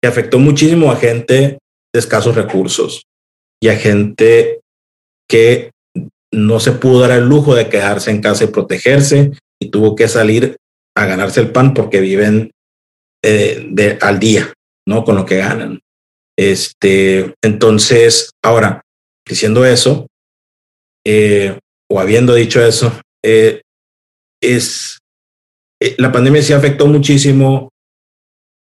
que 0.01 0.07
afectó 0.07 0.39
muchísimo 0.39 0.91
a 0.91 0.95
gente 0.95 1.59
de 1.93 1.99
escasos 1.99 2.35
recursos 2.35 3.03
y 3.61 3.69
a 3.69 3.75
gente 3.75 4.61
que 5.27 5.71
no 6.31 6.59
se 6.59 6.73
pudo 6.73 7.01
dar 7.01 7.11
el 7.11 7.27
lujo 7.27 7.55
de 7.55 7.69
quedarse 7.69 8.11
en 8.11 8.21
casa 8.21 8.43
y 8.43 8.47
protegerse 8.47 9.31
y 9.61 9.69
tuvo 9.69 9.95
que 9.95 10.07
salir 10.07 10.57
a 10.95 11.05
ganarse 11.05 11.41
el 11.41 11.51
pan 11.51 11.73
porque 11.73 11.99
viven 11.99 12.51
eh, 13.23 13.67
de, 13.69 13.97
al 14.01 14.19
día, 14.19 14.53
¿no? 14.87 15.03
Con 15.03 15.15
lo 15.15 15.25
que 15.25 15.37
ganan. 15.37 15.79
Este, 16.37 17.33
entonces, 17.43 18.31
ahora, 18.43 18.81
diciendo 19.27 19.65
eso, 19.65 20.07
eh, 21.05 21.57
o 21.91 21.99
habiendo 21.99 22.33
dicho 22.33 22.63
eso, 22.63 22.93
eh, 23.23 23.61
es 24.41 24.99
la 25.97 26.11
pandemia 26.11 26.41
sí 26.41 26.53
afectó 26.53 26.87
muchísimo 26.87 27.69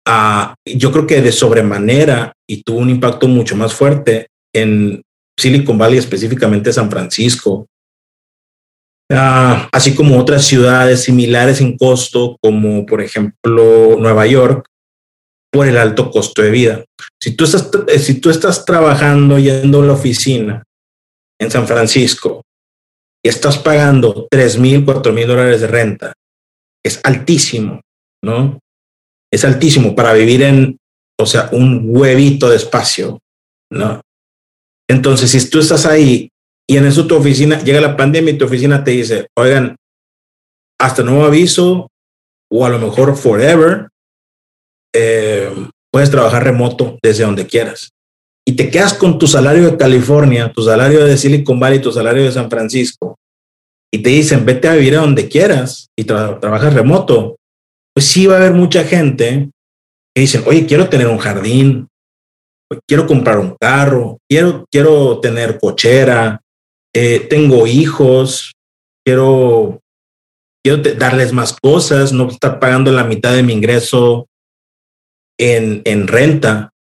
a, 0.07 0.55
yo 0.65 0.91
creo 0.91 1.05
que 1.05 1.21
de 1.21 1.31
sobremanera 1.31 2.33
y 2.49 2.63
tuvo 2.63 2.79
un 2.79 2.89
impacto 2.89 3.27
mucho 3.27 3.55
más 3.55 3.73
fuerte 3.73 4.27
en 4.53 5.01
Silicon 5.37 5.77
Valley, 5.77 5.97
específicamente 5.97 6.73
San 6.73 6.89
Francisco, 6.89 7.67
ah, 9.11 9.69
así 9.71 9.95
como 9.95 10.19
otras 10.19 10.45
ciudades 10.45 11.03
similares 11.03 11.61
en 11.61 11.77
costo, 11.77 12.37
como 12.41 12.85
por 12.85 13.01
ejemplo 13.01 13.97
Nueva 13.97 14.27
York, 14.27 14.65
por 15.51 15.67
el 15.67 15.77
alto 15.77 16.09
costo 16.11 16.41
de 16.41 16.51
vida. 16.51 16.85
Si 17.21 17.35
tú 17.35 17.43
estás, 17.43 17.69
eh, 17.87 17.99
si 17.99 18.21
tú 18.21 18.29
estás 18.29 18.63
trabajando 18.65 19.37
yendo 19.37 19.81
a 19.81 19.85
la 19.85 19.93
oficina 19.93 20.63
en 21.39 21.51
San 21.51 21.67
Francisco 21.67 22.43
y 23.23 23.29
estás 23.29 23.57
pagando 23.57 24.27
3 24.29 24.57
mil, 24.59 24.85
4 24.85 25.11
mil 25.11 25.27
dólares 25.27 25.61
de 25.61 25.67
renta, 25.67 26.13
es 26.83 26.99
altísimo, 27.03 27.81
¿no? 28.23 28.59
Es 29.31 29.45
altísimo 29.45 29.93
para 29.95 30.13
vivir 30.13 30.41
en, 30.43 30.77
o 31.19 31.25
sea, 31.25 31.49
un 31.51 31.83
huevito 31.85 32.49
de 32.49 32.55
espacio, 32.55 33.19
¿no? 33.71 34.01
Entonces, 34.91 35.31
si 35.31 35.49
tú 35.49 35.59
estás 35.59 35.85
ahí 35.85 36.29
y 36.69 36.75
en 36.75 36.85
eso 36.85 37.07
tu 37.07 37.15
oficina, 37.15 37.63
llega 37.63 37.79
la 37.79 37.95
pandemia 37.95 38.33
y 38.33 38.37
tu 38.37 38.43
oficina 38.43 38.83
te 38.83 38.91
dice, 38.91 39.27
oigan, 39.37 39.77
hasta 40.77 41.01
nuevo 41.01 41.23
aviso, 41.23 41.87
o 42.51 42.65
a 42.65 42.69
lo 42.69 42.77
mejor 42.77 43.15
forever, 43.15 43.87
eh, 44.93 45.49
puedes 45.93 46.11
trabajar 46.11 46.43
remoto 46.43 46.99
desde 47.01 47.23
donde 47.23 47.47
quieras. 47.47 47.91
Y 48.45 48.57
te 48.57 48.69
quedas 48.69 48.93
con 48.93 49.17
tu 49.17 49.27
salario 49.27 49.71
de 49.71 49.77
California, 49.77 50.51
tu 50.51 50.61
salario 50.61 51.05
de 51.05 51.15
Silicon 51.15 51.57
Valley, 51.57 51.79
tu 51.79 51.93
salario 51.93 52.25
de 52.25 52.31
San 52.33 52.49
Francisco, 52.49 53.15
y 53.93 53.99
te 53.99 54.09
dicen, 54.09 54.45
vete 54.45 54.67
a 54.67 54.73
vivir 54.73 54.97
a 54.97 55.01
donde 55.01 55.29
quieras 55.29 55.87
y 55.97 56.03
trabajas 56.03 56.73
remoto. 56.73 57.37
Pues 57.93 58.07
sí 58.07 58.25
va 58.25 58.33
a 58.33 58.37
haber 58.39 58.53
mucha 58.53 58.83
gente 58.83 59.49
que 60.13 60.21
dicen, 60.21 60.43
oye, 60.47 60.65
quiero 60.65 60.89
tener 60.89 61.07
un 61.07 61.17
jardín, 61.17 61.87
quiero 62.87 63.07
comprar 63.07 63.39
un 63.39 63.55
carro, 63.59 64.17
quiero, 64.29 64.65
quiero 64.71 65.19
tener 65.19 65.59
cochera, 65.59 66.41
eh, 66.93 67.19
tengo 67.29 67.67
hijos, 67.67 68.53
quiero, 69.05 69.79
quiero 70.63 70.81
darles 70.95 71.33
más 71.33 71.55
cosas, 71.61 72.11
no 72.13 72.29
estar 72.29 72.59
pagando 72.59 72.91
la 72.91 73.03
mitad 73.03 73.33
de 73.33 73.43
mi 73.43 73.53
ingreso 73.53 74.27
en, 75.39 75.81
en 75.85 76.07
renta. 76.07 76.71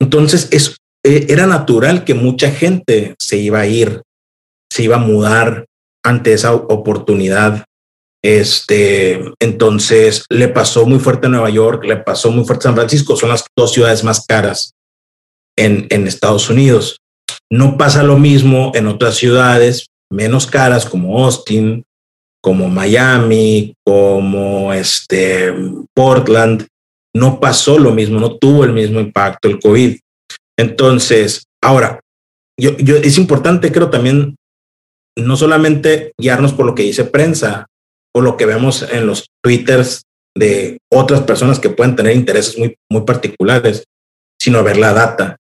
Entonces 0.00 0.48
es, 0.52 0.76
e, 1.04 1.26
era 1.28 1.46
natural 1.46 2.04
que 2.04 2.14
mucha 2.14 2.50
gente 2.50 3.14
se 3.18 3.36
iba 3.38 3.60
a 3.60 3.66
ir, 3.66 4.02
se 4.70 4.84
iba 4.84 4.96
a 4.96 5.00
mudar 5.00 5.66
ante 6.04 6.32
esa 6.32 6.54
oportunidad 6.54 7.64
Este, 8.22 9.22
entonces 9.40 10.24
le 10.30 10.48
pasó 10.48 10.86
muy 10.86 10.98
fuerte 10.98 11.26
a 11.26 11.30
Nueva 11.30 11.50
York, 11.50 11.84
le 11.84 11.96
pasó 11.96 12.30
muy 12.30 12.44
fuerte 12.44 12.62
a 12.62 12.68
San 12.70 12.76
Francisco, 12.76 13.16
son 13.16 13.30
las 13.30 13.44
dos 13.56 13.72
ciudades 13.72 14.04
más 14.04 14.24
caras 14.26 14.75
en, 15.56 15.86
en 15.90 16.06
Estados 16.06 16.50
Unidos. 16.50 17.00
No 17.50 17.76
pasa 17.76 18.02
lo 18.02 18.18
mismo 18.18 18.72
en 18.74 18.86
otras 18.86 19.16
ciudades 19.16 19.86
menos 20.10 20.46
caras 20.46 20.86
como 20.86 21.24
Austin, 21.24 21.84
como 22.42 22.68
Miami, 22.68 23.74
como 23.84 24.72
este 24.72 25.52
Portland. 25.94 26.66
No 27.14 27.40
pasó 27.40 27.78
lo 27.78 27.92
mismo, 27.92 28.20
no 28.20 28.36
tuvo 28.36 28.64
el 28.64 28.72
mismo 28.72 29.00
impacto 29.00 29.48
el 29.48 29.58
COVID. 29.58 29.98
Entonces, 30.58 31.44
ahora, 31.62 32.00
yo, 32.58 32.76
yo 32.78 32.96
es 32.96 33.18
importante, 33.18 33.72
creo 33.72 33.90
también, 33.90 34.36
no 35.18 35.36
solamente 35.36 36.12
guiarnos 36.20 36.52
por 36.52 36.66
lo 36.66 36.74
que 36.74 36.82
dice 36.82 37.04
prensa 37.04 37.66
o 38.14 38.20
lo 38.20 38.36
que 38.36 38.46
vemos 38.46 38.82
en 38.82 39.06
los 39.06 39.26
twitters 39.42 40.02
de 40.36 40.78
otras 40.92 41.22
personas 41.22 41.58
que 41.58 41.70
pueden 41.70 41.96
tener 41.96 42.14
intereses 42.14 42.58
muy, 42.58 42.76
muy 42.90 43.02
particulares, 43.02 43.84
sino 44.40 44.62
ver 44.62 44.76
la 44.76 44.92
data. 44.92 45.36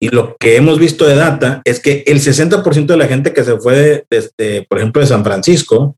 Y 0.00 0.10
lo 0.10 0.36
que 0.36 0.56
hemos 0.56 0.78
visto 0.78 1.06
de 1.06 1.16
data 1.16 1.60
es 1.64 1.80
que 1.80 2.04
el 2.06 2.20
60% 2.20 2.86
de 2.86 2.96
la 2.96 3.08
gente 3.08 3.32
que 3.32 3.42
se 3.42 3.56
fue, 3.58 4.06
desde, 4.08 4.64
por 4.68 4.78
ejemplo, 4.78 5.02
de 5.02 5.08
San 5.08 5.24
Francisco 5.24 5.96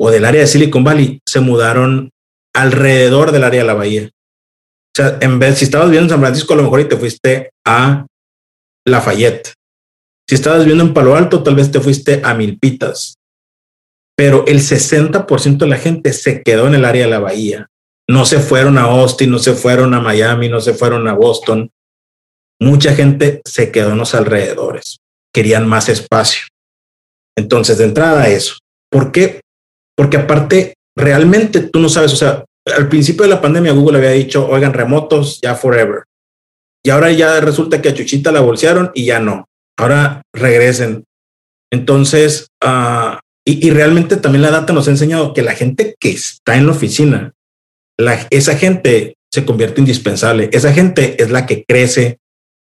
o 0.00 0.10
del 0.10 0.24
área 0.24 0.40
de 0.40 0.46
Silicon 0.46 0.84
Valley, 0.84 1.20
se 1.26 1.40
mudaron 1.40 2.10
alrededor 2.54 3.32
del 3.32 3.44
área 3.44 3.60
de 3.60 3.66
la 3.66 3.74
bahía. 3.74 4.08
O 4.08 4.96
sea, 4.96 5.18
en 5.20 5.38
vez, 5.38 5.58
si 5.58 5.66
estabas 5.66 5.88
viviendo 5.88 6.06
en 6.06 6.18
San 6.18 6.20
Francisco, 6.20 6.54
a 6.54 6.56
lo 6.56 6.62
mejor 6.62 6.80
y 6.80 6.88
te 6.88 6.96
fuiste 6.96 7.50
a 7.66 8.06
Lafayette. 8.86 9.52
Si 10.28 10.34
estabas 10.34 10.60
viviendo 10.60 10.84
en 10.84 10.94
Palo 10.94 11.14
Alto, 11.14 11.42
tal 11.42 11.54
vez 11.54 11.70
te 11.70 11.80
fuiste 11.80 12.22
a 12.24 12.32
Milpitas. 12.32 13.16
Pero 14.16 14.46
el 14.46 14.60
60% 14.60 15.58
de 15.58 15.66
la 15.66 15.76
gente 15.76 16.14
se 16.14 16.42
quedó 16.42 16.66
en 16.66 16.74
el 16.74 16.86
área 16.86 17.04
de 17.04 17.10
la 17.10 17.20
bahía. 17.20 17.68
No 18.08 18.24
se 18.24 18.38
fueron 18.38 18.78
a 18.78 18.82
Austin, 18.82 19.30
no 19.30 19.38
se 19.38 19.52
fueron 19.52 19.92
a 19.92 20.00
Miami, 20.00 20.48
no 20.48 20.60
se 20.60 20.72
fueron 20.72 21.06
a 21.08 21.12
Boston 21.12 21.70
mucha 22.60 22.94
gente 22.94 23.42
se 23.44 23.70
quedó 23.70 23.92
en 23.92 23.98
los 23.98 24.14
alrededores, 24.14 24.98
querían 25.32 25.68
más 25.68 25.88
espacio. 25.88 26.46
Entonces, 27.36 27.78
de 27.78 27.84
entrada 27.84 28.28
eso. 28.28 28.56
¿Por 28.90 29.12
qué? 29.12 29.40
Porque 29.96 30.16
aparte, 30.16 30.74
realmente 30.96 31.60
tú 31.60 31.80
no 31.80 31.88
sabes, 31.88 32.12
o 32.12 32.16
sea, 32.16 32.44
al 32.74 32.88
principio 32.88 33.24
de 33.24 33.30
la 33.30 33.40
pandemia 33.40 33.72
Google 33.72 33.98
había 33.98 34.10
dicho, 34.10 34.48
oigan, 34.48 34.72
remotos 34.72 35.40
ya 35.40 35.54
forever. 35.54 36.04
Y 36.84 36.90
ahora 36.90 37.12
ya 37.12 37.40
resulta 37.40 37.82
que 37.82 37.88
a 37.88 37.94
Chuchita 37.94 38.32
la 38.32 38.40
bolsearon 38.40 38.90
y 38.94 39.06
ya 39.06 39.20
no. 39.20 39.48
Ahora 39.78 40.22
regresen. 40.32 41.04
Entonces, 41.72 42.48
uh, 42.64 43.18
y, 43.44 43.70
realmente 43.70 44.16
también 44.16 44.42
la 44.42 44.50
data 44.50 44.72
nos 44.72 44.88
ha 44.88 44.92
enseñado 44.92 45.32
que 45.32 45.42
la 45.42 45.54
gente 45.54 45.94
que 46.00 46.10
está 46.10 46.56
en 46.56 46.66
la 46.66 46.72
oficina, 46.72 47.32
esa 48.30 48.56
gente 48.56 49.14
se 49.32 49.44
convierte 49.44 49.80
indispensable. 49.80 50.48
Esa 50.52 50.72
gente 50.72 51.22
es 51.22 51.30
la 51.30 51.46
que 51.46 51.64
crece, 51.64 52.18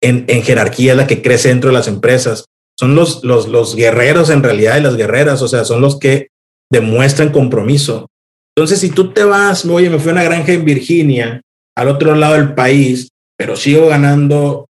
en, 0.01 0.25
jerarquía, 0.43 0.91
es 0.91 0.97
la 0.97 1.07
que 1.07 1.21
crece 1.21 1.49
dentro 1.49 1.69
de 1.69 1.75
las 1.75 1.87
empresas. 1.87 2.45
Son 2.79 2.95
los, 2.95 3.23
los, 3.23 3.47
los 3.47 3.75
guerreros 3.75 4.29
en 4.29 4.43
realidad 4.43 4.77
y 4.77 4.81
las 4.81 4.95
guerreras, 4.95 5.41
o 5.41 5.47
sea, 5.47 5.65
son 5.65 5.81
los 5.81 5.99
que 5.99 6.29
demuestran 6.71 7.31
compromiso. 7.31 8.07
Entonces, 8.55 8.79
si 8.79 8.89
tú 8.89 9.11
te 9.11 9.23
vas, 9.23 9.65
oye, 9.65 9.89
me 9.89 9.99
fui 9.99 10.09
a 10.09 10.13
una 10.13 10.23
granja 10.23 10.53
en 10.53 10.65
Virginia, 10.65 11.41
al 11.77 11.87
otro 11.87 12.15
lado 12.15 12.33
del 12.33 12.53
país, 12.53 13.09
pero 13.37 13.55
sigo 13.55 13.87
ganando 13.87 14.65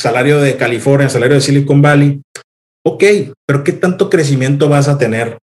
salario 0.00 0.40
de 0.40 0.56
California, 0.56 1.08
salario 1.08 1.36
de 1.36 1.40
Silicon 1.40 1.82
Valley, 1.82 2.20
ok, 2.84 3.04
pero 3.46 3.64
¿qué 3.64 3.72
tanto 3.72 4.10
crecimiento 4.10 4.68
vas 4.68 4.88
a 4.88 4.98
tener 4.98 5.38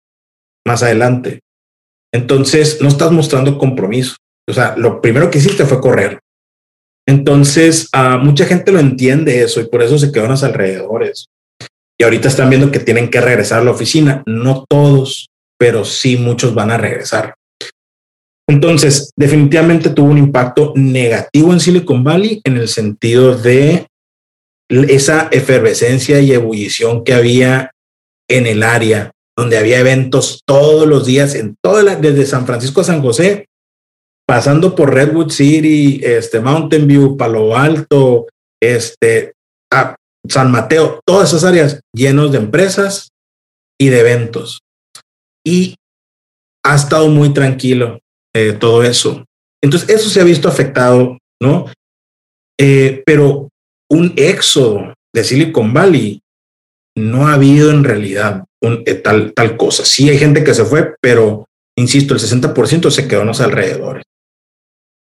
más 0.65 0.83
adelante? 0.83 1.39
Entonces, 2.13 2.79
no 2.81 2.87
estás 2.87 3.11
mostrando 3.11 3.57
compromiso. 3.57 4.15
O 4.47 4.53
sea, 4.53 4.75
lo 4.77 5.01
primero 5.01 5.31
que 5.31 5.39
hiciste 5.39 5.65
fue 5.65 5.81
correr. 5.81 6.19
Entonces, 7.07 7.89
uh, 7.95 8.17
mucha 8.17 8.45
gente 8.45 8.71
lo 8.71 8.79
entiende 8.79 9.43
eso 9.43 9.59
y 9.61 9.67
por 9.67 9.81
eso 9.81 9.97
se 9.97 10.11
quedan 10.11 10.27
a 10.27 10.31
los 10.31 10.43
alrededores. 10.43 11.27
Y 11.99 12.03
ahorita 12.03 12.27
están 12.27 12.49
viendo 12.49 12.71
que 12.71 12.79
tienen 12.79 13.09
que 13.09 13.21
regresar 13.21 13.59
a 13.59 13.63
la 13.63 13.71
oficina. 13.71 14.23
No 14.25 14.65
todos, 14.69 15.29
pero 15.59 15.85
sí 15.85 16.17
muchos 16.17 16.53
van 16.53 16.71
a 16.71 16.77
regresar. 16.77 17.35
Entonces, 18.47 19.11
definitivamente 19.15 19.89
tuvo 19.89 20.11
un 20.11 20.17
impacto 20.17 20.73
negativo 20.75 21.53
en 21.53 21.59
Silicon 21.59 22.03
Valley 22.03 22.41
en 22.43 22.57
el 22.57 22.67
sentido 22.67 23.37
de 23.37 23.87
esa 24.69 25.29
efervescencia 25.31 26.19
y 26.19 26.31
ebullición 26.31 27.03
que 27.03 27.13
había 27.13 27.71
en 28.29 28.47
el 28.47 28.63
área, 28.63 29.11
donde 29.37 29.57
había 29.57 29.79
eventos 29.79 30.41
todos 30.45 30.87
los 30.87 31.05
días, 31.05 31.35
en 31.35 31.55
desde 32.01 32.25
San 32.25 32.45
Francisco 32.45 32.81
a 32.81 32.85
San 32.85 33.01
José, 33.01 33.47
pasando 34.25 34.75
por 34.75 34.93
Redwood 34.93 35.31
City, 35.31 35.99
este, 36.03 36.39
Mountain 36.39 36.87
View, 36.87 37.17
Palo 37.17 37.55
Alto, 37.55 38.27
este, 38.61 39.33
San 40.27 40.51
Mateo, 40.51 40.99
todas 41.05 41.29
esas 41.29 41.43
áreas 41.43 41.81
llenos 41.93 42.31
de 42.31 42.37
empresas 42.37 43.09
y 43.79 43.89
de 43.89 43.99
eventos. 43.99 44.61
Y 45.45 45.75
ha 46.65 46.75
estado 46.75 47.09
muy 47.09 47.33
tranquilo 47.33 47.99
eh, 48.33 48.53
todo 48.53 48.83
eso. 48.83 49.25
Entonces, 49.61 49.89
eso 49.89 50.09
se 50.09 50.21
ha 50.21 50.23
visto 50.23 50.47
afectado, 50.47 51.17
¿no? 51.41 51.65
Eh, 52.59 53.03
pero 53.05 53.49
un 53.89 54.13
éxodo 54.15 54.93
de 55.13 55.23
Silicon 55.23 55.73
Valley 55.73 56.21
no 56.95 57.27
ha 57.27 57.33
habido 57.33 57.71
en 57.71 57.83
realidad 57.83 58.45
eh, 58.61 58.95
tal, 58.95 59.33
tal 59.33 59.57
cosa. 59.57 59.83
Sí 59.83 60.09
hay 60.09 60.17
gente 60.17 60.43
que 60.43 60.53
se 60.53 60.65
fue, 60.65 60.95
pero 61.01 61.45
insisto, 61.77 62.13
el 62.13 62.19
60% 62.19 62.89
se 62.89 63.07
quedó 63.07 63.21
en 63.21 63.27
los 63.27 63.41
alrededores. 63.41 64.03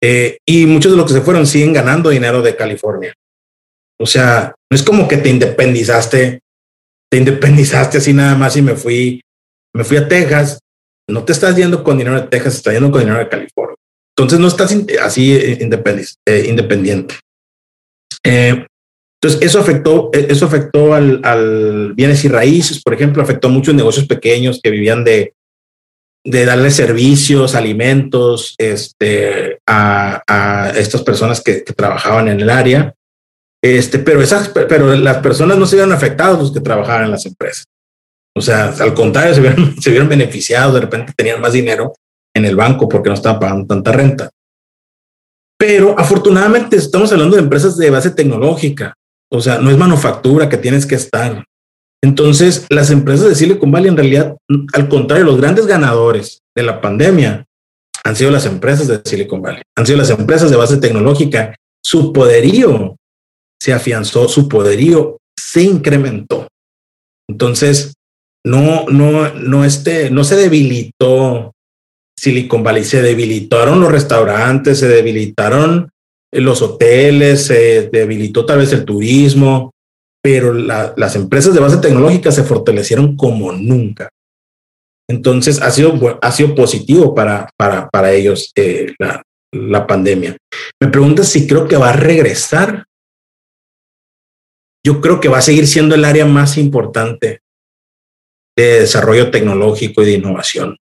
Eh, 0.01 0.39
y 0.47 0.67
muchos 0.67 0.93
de 0.93 0.97
los 0.97 1.07
que 1.07 1.15
se 1.15 1.21
fueron 1.21 1.47
siguen 1.47 1.73
ganando 1.73 2.11
dinero 2.11 2.43
de 2.43 2.57
California. 2.57 3.13
O 4.01 4.07
sea, 4.07 4.55
no 4.71 4.75
es 4.77 4.83
como 4.83 5.09
que 5.09 5.17
te 5.17 5.29
independizaste, 5.29 6.41
te 7.11 7.17
independizaste 7.17 7.99
así 7.99 8.13
nada 8.13 8.37
más 8.37 8.57
y 8.57 8.63
me 8.63 8.77
fui, 8.77 9.21
me 9.75 9.85
fui 9.85 9.97
a 9.97 10.09
Texas. 10.09 10.61
No 11.11 11.25
te 11.25 11.33
estás 11.33 11.57
yendo 11.57 11.83
con 11.83 11.99
dinero 11.99 12.21
de 12.21 12.29
Texas, 12.29 12.57
estás 12.57 12.75
yendo 12.75 12.91
con 12.91 13.01
dinero 13.01 13.19
de 13.19 13.29
California. 13.29 13.75
Entonces 14.17 14.39
no 14.39 14.49
estás 14.49 14.77
así 15.03 15.35
eh, 15.35 15.59
independiente. 15.61 17.15
Eh, 18.25 18.67
entonces 19.21 19.43
eso 19.43 19.59
afectó, 19.59 20.11
eso 20.13 20.47
afectó 20.47 20.95
al, 20.95 21.21
al, 21.25 21.93
bienes 21.95 22.25
y 22.25 22.29
raíces, 22.29 22.81
por 22.83 22.95
ejemplo, 22.95 23.23
afectó 23.23 23.49
a 23.49 23.51
muchos 23.51 23.75
negocios 23.75 24.07
pequeños 24.07 24.61
que 24.63 24.71
vivían 24.71 25.03
de, 25.03 25.35
de 26.29 26.45
darle 26.45 26.71
servicios, 26.71 27.55
alimentos 27.55 28.55
este, 28.59 29.61
a, 29.67 30.23
a 30.27 30.71
estas 30.77 31.03
personas 31.03 31.41
que, 31.41 31.63
trabajaban 31.75 32.29
en 32.29 32.41
el 32.41 32.51
área. 32.51 32.95
Este, 33.63 33.99
pero, 33.99 34.21
esas, 34.21 34.51
pero 34.51 34.95
las 34.95 35.19
personas 35.19 35.57
no 35.57 35.67
se 35.67 35.77
vieron 35.77 35.93
afectadas 35.93 36.39
los 36.39 36.53
que 36.53 36.61
trabajaban 36.61 37.05
en 37.05 37.13
las 37.13 37.25
empresas. 37.25 37.65
O 38.37 38.43
sea, 38.43 38.75
al 38.79 38.93
contrario, 38.93 39.35
se 39.35 39.41
vieron, 39.41 39.77
se 39.81 39.91
vieron 39.91 40.09
beneficiados, 40.09 40.75
de 40.75 40.81
repente 40.81 41.15
tenían 41.17 41.41
más 41.41 41.55
dinero 41.55 41.95
en 42.35 42.45
el 42.45 42.57
banco 42.57 42.89
porque 42.89 43.09
no 43.09 43.15
estaban 43.15 43.41
pagando 43.41 43.67
tanta 43.67 43.93
renta. 43.93 44.31
Pero 45.59 45.99
afortunadamente 45.99 46.77
estamos 46.77 47.11
hablando 47.11 47.37
de 47.37 47.43
empresas 47.43 47.77
de 47.79 47.91
base 47.91 48.11
tecnológica. 48.11 48.95
O 49.33 49.41
sea, 49.41 49.59
no 49.59 49.71
es 49.71 49.79
manufactura 49.79 50.49
que 50.49 50.59
tienes 50.59 50.85
que 50.85 50.95
estar. 50.95 51.43
Entonces, 52.03 52.67
las 52.71 52.91
empresas 52.91 53.29
de 53.29 53.35
Silicon 53.35 53.73
Valley 53.73 53.89
en 53.89 53.97
realidad, 53.97 54.37
al 54.73 54.89
contrario, 54.89 55.25
los 55.25 55.41
grandes 55.41 55.67
ganadores 55.67 56.41
de 56.55 56.63
la 56.63 56.81
pandemia 56.81 57.45
han 58.05 58.17
sido 58.17 58.31
las 58.31 58.47
empresas 58.47 58.87
de 58.87 59.01
Silicon 59.05 59.43
Valley, 59.43 59.63
han 59.77 59.87
sido 59.87 59.99
las 59.99 60.11
empresas 60.11 60.51
de 60.51 60.57
base 60.57 60.77
tecnológica. 60.77 61.55
Su 61.83 62.13
poderío 62.13 62.97
se 63.61 63.73
afianzó, 63.73 64.29
su 64.29 64.49
poderío 64.49 65.19
se 65.37 65.63
incrementó. 65.63 66.47
Entonces, 67.29 67.95
no, 68.45 68.87
no, 68.89 69.35
no, 69.35 69.65
este, 69.65 70.11
no 70.11 70.25
se 70.25 70.37
debilitó 70.37 71.53
Silicon 72.19 72.63
Valley, 72.63 72.85
se 72.85 73.03
debilitaron 73.03 73.81
los 73.81 73.93
restaurantes, 73.93 74.79
se 74.79 74.89
debilitaron 74.89 75.91
los 76.33 76.63
hoteles, 76.63 77.45
se 77.47 77.89
debilitó 77.91 78.47
tal 78.47 78.59
vez 78.59 78.73
el 78.73 78.85
turismo, 78.85 79.73
pero 80.23 80.53
la, 80.53 80.95
las 80.97 81.17
empresas 81.17 81.55
de 81.55 81.61
base 81.61 81.79
tecnológica 81.79 82.33
se 82.33 82.45
fortalecieron 82.45 83.17
como 83.17 83.53
nunca. 83.53 84.09
Entonces 85.11 85.61
ha 85.63 85.71
sido, 85.71 86.19
ha 86.21 86.33
sido 86.33 86.55
positivo 86.55 87.15
para, 87.15 87.49
para, 87.57 87.89
para 87.89 88.13
ellos 88.13 88.53
eh, 88.55 88.95
la, 88.99 89.23
la 89.53 89.87
pandemia. 89.87 90.37
Me 90.83 90.91
preguntas 90.91 91.29
si 91.29 91.47
creo 91.47 91.67
que 91.67 91.77
va 91.77 91.91
a 91.91 91.97
regresar. 91.97 92.85
Yo 94.85 95.01
creo 95.01 95.21
que 95.21 95.29
va 95.29 95.39
a 95.39 95.43
seguir 95.43 95.67
siendo 95.67 95.95
el 95.95 96.05
área 96.05 96.27
más 96.27 96.59
importante 96.59 97.41
de 98.57 98.81
desarrollo 98.81 99.31
tecnológico 99.31 100.03
y 100.03 100.07
de 100.07 100.13
innovación. 100.13 100.77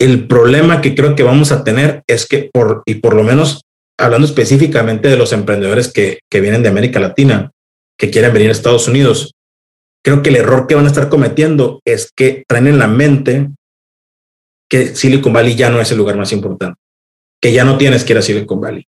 El 0.00 0.26
problema 0.26 0.80
que 0.80 0.94
creo 0.94 1.14
que 1.14 1.22
vamos 1.22 1.52
a 1.52 1.62
tener 1.62 2.02
es 2.06 2.26
que, 2.26 2.50
por, 2.52 2.82
y 2.86 2.96
por 2.96 3.14
lo 3.14 3.22
menos 3.22 3.62
hablando 3.98 4.26
específicamente 4.26 5.08
de 5.08 5.16
los 5.16 5.32
emprendedores 5.32 5.92
que, 5.92 6.20
que 6.30 6.40
vienen 6.40 6.62
de 6.62 6.68
América 6.68 6.98
Latina, 6.98 7.52
quieren 8.10 8.32
venir 8.32 8.48
a 8.48 8.52
Estados 8.52 8.88
Unidos, 8.88 9.34
creo 10.04 10.22
que 10.22 10.30
el 10.30 10.36
error 10.36 10.66
que 10.66 10.74
van 10.74 10.84
a 10.84 10.88
estar 10.88 11.08
cometiendo 11.08 11.80
es 11.84 12.10
que 12.14 12.44
traen 12.46 12.66
en 12.66 12.78
la 12.78 12.88
mente 12.88 13.50
que 14.70 14.94
Silicon 14.94 15.32
Valley 15.32 15.54
ya 15.54 15.70
no 15.70 15.80
es 15.80 15.90
el 15.92 15.98
lugar 15.98 16.16
más 16.16 16.32
importante, 16.32 16.78
que 17.40 17.52
ya 17.52 17.64
no 17.64 17.78
tienes 17.78 18.04
que 18.04 18.12
ir 18.12 18.18
a 18.18 18.22
Silicon 18.22 18.60
Valley. 18.60 18.86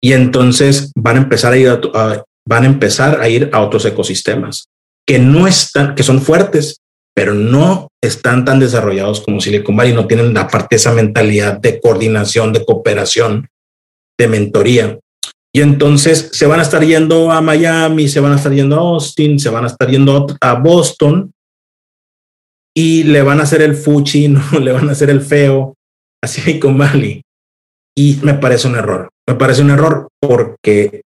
Y 0.00 0.12
entonces 0.12 0.90
van 0.96 1.16
a 1.16 1.20
empezar 1.20 1.52
a 1.52 1.56
ir 1.56 1.68
a, 1.68 2.24
van 2.46 2.64
a 2.64 2.66
empezar 2.66 3.20
a 3.20 3.28
ir 3.28 3.50
a 3.52 3.60
otros 3.60 3.84
ecosistemas 3.84 4.68
que 5.06 5.18
no 5.18 5.46
están, 5.46 5.94
que 5.94 6.02
son 6.02 6.20
fuertes, 6.20 6.80
pero 7.14 7.34
no 7.34 7.88
están 8.02 8.44
tan 8.44 8.58
desarrollados 8.58 9.20
como 9.20 9.40
Silicon 9.40 9.76
Valley, 9.76 9.92
no 9.92 10.06
tienen 10.06 10.32
la 10.32 10.48
parte 10.48 10.76
esa 10.76 10.92
mentalidad 10.92 11.58
de 11.58 11.80
coordinación, 11.80 12.52
de 12.52 12.64
cooperación, 12.64 13.48
de 14.18 14.28
mentoría. 14.28 14.98
Y 15.54 15.60
entonces 15.60 16.30
se 16.32 16.46
van 16.46 16.60
a 16.60 16.62
estar 16.62 16.82
yendo 16.82 17.30
a 17.30 17.42
Miami, 17.42 18.08
se 18.08 18.20
van 18.20 18.32
a 18.32 18.36
estar 18.36 18.52
yendo 18.52 18.76
a 18.76 18.78
Austin, 18.78 19.38
se 19.38 19.50
van 19.50 19.64
a 19.64 19.66
estar 19.66 19.88
yendo 19.90 20.26
a 20.40 20.54
Boston 20.54 21.32
y 22.74 23.02
le 23.02 23.20
van 23.22 23.40
a 23.40 23.42
hacer 23.42 23.60
el 23.60 23.74
fuchi, 23.74 24.28
¿no? 24.28 24.40
le 24.58 24.72
van 24.72 24.88
a 24.88 24.92
hacer 24.92 25.10
el 25.10 25.20
feo 25.20 25.74
a 26.22 26.26
Silicon 26.26 26.78
Valley. 26.78 27.22
Y 27.94 28.18
me 28.22 28.34
parece 28.34 28.68
un 28.68 28.76
error. 28.76 29.10
Me 29.28 29.34
parece 29.34 29.60
un 29.60 29.70
error 29.70 30.08
porque 30.20 31.02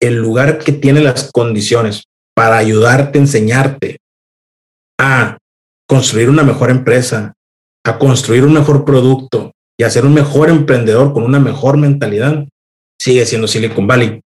el 0.00 0.16
lugar 0.16 0.58
que 0.58 0.72
tiene 0.72 1.00
las 1.00 1.32
condiciones 1.32 2.04
para 2.36 2.58
ayudarte, 2.58 3.18
enseñarte 3.18 3.98
a 5.00 5.38
construir 5.88 6.28
una 6.28 6.44
mejor 6.44 6.70
empresa, 6.70 7.34
a 7.84 7.98
construir 7.98 8.44
un 8.44 8.52
mejor 8.52 8.84
producto 8.84 9.52
y 9.78 9.84
a 9.84 9.90
ser 9.90 10.04
un 10.04 10.14
mejor 10.14 10.50
emprendedor 10.50 11.12
con 11.12 11.24
una 11.24 11.40
mejor 11.40 11.76
mentalidad, 11.76 12.46
sigue 13.00 13.24
siendo 13.26 13.48
Silicon 13.48 13.86
Valley. 13.86 14.20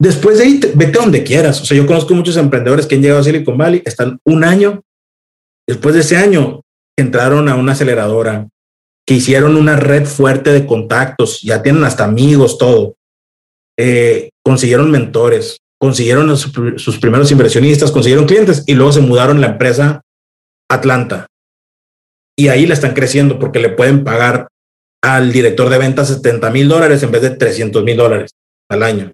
Después 0.00 0.38
de 0.38 0.44
ahí, 0.44 0.60
vete 0.74 0.98
donde 0.98 1.24
quieras. 1.24 1.60
O 1.60 1.64
sea, 1.64 1.76
yo 1.76 1.86
conozco 1.86 2.14
muchos 2.14 2.36
emprendedores 2.36 2.86
que 2.86 2.96
han 2.96 3.02
llegado 3.02 3.20
a 3.20 3.24
Silicon 3.24 3.56
Valley, 3.56 3.82
están 3.84 4.18
un 4.24 4.44
año. 4.44 4.82
Después 5.66 5.94
de 5.94 6.02
ese 6.02 6.16
año, 6.16 6.60
entraron 6.98 7.48
a 7.48 7.56
una 7.56 7.72
aceleradora, 7.72 8.48
que 9.06 9.14
hicieron 9.14 9.56
una 9.56 9.76
red 9.76 10.04
fuerte 10.04 10.52
de 10.52 10.66
contactos, 10.66 11.40
ya 11.42 11.62
tienen 11.62 11.84
hasta 11.84 12.04
amigos, 12.04 12.58
todo. 12.58 12.96
Eh, 13.78 14.30
consiguieron 14.44 14.90
mentores, 14.90 15.58
consiguieron 15.78 16.36
sus 16.36 16.98
primeros 16.98 17.30
inversionistas, 17.30 17.92
consiguieron 17.92 18.26
clientes 18.26 18.64
y 18.66 18.74
luego 18.74 18.92
se 18.92 19.00
mudaron 19.00 19.40
la 19.40 19.48
empresa 19.48 20.02
Atlanta. 20.70 21.26
Y 22.38 22.48
ahí 22.48 22.66
la 22.66 22.74
están 22.74 22.94
creciendo 22.94 23.38
porque 23.38 23.60
le 23.60 23.70
pueden 23.70 24.04
pagar 24.04 24.48
al 25.14 25.32
director 25.32 25.68
de 25.68 25.78
ventas 25.78 26.08
70 26.08 26.50
mil 26.50 26.68
dólares 26.68 27.02
en 27.02 27.12
vez 27.12 27.22
de 27.22 27.30
300 27.30 27.84
mil 27.84 27.96
dólares 27.96 28.32
al 28.68 28.82
año. 28.82 29.12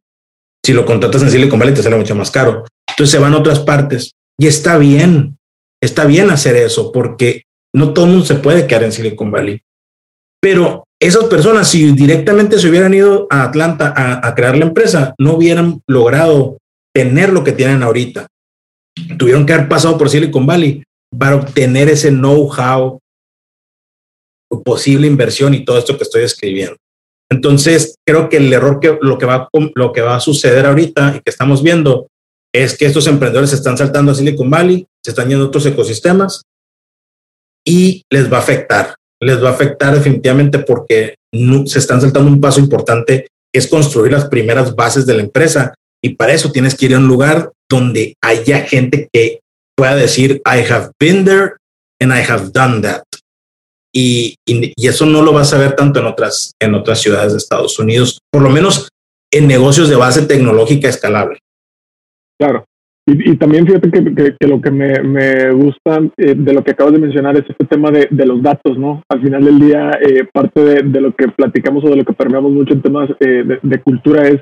Si 0.64 0.72
lo 0.72 0.86
contratas 0.86 1.22
en 1.22 1.30
Silicon 1.30 1.58
Valley 1.58 1.74
te 1.74 1.82
sale 1.82 1.96
mucho 1.96 2.14
más 2.14 2.30
caro. 2.30 2.64
Entonces 2.88 3.10
se 3.10 3.18
van 3.18 3.34
a 3.34 3.38
otras 3.38 3.60
partes 3.60 4.12
y 4.38 4.46
está 4.46 4.78
bien, 4.78 5.36
está 5.82 6.06
bien 6.06 6.30
hacer 6.30 6.56
eso 6.56 6.92
porque 6.92 7.42
no 7.74 7.92
todo 7.92 8.06
mundo 8.06 8.24
se 8.24 8.36
puede 8.36 8.66
quedar 8.66 8.84
en 8.84 8.92
Silicon 8.92 9.30
Valley. 9.30 9.60
Pero 10.40 10.84
esas 11.00 11.24
personas, 11.24 11.68
si 11.68 11.92
directamente 11.92 12.58
se 12.58 12.68
hubieran 12.68 12.94
ido 12.94 13.26
a 13.30 13.42
Atlanta 13.42 13.92
a, 13.96 14.34
crear 14.34 14.56
la 14.56 14.64
empresa, 14.64 15.14
no 15.18 15.34
hubieran 15.34 15.80
logrado 15.86 16.58
tener 16.94 17.32
lo 17.32 17.44
que 17.44 17.52
tienen 17.52 17.82
ahorita. 17.82 18.26
Tuvieron 19.18 19.44
que 19.44 19.52
haber 19.52 19.68
pasado 19.68 19.98
por 19.98 20.08
Silicon 20.08 20.46
Valley 20.46 20.82
para 21.16 21.36
obtener 21.36 21.88
ese 21.88 22.10
know-how, 22.10 22.98
posible 24.62 25.06
inversión 25.06 25.54
y 25.54 25.64
todo 25.64 25.78
esto 25.78 25.96
que 25.96 26.04
estoy 26.04 26.24
escribiendo. 26.24 26.76
Entonces, 27.30 27.94
creo 28.06 28.28
que 28.28 28.36
el 28.36 28.52
error 28.52 28.78
que 28.80 28.98
lo 29.00 29.16
que 29.16 29.24
va, 29.24 29.48
lo 29.74 29.92
que 29.92 30.02
va 30.02 30.16
a 30.16 30.20
suceder 30.20 30.66
ahorita 30.66 31.14
y 31.16 31.20
que 31.20 31.30
estamos 31.30 31.62
viendo 31.62 32.08
es 32.54 32.76
que 32.76 32.84
estos 32.84 33.06
emprendedores 33.06 33.50
se 33.50 33.56
están 33.56 33.78
saltando 33.78 34.12
a 34.12 34.14
Silicon 34.14 34.50
Valley, 34.50 34.86
se 35.02 35.12
están 35.12 35.28
yendo 35.28 35.44
a 35.44 35.48
otros 35.48 35.64
ecosistemas 35.64 36.42
y 37.64 38.02
les 38.10 38.30
va 38.30 38.38
a 38.38 38.40
afectar 38.40 38.94
les 39.22 39.42
va 39.42 39.50
a 39.50 39.52
afectar 39.52 39.94
definitivamente 39.94 40.58
porque 40.58 41.14
se 41.66 41.78
están 41.78 42.00
saltando 42.00 42.28
un 42.28 42.40
paso 42.40 42.58
importante, 42.58 43.28
que 43.52 43.58
es 43.58 43.68
construir 43.68 44.12
las 44.12 44.26
primeras 44.26 44.74
bases 44.74 45.06
de 45.06 45.14
la 45.14 45.22
empresa. 45.22 45.74
Y 46.02 46.16
para 46.16 46.32
eso 46.32 46.50
tienes 46.50 46.74
que 46.74 46.86
ir 46.86 46.94
a 46.94 46.98
un 46.98 47.06
lugar 47.06 47.52
donde 47.70 48.14
haya 48.20 48.62
gente 48.62 49.08
que 49.12 49.40
pueda 49.76 49.94
decir, 49.94 50.42
I 50.44 50.68
have 50.68 50.90
been 50.98 51.24
there 51.24 51.52
and 52.00 52.12
I 52.12 52.20
have 52.28 52.50
done 52.52 52.82
that. 52.82 53.04
Y, 53.94 54.36
y, 54.46 54.88
eso 54.88 55.04
no 55.04 55.22
lo 55.22 55.32
vas 55.32 55.52
a 55.52 55.58
ver 55.58 55.76
tanto 55.76 56.00
en 56.00 56.06
otras, 56.06 56.52
en 56.58 56.74
otras 56.74 57.00
ciudades 57.00 57.32
de 57.32 57.38
Estados 57.38 57.78
Unidos, 57.78 58.18
por 58.30 58.42
lo 58.42 58.48
menos 58.48 58.88
en 59.30 59.46
negocios 59.46 59.88
de 59.88 59.96
base 59.96 60.26
tecnológica 60.26 60.88
escalable. 60.88 61.38
Claro. 62.38 62.64
Y, 63.04 63.36
también 63.36 63.66
fíjate 63.66 63.90
que, 63.90 64.46
lo 64.46 64.60
que 64.60 64.70
me, 64.70 65.02
me 65.02 65.50
gusta 65.50 66.00
eh, 66.16 66.34
de 66.36 66.52
lo 66.52 66.62
que 66.62 66.70
acabas 66.70 66.92
de 66.92 67.00
mencionar 67.00 67.36
es 67.36 67.44
este 67.48 67.66
tema 67.66 67.90
de, 67.90 68.06
de 68.08 68.26
los 68.26 68.40
datos, 68.40 68.78
¿no? 68.78 69.02
Al 69.08 69.20
final 69.20 69.44
del 69.44 69.58
día, 69.58 69.90
eh, 70.00 70.24
parte 70.32 70.84
de, 70.84 71.00
lo 71.00 71.12
que 71.12 71.26
platicamos 71.26 71.84
o 71.84 71.90
de 71.90 71.96
lo 71.96 72.04
que 72.04 72.12
permeamos 72.12 72.52
mucho 72.52 72.74
en 72.74 72.82
temas 72.82 73.10
eh, 73.18 73.58
de, 73.60 73.82
cultura 73.82 74.28
es 74.28 74.40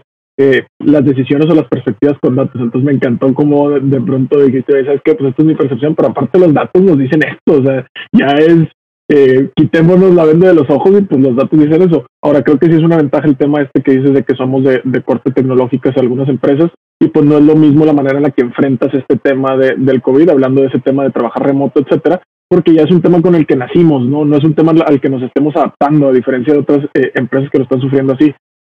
las 0.78 1.04
decisiones 1.04 1.50
o 1.50 1.54
las 1.54 1.68
perspectivas 1.68 2.16
con 2.22 2.34
datos. 2.34 2.60
Entonces 2.60 2.82
me 2.86 2.92
encantó 2.92 3.32
como 3.34 3.70
de, 3.70 4.00
pronto 4.00 4.42
dijiste, 4.42 4.84
¿sabes 4.86 5.02
qué? 5.04 5.14
Pues 5.14 5.30
esto 5.30 5.42
es 5.42 5.48
mi 5.48 5.54
percepción, 5.54 5.94
pero 5.94 6.08
aparte 6.08 6.38
los 6.38 6.54
datos 6.54 6.82
nos 6.82 6.96
dicen 6.96 7.22
esto, 7.22 7.60
o 7.60 7.62
sea, 7.62 7.86
ya 8.12 8.26
es 8.36 8.66
eh, 9.12 9.50
quitémonos 9.56 10.14
la 10.14 10.24
venda 10.24 10.48
de 10.48 10.54
los 10.54 10.70
ojos 10.70 10.92
y 10.96 11.02
pues 11.02 11.20
los 11.20 11.34
datos 11.34 11.58
dicen 11.58 11.82
eso. 11.82 12.06
Ahora 12.22 12.42
creo 12.42 12.58
que 12.58 12.66
sí 12.66 12.74
es 12.74 12.82
una 12.82 12.96
ventaja 12.96 13.26
el 13.26 13.36
tema 13.36 13.60
este 13.60 13.82
que 13.82 13.92
dices 13.92 14.14
de 14.14 14.22
que 14.22 14.36
somos 14.36 14.62
de, 14.62 14.80
de 14.84 15.02
corte 15.02 15.32
tecnológicas 15.32 15.96
algunas 15.96 16.28
empresas 16.28 16.70
y 17.02 17.08
pues 17.08 17.26
no 17.26 17.38
es 17.38 17.44
lo 17.44 17.56
mismo 17.56 17.84
la 17.84 17.92
manera 17.92 18.18
en 18.18 18.22
la 18.24 18.30
que 18.30 18.42
enfrentas 18.42 18.94
este 18.94 19.16
tema 19.16 19.56
de, 19.56 19.74
del 19.76 20.00
COVID, 20.00 20.30
hablando 20.30 20.60
de 20.60 20.68
ese 20.68 20.78
tema 20.78 21.02
de 21.02 21.10
trabajar 21.10 21.44
remoto, 21.44 21.80
etcétera, 21.80 22.22
porque 22.48 22.74
ya 22.74 22.82
es 22.82 22.90
un 22.92 23.02
tema 23.02 23.20
con 23.20 23.34
el 23.34 23.46
que 23.46 23.56
nacimos, 23.56 24.02
¿no? 24.02 24.24
No 24.24 24.36
es 24.36 24.44
un 24.44 24.54
tema 24.54 24.72
al 24.86 25.00
que 25.00 25.08
nos 25.08 25.22
estemos 25.22 25.56
adaptando, 25.56 26.08
a 26.08 26.12
diferencia 26.12 26.52
de 26.52 26.60
otras 26.60 26.84
eh, 26.94 27.10
empresas 27.14 27.50
que 27.50 27.58
lo 27.58 27.64
están 27.64 27.80
sufriendo 27.80 28.12
así. 28.12 28.32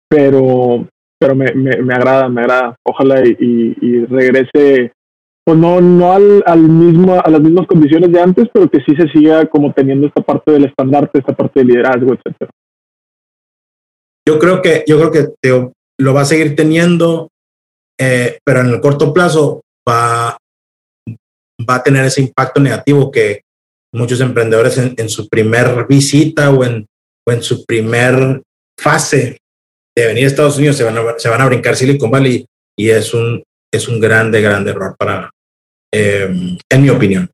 Pero, 0.09 0.87
pero 1.19 1.35
me, 1.35 1.53
me, 1.53 1.81
me 1.81 1.93
agrada, 1.93 2.27
me 2.27 2.41
agrada. 2.41 2.75
Ojalá 2.83 3.23
y, 3.25 3.37
y 3.39 4.05
regrese 4.05 4.91
pues 5.45 5.59
no, 5.59 5.79
no 5.79 6.11
al, 6.11 6.43
al, 6.47 6.59
mismo, 6.59 7.21
a 7.23 7.29
las 7.29 7.39
mismas 7.39 7.67
condiciones 7.67 8.11
de 8.11 8.19
antes, 8.19 8.47
pero 8.51 8.67
que 8.67 8.79
sí 8.79 8.95
se 8.95 9.07
siga 9.09 9.45
como 9.47 9.71
teniendo 9.73 10.07
esta 10.07 10.23
parte 10.23 10.51
del 10.51 10.65
estandarte, 10.65 11.19
esta 11.19 11.35
parte 11.35 11.59
de 11.59 11.65
liderazgo, 11.65 12.13
etcétera. 12.15 12.49
Yo 14.27 14.39
creo 14.39 14.59
que, 14.63 14.83
yo 14.87 14.97
creo 14.97 15.11
que 15.11 15.71
lo 15.99 16.13
va 16.15 16.21
a 16.21 16.25
seguir 16.25 16.55
teniendo, 16.55 17.29
eh, 17.99 18.39
pero 18.43 18.61
en 18.61 18.71
el 18.71 18.81
corto 18.81 19.13
plazo 19.13 19.61
va, 19.87 20.35
va 21.69 21.75
a 21.75 21.83
tener 21.83 22.05
ese 22.05 22.21
impacto 22.21 22.59
negativo 22.59 23.11
que 23.11 23.41
muchos 23.93 24.19
emprendedores 24.21 24.79
en, 24.79 25.09
su 25.09 25.29
primer 25.29 25.85
visita 25.87 26.49
o 26.49 26.65
en, 26.65 26.87
o 27.27 27.31
en 27.31 27.43
su 27.43 27.63
primer 27.65 28.41
fase 28.79 29.37
de 29.95 30.07
venir 30.07 30.23
a 30.23 30.27
Estados 30.27 30.57
Unidos 30.57 30.75
se 30.75 30.83
van 30.83 30.97
a, 30.97 31.19
se 31.19 31.29
van 31.29 31.41
a 31.41 31.45
brincar 31.45 31.75
Silicon 31.75 32.09
Valley 32.09 32.45
y 32.77 32.89
es 32.89 33.13
un, 33.13 33.43
es 33.71 33.87
un 33.87 33.99
grande, 33.99 34.41
grande 34.41 34.71
error 34.71 34.95
para, 34.97 35.29
eh, 35.95 36.57
en 36.69 36.81
mi 36.81 36.89
opinión. 36.89 37.29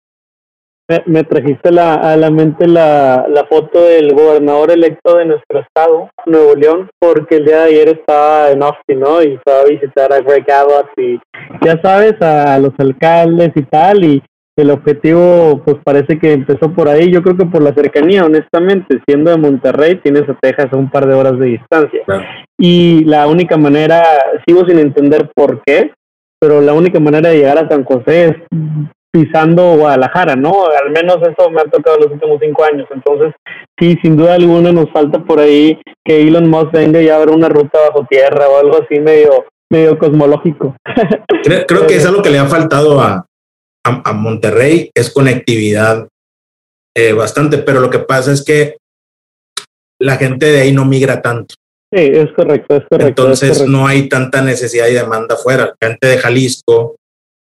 Me, 1.05 1.23
trajiste 1.23 1.71
la, 1.71 1.93
a 1.93 2.17
la 2.17 2.29
mente 2.29 2.67
la, 2.67 3.25
la, 3.29 3.45
foto 3.45 3.81
del 3.81 4.13
gobernador 4.13 4.71
electo 4.71 5.15
de 5.15 5.25
nuestro 5.25 5.59
estado, 5.59 6.09
Nuevo 6.25 6.53
León, 6.53 6.89
porque 6.99 7.37
el 7.37 7.45
día 7.45 7.59
de 7.59 7.69
ayer 7.69 7.89
estaba 7.89 8.51
en 8.51 8.61
Austin, 8.61 8.99
¿no? 8.99 9.23
Y 9.23 9.39
fue 9.41 9.53
a 9.53 9.63
visitar 9.63 10.11
a 10.11 10.19
Greg 10.19 10.51
Abbott 10.51 10.89
y 10.97 11.17
ya 11.65 11.81
sabes, 11.81 12.21
a 12.21 12.59
los 12.59 12.73
alcaldes 12.77 13.51
y 13.55 13.61
tal, 13.61 14.03
y 14.03 14.21
el 14.57 14.69
objetivo 14.69 15.61
pues 15.63 15.77
parece 15.83 16.19
que 16.19 16.33
empezó 16.33 16.73
por 16.73 16.89
ahí, 16.89 17.11
yo 17.11 17.23
creo 17.23 17.37
que 17.37 17.45
por 17.45 17.61
la 17.61 17.73
cercanía, 17.73 18.25
honestamente, 18.25 19.01
siendo 19.07 19.31
de 19.31 19.37
Monterrey, 19.37 19.95
tienes 20.03 20.27
a 20.29 20.37
Texas 20.41 20.67
a 20.71 20.77
un 20.77 20.89
par 20.89 21.07
de 21.07 21.13
horas 21.13 21.39
de 21.39 21.45
distancia. 21.47 22.01
Y 22.59 23.03
la 23.05 23.27
única 23.27 23.57
manera, 23.57 24.03
sigo 24.45 24.65
sin 24.65 24.79
entender 24.79 25.31
por 25.33 25.61
qué, 25.65 25.91
pero 26.41 26.59
la 26.59 26.73
única 26.73 26.99
manera 26.99 27.29
de 27.29 27.37
llegar 27.37 27.59
a 27.59 27.69
San 27.69 27.83
José 27.83 28.25
es 28.25 28.35
pisando 29.11 29.75
Guadalajara, 29.75 30.35
¿no? 30.35 30.65
Al 30.65 30.89
menos 30.89 31.17
eso 31.17 31.49
me 31.51 31.61
ha 31.61 31.65
tocado 31.65 31.97
los 31.99 32.11
últimos 32.11 32.39
cinco 32.41 32.63
años. 32.63 32.87
Entonces, 32.91 33.33
sí, 33.77 33.97
sin 34.01 34.17
duda 34.17 34.35
alguna 34.35 34.71
nos 34.71 34.89
falta 34.91 35.23
por 35.23 35.39
ahí 35.39 35.79
que 36.03 36.21
Elon 36.21 36.49
Musk 36.49 36.71
venga 36.71 37.01
y 37.01 37.09
abra 37.09 37.31
una 37.31 37.49
ruta 37.49 37.77
bajo 37.89 38.07
tierra 38.09 38.47
o 38.49 38.57
algo 38.57 38.81
así 38.81 38.99
medio, 38.99 39.45
medio 39.69 39.99
cosmológico. 39.99 40.75
Creo, 41.43 41.87
que 41.87 41.95
es 41.95 42.05
algo 42.05 42.21
que 42.21 42.29
le 42.29 42.39
ha 42.39 42.45
faltado 42.45 43.01
a, 43.01 43.25
a, 43.83 44.13
Monterrey, 44.13 44.89
es 44.95 45.11
conectividad 45.11 46.07
eh, 46.95 47.13
bastante, 47.13 47.57
pero 47.59 47.81
lo 47.81 47.89
que 47.89 47.99
pasa 47.99 48.31
es 48.31 48.43
que 48.43 48.77
la 49.99 50.15
gente 50.17 50.47
de 50.47 50.61
ahí 50.61 50.71
no 50.71 50.85
migra 50.85 51.21
tanto. 51.21 51.55
Sí, 51.93 52.03
es 52.13 52.31
correcto, 52.33 52.77
es 52.77 52.83
correcto. 52.89 53.23
Entonces 53.23 53.67
no 53.67 53.85
hay 53.85 54.07
tanta 54.07 54.41
necesidad 54.41 54.87
y 54.87 54.93
demanda 54.93 55.35
fuera. 55.35 55.73
La 55.81 55.87
gente 55.89 56.07
de 56.07 56.17
Jalisco 56.17 56.95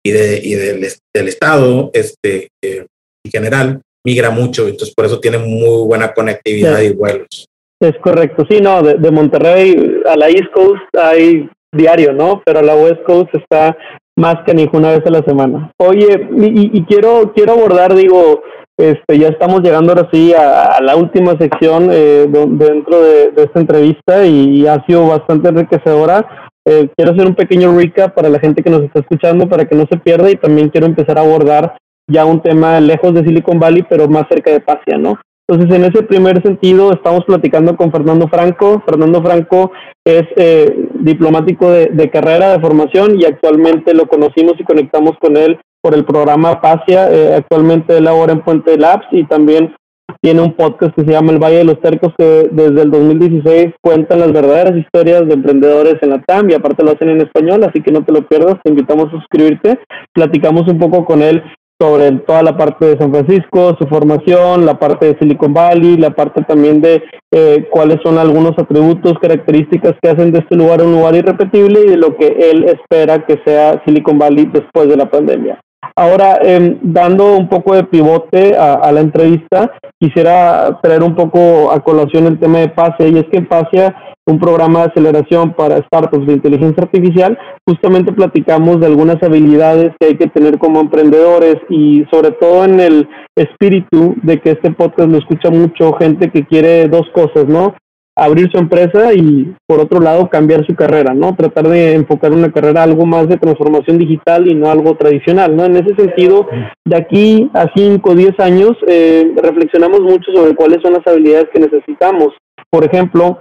y, 0.05 0.11
de, 0.11 0.41
y 0.43 0.55
del, 0.55 0.87
del 1.15 1.29
estado 1.29 1.91
este, 1.93 2.49
eh, 2.63 2.87
en 3.25 3.31
general 3.31 3.81
migra 4.05 4.31
mucho, 4.31 4.67
entonces 4.67 4.95
por 4.95 5.05
eso 5.05 5.21
tiene 5.21 5.39
muy 5.39 5.87
buena 5.87 6.13
conectividad 6.13 6.81
y 6.81 6.95
vuelos. 6.95 7.47
Es 7.81 7.97
correcto, 8.03 8.47
sí, 8.51 8.61
no, 8.61 8.83
de, 8.83 8.95
de, 8.95 9.11
Monterrey 9.11 10.01
a 10.07 10.17
la 10.17 10.29
East 10.29 10.51
Coast 10.53 10.83
hay 10.99 11.49
diario, 11.73 12.13
¿no? 12.13 12.43
Pero 12.45 12.59
a 12.59 12.63
la 12.63 12.75
West 12.75 13.03
Coast 13.05 13.35
está 13.35 13.77
más 14.19 14.37
que 14.45 14.55
ni 14.55 14.69
una 14.73 14.93
vez 14.93 15.07
a 15.07 15.11
la 15.11 15.23
semana. 15.23 15.73
Oye, 15.79 16.29
y, 16.37 16.79
y 16.79 16.85
quiero, 16.85 17.33
quiero 17.35 17.53
abordar, 17.53 17.95
digo, 17.95 18.43
Este, 18.81 19.19
ya 19.19 19.29
estamos 19.29 19.61
llegando 19.61 19.93
ahora 19.93 20.09
sí 20.11 20.33
a, 20.33 20.81
la 20.81 20.97
última 20.97 21.37
sección 21.37 21.91
eh, 21.93 22.27
dentro 22.31 23.03
de, 23.03 23.31
esta 23.37 23.61
entrevista 23.61 24.25
y, 24.25 24.67
ha 24.67 24.83
sido 24.87 25.07
bastante 25.07 25.51
enriquecedora. 25.51 26.27
Eh, 26.65 26.89
quiero 26.97 27.13
hacer 27.13 27.27
un 27.27 27.35
pequeño 27.35 27.77
recap 27.77 28.15
para 28.15 28.31
la 28.31 28.39
gente 28.39 28.63
que 28.63 28.71
nos 28.71 28.83
está 28.83 29.01
escuchando 29.01 29.47
para 29.51 29.67
que 29.67 29.77
no 29.77 29.87
se 29.91 29.99
pierda 29.99 30.31
y 30.31 30.37
también 30.37 30.71
quiero 30.71 30.87
empezar 30.87 31.19
a 31.19 31.21
abordar 31.21 31.77
ya 32.11 32.25
un 32.25 32.41
tema 32.41 32.81
lejos 32.81 33.13
de 33.13 33.23
Silicon 33.23 33.61
Valley, 33.61 33.85
pero 33.89 34.09
más 34.09 34.25
cerca 34.31 34.51
de 34.51 34.61
Pasia, 34.61 34.97
¿no? 34.97 35.19
Entonces, 35.47 35.77
en 35.77 35.85
ese 35.85 36.03
primer 36.05 36.41
sentido, 36.43 36.91
estamos 36.93 37.25
platicando 37.27 37.77
con 37.77 37.93
Fernando 37.93 38.29
Franco. 38.29 38.83
Fernando 38.87 39.21
Franco 39.21 39.73
es 40.07 40.23
eh, 40.37 40.89
diplomático 41.01 41.71
de, 41.71 42.11
carrera, 42.11 42.53
de 42.53 42.61
formación, 42.61 43.21
y 43.21 43.27
actualmente 43.27 43.93
lo 43.93 44.07
conocimos 44.07 44.55
y 44.59 44.65
conectamos 44.65 45.19
con 45.21 45.37
él 45.37 45.59
por 45.83 45.95
el 45.95 46.05
programa 46.05 46.61
Pasia. 46.61 47.11
Eh, 47.11 47.35
actualmente 47.37 48.01
labora 48.01 48.33
en 48.33 48.43
Puente 48.43 48.77
Labs 48.77 49.07
y 49.11 49.25
también 49.27 49.75
tiene 50.23 50.43
un 50.43 50.53
podcast 50.55 50.95
que 50.95 51.05
se 51.05 51.13
llama 51.13 51.33
El 51.33 51.39
Valle 51.39 51.59
de 51.59 51.65
los 51.65 51.81
Tercos, 51.81 52.13
que 52.19 52.49
desde 52.51 52.83
el 52.83 52.91
2016 52.91 53.75
cuentan 53.81 54.21
las 54.21 54.33
verdaderas 54.33 54.77
historias 54.77 55.27
de 55.27 55.35
emprendedores 55.35 55.97
en 56.03 56.11
la 56.11 56.23
TAM 56.23 56.51
y 56.51 56.55
aparte 56.55 56.85
lo 56.85 56.93
hacen 56.93 57.09
en 57.09 57.21
español, 57.23 57.65
así 57.65 57.83
que 57.83 57.93
no 57.93 58.05
te 58.05 58.13
lo 58.13 58.27
pierdas, 58.27 58.57
te 58.63 58.71
invitamos 58.71 59.07
a 59.09 59.13
suscribirte. 59.13 59.79
Platicamos 60.13 60.69
un 60.69 60.79
poco 60.79 61.05
con 61.05 61.23
él 61.23 61.43
sobre 61.81 62.13
toda 62.27 62.43
la 62.43 62.59
parte 62.59 62.85
de 62.85 62.99
San 62.99 63.11
Francisco, 63.11 63.75
su 63.79 63.87
formación, 63.87 64.67
la 64.67 64.79
parte 64.79 65.07
de 65.07 65.19
Silicon 65.19 65.55
Valley, 65.55 65.97
la 65.97 66.11
parte 66.11 66.43
también 66.43 66.83
de 66.83 67.03
eh, 67.33 67.67
cuáles 67.71 67.99
son 68.03 68.19
algunos 68.19 68.53
atributos, 68.59 69.15
características 69.19 69.95
que 70.03 70.11
hacen 70.11 70.31
de 70.31 70.41
este 70.41 70.57
lugar 70.57 70.83
un 70.83 70.93
lugar 70.93 71.15
irrepetible 71.15 71.81
y 71.87 71.91
de 71.91 71.97
lo 71.97 72.15
que 72.17 72.27
él 72.27 72.65
espera 72.65 73.25
que 73.25 73.41
sea 73.47 73.83
Silicon 73.87 74.19
Valley 74.19 74.51
después 74.53 74.91
de 74.91 74.97
la 74.99 75.09
pandemia. 75.09 75.59
Ahora, 75.97 76.39
em, 76.43 76.79
dando 76.83 77.37
un 77.37 77.49
poco 77.49 77.75
de 77.75 77.85
pivote 77.85 78.57
a, 78.57 78.91
la 78.93 79.01
entrevista, 79.01 79.73
quisiera 79.99 80.79
traer 80.83 81.03
un 81.03 81.15
poco 81.15 81.71
a 81.71 81.81
colación 81.81 82.27
el 82.27 82.39
tema 82.39 82.59
de 82.59 82.69
PASE, 82.69 83.09
y 83.09 83.19
es 83.19 83.25
que 83.31 83.39
en 83.39 83.47
PASE, 83.47 83.93
un 84.27 84.39
programa 84.39 84.81
de 84.81 84.87
aceleración 84.87 85.53
para 85.55 85.83
startups 85.83 86.27
de 86.27 86.35
inteligencia 86.35 86.85
artificial, 86.85 87.37
justamente 87.67 88.13
platicamos 88.13 88.81
de 88.81 88.87
algunas 88.87 89.23
habilidades 89.23 89.93
que 89.99 90.09
hay 90.09 90.17
que 90.17 90.29
tener 90.29 90.59
como 90.59 90.81
emprendedores 90.81 91.57
y 91.69 92.05
sobre 92.11 92.31
todo 92.33 92.65
en 92.65 92.79
el 92.81 93.09
espíritu 93.37 94.15
de 94.23 94.39
que 94.41 94.51
este 94.53 94.71
podcast 94.71 95.11
lo 95.11 95.19
escucha 95.19 95.51
mucho 95.51 95.93
gente 95.95 96.31
que 96.31 96.45
quiere 96.45 96.89
dos 96.89 97.09
cosas, 97.15 97.47
¿no? 97.47 97.75
Abrir 98.17 98.51
su 98.51 98.59
empresa 98.59 99.13
y 99.15 99.55
por 99.67 99.81
otro 99.81 100.01
lado 100.01 100.29
cambiar 100.29 100.67
su 100.67 100.75
carrera, 100.75 101.15
¿no? 101.15 101.35
Tratar 101.35 101.69
de 101.69 101.95
enfocar 101.95 102.33
una 102.33 102.53
carrera 102.53 102.83
algo 102.83 103.07
más 103.07 103.29
de 103.29 103.39
transformación 103.39 103.99
digital 103.99 104.49
y 104.49 104.55
no 104.55 104.71
algo 104.71 104.97
tradicional, 104.97 105.57
¿no? 105.57 105.65
En 105.65 105.77
ese 105.77 105.95
sentido, 105.95 106.47
de 106.85 106.97
aquí 106.97 107.51
a 107.55 107.67
5 107.75 108.11
o 108.11 108.15
10 108.15 108.41
años, 108.41 108.73
eh, 108.87 109.33
reflexionamos 109.43 110.01
mucho 110.01 110.33
sobre 110.33 110.55
cuáles 110.55 110.83
son 110.83 110.93
las 110.93 111.07
habilidades 111.07 111.49
que 111.53 111.61
necesitamos. 111.61 112.29
Por 112.71 112.85
ejemplo, 112.85 113.41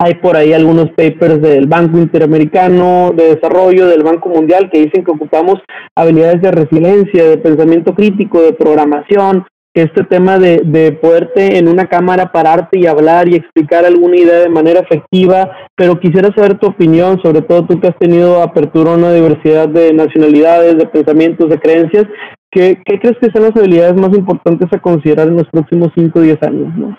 hay 0.00 0.14
por 0.14 0.36
ahí 0.36 0.52
algunos 0.52 0.90
papers 0.90 1.42
del 1.42 1.66
Banco 1.66 1.98
Interamericano 1.98 3.12
de 3.16 3.34
Desarrollo, 3.34 3.88
del 3.88 4.04
Banco 4.04 4.28
Mundial, 4.28 4.70
que 4.70 4.84
dicen 4.84 5.04
que 5.04 5.10
ocupamos 5.10 5.56
habilidades 5.96 6.40
de 6.40 6.52
resiliencia, 6.52 7.24
de 7.24 7.38
pensamiento 7.38 7.94
crítico, 7.94 8.40
de 8.40 8.52
programación, 8.52 9.44
este 9.74 10.02
tema 10.04 10.38
de, 10.38 10.62
de, 10.64 10.92
poderte 10.92 11.58
en 11.58 11.68
una 11.68 11.86
cámara 11.86 12.32
pararte 12.32 12.78
y 12.78 12.86
hablar 12.86 13.28
y 13.28 13.36
explicar 13.36 13.84
alguna 13.84 14.16
idea 14.16 14.40
de 14.40 14.48
manera 14.48 14.80
efectiva, 14.80 15.50
pero 15.76 16.00
quisiera 16.00 16.34
saber 16.34 16.58
tu 16.58 16.68
opinión, 16.68 17.20
sobre 17.22 17.42
todo 17.42 17.66
tú 17.66 17.80
que 17.80 17.88
has 17.88 17.98
tenido 17.98 18.42
apertura 18.42 18.92
a 18.92 18.96
una 18.96 19.12
diversidad 19.12 19.68
de 19.68 19.92
nacionalidades, 19.92 20.76
de 20.78 20.86
pensamientos, 20.86 21.48
de 21.48 21.58
creencias, 21.58 22.06
¿qué, 22.50 22.80
qué 22.84 22.98
crees 22.98 23.16
que 23.20 23.30
son 23.30 23.42
las 23.42 23.56
habilidades 23.56 23.94
más 23.94 24.16
importantes 24.16 24.68
a 24.72 24.80
considerar 24.80 25.28
en 25.28 25.36
los 25.36 25.48
próximos 25.48 25.90
5 25.94 26.18
o 26.18 26.22
10 26.22 26.42
años? 26.42 26.76
¿no? 26.76 26.98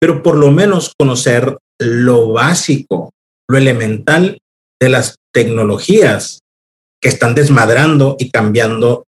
pero 0.00 0.22
por 0.22 0.36
lo 0.36 0.50
menos 0.50 0.92
conocer 0.96 1.58
lo 1.80 2.32
básico, 2.32 3.10
lo 3.48 3.58
elemental 3.58 4.38
de 4.80 4.88
las 4.88 5.16
tecnologías 5.32 6.43
que 7.04 7.10
están 7.10 7.34
desmadrando 7.34 8.16
y 8.18 8.30
cambiando 8.30 9.04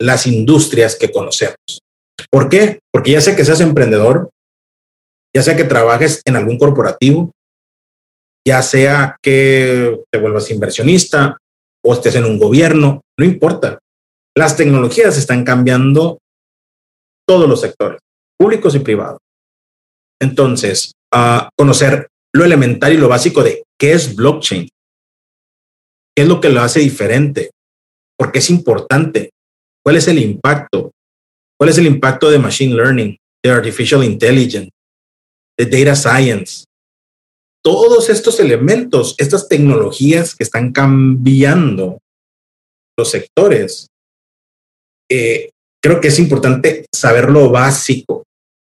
las 0.00 0.28
industrias 0.28 0.94
que 0.94 1.10
conocemos. 1.10 1.56
¿Por 2.30 2.48
qué? 2.48 2.78
Porque 2.92 3.10
ya 3.10 3.20
sea 3.20 3.34
que 3.34 3.44
seas 3.44 3.60
emprendedor, 3.60 4.30
ya 5.34 5.42
sea 5.42 5.56
que 5.56 5.64
trabajes 5.64 6.22
en 6.26 6.36
algún 6.36 6.58
corporativo, 6.58 7.32
ya 8.46 8.62
sea 8.62 9.16
que 9.20 10.00
te 10.12 10.20
vuelvas 10.20 10.48
inversionista 10.52 11.38
o 11.84 11.92
estés 11.92 12.14
en 12.14 12.24
un 12.24 12.38
gobierno, 12.38 13.00
no 13.18 13.24
importa. 13.24 13.80
Las 14.36 14.56
tecnologías 14.56 15.18
están 15.18 15.42
cambiando 15.42 16.18
todos 17.26 17.48
los 17.48 17.62
sectores, 17.62 17.98
públicos 18.38 18.76
y 18.76 18.78
privados. 18.78 19.18
Entonces, 20.22 20.92
a 21.12 21.50
conocer 21.58 22.06
lo 22.32 22.44
elemental 22.44 22.92
y 22.92 22.96
lo 22.96 23.08
básico 23.08 23.42
de 23.42 23.64
qué 23.76 23.92
es 23.94 24.14
blockchain, 24.14 24.68
¿Qué 26.14 26.22
es 26.22 26.28
lo 26.28 26.40
que 26.40 26.48
lo 26.48 26.60
hace 26.60 26.80
diferente? 26.80 27.50
¿Por 28.18 28.32
qué 28.32 28.40
es 28.40 28.50
importante? 28.50 29.30
¿Cuál 29.82 29.96
es 29.96 30.08
el 30.08 30.18
impacto? 30.18 30.92
¿Cuál 31.58 31.70
es 31.70 31.78
el 31.78 31.86
impacto 31.86 32.30
de 32.30 32.38
Machine 32.38 32.74
Learning, 32.74 33.16
de 33.42 33.50
Artificial 33.50 34.04
Intelligence, 34.04 34.70
de 35.58 35.66
Data 35.66 35.96
Science? 35.96 36.64
Todos 37.62 38.08
estos 38.08 38.40
elementos, 38.40 39.14
estas 39.18 39.48
tecnologías 39.48 40.34
que 40.34 40.44
están 40.44 40.72
cambiando 40.72 41.98
los 42.98 43.10
sectores, 43.10 43.88
eh, 45.10 45.50
creo 45.82 46.00
que 46.00 46.08
es 46.08 46.18
importante 46.18 46.86
saber 46.94 47.30
lo 47.30 47.50
básico 47.50 48.24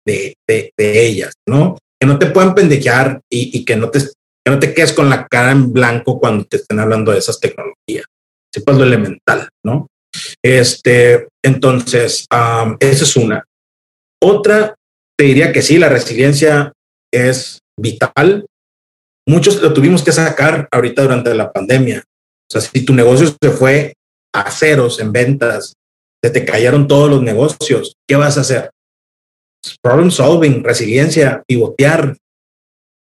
de, 0.05 0.35
ellas, 0.77 1.33
¿no? 1.47 1.77
Que 1.99 2.07
no 2.07 2.17
te 2.19 2.27
puedan 2.27 2.55
pendejear 2.55 3.21
y, 3.29 3.57
y, 3.57 3.63
que 3.63 3.75
no 3.75 3.89
te 3.89 3.99
que 4.43 4.51
no 4.51 4.59
te 4.59 4.73
quedes 4.73 4.93
con 4.93 5.09
la 5.09 5.27
cara 5.27 5.51
en 5.51 5.71
blanco 5.71 6.19
cuando 6.19 6.45
te 6.45 6.57
estén 6.57 6.79
hablando 6.79 7.11
de 7.11 7.19
esas 7.19 7.39
tecnologías. 7.39 8.05
Sepas 8.53 8.77
lo 8.77 8.83
elemental, 8.83 9.49
¿no? 9.63 9.87
Este, 10.43 11.27
entonces, 11.43 12.25
esa 12.79 13.03
es 13.03 13.15
una. 13.15 13.43
Otra, 14.21 14.75
te 15.17 15.25
diría 15.25 15.51
que 15.51 15.61
sí, 15.61 15.77
la 15.77 15.89
resiliencia 15.89 16.73
es 17.13 17.59
vital. 17.79 18.45
Muchos 19.27 19.61
lo 19.61 19.73
tuvimos 19.73 20.03
que 20.03 20.11
sacar 20.11 20.67
ahorita 20.71 21.03
durante 21.03 21.33
la 21.33 21.51
pandemia. 21.51 22.03
O 22.07 22.51
sea, 22.51 22.61
si 22.61 22.83
tu 22.83 22.93
negocio 22.93 23.27
se 23.41 23.49
fue 23.51 23.93
a 24.33 24.51
ceros 24.51 24.99
en 24.99 25.11
ventas, 25.11 25.73
se 26.23 26.29
te 26.29 26.45
cayeron 26.45 26.87
todos 26.87 27.09
los 27.09 27.21
negocios, 27.21 27.95
¿qué 28.07 28.15
vas 28.15 28.37
a 28.37 28.41
hacer? 28.41 28.69
Problem 29.81 30.11
solving, 30.11 30.63
resiliencia, 30.63 31.43
pivotear, 31.47 32.17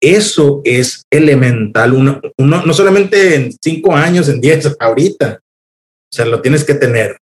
eso 0.02 0.62
es 0.64 1.04
elemental, 1.12 1.94
uno, 1.94 2.22
no 2.38 2.74
solamente 2.74 3.36
en 3.36 3.52
cinco 3.62 3.96
años, 3.96 4.30
en 4.30 4.40
diez, 4.40 4.76
ahorita. 4.80 5.42
O 6.12 6.16
sea, 6.16 6.26
lo 6.26 6.42
tienes 6.42 6.64
que 6.64 6.74
tener. 6.74 7.18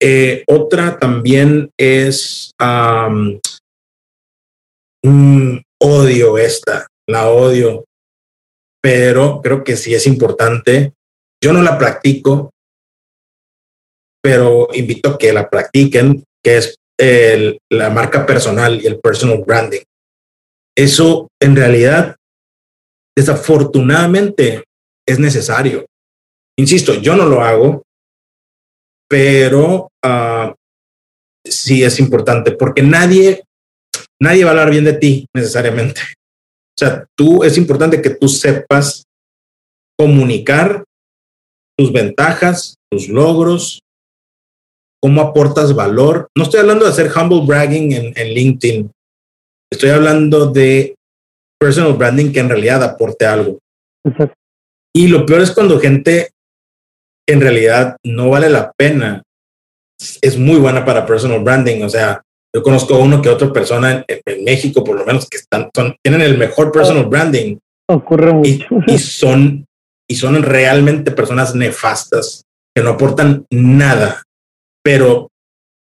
Eh, 0.00 0.44
otra 0.46 0.98
también 0.98 1.70
es 1.78 2.50
odio 5.80 6.38
esta, 6.38 6.86
la 7.08 7.28
odio, 7.30 7.84
pero 8.82 9.40
creo 9.42 9.64
que 9.64 9.76
sí 9.76 9.94
es 9.94 10.06
importante. 10.06 10.92
Yo 11.42 11.52
no 11.52 11.62
la 11.62 11.78
practico, 11.78 12.50
pero 14.22 14.68
invito 14.74 15.10
a 15.10 15.18
que 15.18 15.32
la 15.32 15.48
practiquen, 15.48 16.24
que 16.44 16.56
es 16.58 16.76
la 17.70 17.90
marca 17.90 18.26
personal 18.26 18.80
y 18.80 18.86
el 18.86 19.00
personal 19.00 19.42
branding. 19.44 19.82
Eso 20.76 21.28
en 21.40 21.56
realidad, 21.56 22.16
desafortunadamente, 23.16 24.64
es 25.06 25.18
necesario. 25.18 25.86
Insisto, 26.58 26.94
yo 26.94 27.16
no 27.16 27.26
lo 27.26 27.42
hago, 27.42 27.82
pero 29.08 29.88
uh, 30.04 30.54
sí 31.44 31.82
es 31.82 31.98
importante 31.98 32.52
porque 32.52 32.82
nadie, 32.82 33.42
nadie 34.20 34.44
va 34.44 34.50
a 34.50 34.52
hablar 34.52 34.70
bien 34.70 34.84
de 34.84 34.94
ti 34.94 35.26
necesariamente. 35.34 36.00
O 36.74 36.78
sea, 36.78 37.06
tú 37.16 37.44
es 37.44 37.58
importante 37.58 38.00
que 38.00 38.10
tú 38.10 38.28
sepas 38.28 39.04
comunicar 39.98 40.84
tus 41.76 41.92
ventajas, 41.92 42.76
tus 42.90 43.08
logros, 43.08 43.80
cómo 45.02 45.20
aportas 45.20 45.74
valor. 45.74 46.28
No 46.36 46.44
estoy 46.44 46.60
hablando 46.60 46.84
de 46.84 46.90
hacer 46.90 47.10
humble 47.14 47.44
bragging 47.44 47.92
en, 47.92 48.12
en 48.16 48.34
LinkedIn. 48.34 48.90
Estoy 49.72 49.88
hablando 49.88 50.50
de 50.50 50.96
personal 51.58 51.94
branding 51.94 52.30
que 52.30 52.40
en 52.40 52.50
realidad 52.50 52.82
aporte 52.82 53.24
algo. 53.24 53.58
Y 54.94 55.08
lo 55.08 55.24
peor 55.24 55.40
es 55.40 55.50
cuando 55.50 55.80
gente 55.80 56.28
en 57.26 57.40
realidad 57.40 57.96
no 58.04 58.28
vale 58.28 58.50
la 58.50 58.70
pena. 58.76 59.22
Es 60.20 60.36
muy 60.36 60.58
buena 60.58 60.84
para 60.84 61.06
personal 61.06 61.42
branding. 61.42 61.84
O 61.84 61.88
sea, 61.88 62.20
yo 62.54 62.62
conozco 62.62 62.98
uno 62.98 63.22
que 63.22 63.30
otra 63.30 63.50
persona 63.50 64.04
en, 64.06 64.44
México, 64.44 64.84
por 64.84 64.98
lo 64.98 65.06
menos, 65.06 65.26
que 65.26 65.38
están, 65.38 65.70
son, 65.74 65.96
tienen 66.04 66.20
el 66.20 66.36
mejor 66.36 66.70
personal 66.70 67.06
branding. 67.06 67.56
Ocurre 67.88 68.34
mucho. 68.34 68.66
Y, 68.86 68.92
y, 68.92 68.98
son, 68.98 69.64
y 70.06 70.16
son 70.16 70.42
realmente 70.42 71.12
personas 71.12 71.54
nefastas 71.54 72.42
que 72.76 72.82
no 72.82 72.90
aportan 72.90 73.46
nada, 73.50 74.22
pero 74.84 75.28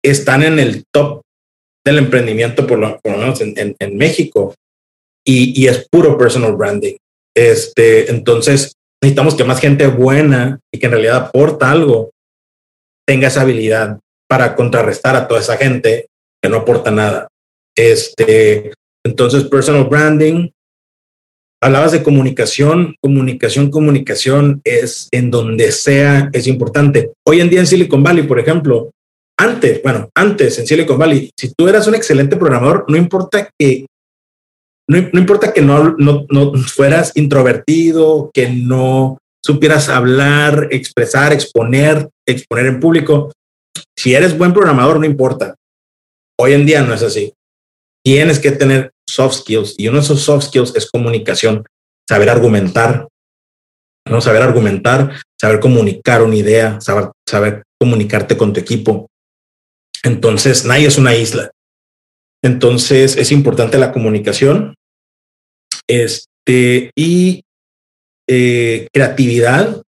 están 0.04 0.44
en 0.44 0.60
el 0.60 0.84
top 0.94 1.22
del 1.88 2.00
emprendimiento, 2.00 2.68
por 2.68 2.80
lo, 2.80 3.00
por 3.00 3.14
lo 3.14 3.18
menos 3.18 3.42
en, 3.42 3.98
México. 3.98 4.54
Y, 5.26 5.62
y, 5.62 5.68
es 5.68 5.88
puro 5.90 6.18
personal 6.18 6.56
branding. 6.56 6.96
Este, 7.36 8.10
entonces, 8.10 8.74
necesitamos 9.02 9.36
que 9.36 9.44
más 9.44 9.60
gente 9.60 9.88
buena 9.88 10.60
y 10.74 10.80
que 10.80 10.86
en 10.86 10.94
realidad 10.94 11.18
aporta 11.18 11.72
algo 11.72 12.12
tenga 13.08 13.28
esa 13.28 13.42
habilidad 13.42 14.00
para 14.30 14.56
contrarrestar 14.56 15.16
a 15.16 15.28
toda 15.28 15.40
esa 15.40 15.58
gente 15.58 16.08
que 16.42 16.50
no 16.50 16.58
aporta 16.58 16.92
nada. 16.92 17.28
Este, 17.76 18.74
entonces, 19.06 19.46
personal 19.46 19.86
branding, 19.86 20.50
hablabas 21.62 21.94
de 21.94 22.04
comunicación, 22.04 22.96
comunicación, 23.02 23.72
comunicación 23.72 24.62
es 24.64 25.08
en 25.12 25.32
donde 25.32 25.72
sea, 25.72 26.30
es 26.34 26.48
importante. 26.48 27.14
Hoy 27.26 27.40
en 27.40 27.50
día 27.50 27.60
en 27.60 27.68
Silicon 27.68 28.04
Valley, 28.04 28.28
por 28.28 28.40
ejemplo, 28.40 28.92
antes, 29.40 29.82
bueno, 29.84 30.10
antes 30.16 30.58
en 30.60 30.68
Silicon 30.68 30.98
Valley, 30.98 31.32
si 31.38 31.54
tú 31.54 31.68
eras 31.68 31.88
un 31.88 31.96
excelente 31.96 32.36
programador, 32.38 32.86
no 32.88 32.98
importa 32.98 33.50
que 33.58 33.86
no, 34.90 35.02
no 35.12 35.20
importa 35.20 35.54
que 35.54 35.62
no, 35.62 35.96
no, 35.98 36.26
no 36.30 36.54
fueras 36.54 37.12
introvertido, 37.16 38.32
que 38.34 38.50
no 38.50 39.18
supieras 39.44 39.90
hablar, 39.90 40.70
expresar, 40.72 41.34
exponer, 41.34 42.10
exponer 42.26 42.68
en 42.68 42.80
público. 42.80 43.32
Si 43.98 44.14
eres 44.14 44.38
buen 44.38 44.54
programador, 44.54 45.00
no 45.00 45.06
importa. 45.06 45.56
Hoy 46.40 46.54
en 46.54 46.66
día 46.66 46.82
no 46.84 46.94
es 46.94 47.04
así. 47.04 47.34
Tienes 48.04 48.40
que 48.40 48.52
tener 48.52 48.92
soft 49.08 49.36
skills 49.36 49.76
y 49.78 49.88
uno 49.88 49.98
de 49.98 50.04
esos 50.04 50.22
soft 50.22 50.46
skills 50.46 50.76
es 50.76 50.90
comunicación, 50.90 51.66
saber 52.08 52.30
argumentar, 52.30 53.08
no 54.10 54.22
saber 54.22 54.42
argumentar, 54.42 55.22
saber 55.40 55.60
comunicar 55.60 56.24
una 56.24 56.36
idea, 56.36 56.80
saber, 56.80 57.12
saber 57.28 57.64
comunicarte 57.80 58.38
con 58.38 58.54
tu 58.54 58.60
equipo. 58.60 59.08
Entonces, 60.04 60.66
nadie 60.66 60.88
es 60.88 60.98
una 60.98 61.16
isla. 61.16 61.52
Entonces, 62.43 63.18
es 63.18 63.32
importante 63.32 63.78
la 63.78 63.91
comunicación. 63.91 64.76
Este, 65.88 66.91
y 66.95 67.43
eh, 68.30 68.88
creatividad. 68.93 69.82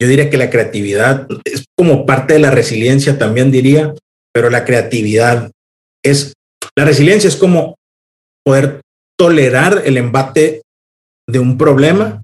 Yo 0.00 0.06
diría 0.08 0.30
que 0.30 0.36
la 0.36 0.48
creatividad 0.48 1.26
es 1.44 1.64
como 1.76 2.06
parte 2.06 2.34
de 2.34 2.38
la 2.38 2.52
resiliencia, 2.52 3.18
también 3.18 3.50
diría, 3.50 3.94
pero 4.32 4.48
la 4.48 4.64
creatividad 4.64 5.50
es, 6.04 6.34
la 6.76 6.84
resiliencia 6.84 7.26
es 7.26 7.34
como 7.34 7.74
poder 8.44 8.80
tolerar 9.18 9.82
el 9.84 9.96
embate 9.96 10.62
de 11.28 11.38
un 11.40 11.58
problema 11.58 12.22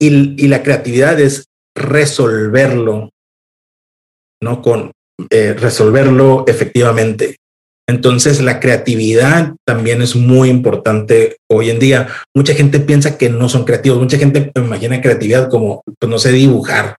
y, 0.00 0.40
y 0.42 0.46
la 0.46 0.62
creatividad 0.62 1.18
es 1.18 1.46
resolverlo, 1.74 3.10
¿no? 4.40 4.62
Con 4.62 4.92
eh, 5.30 5.54
resolverlo 5.54 6.44
efectivamente. 6.46 7.36
Entonces, 7.88 8.40
la 8.40 8.58
creatividad 8.58 9.54
también 9.64 10.02
es 10.02 10.16
muy 10.16 10.48
importante 10.48 11.36
hoy 11.48 11.70
en 11.70 11.78
día. 11.78 12.08
Mucha 12.34 12.54
gente 12.54 12.80
piensa 12.80 13.16
que 13.16 13.30
no 13.30 13.48
son 13.48 13.64
creativos. 13.64 13.98
Mucha 13.98 14.18
gente 14.18 14.50
imagina 14.56 15.00
creatividad 15.00 15.48
como, 15.48 15.82
pues 15.98 16.10
no 16.10 16.18
sé 16.18 16.32
dibujar. 16.32 16.96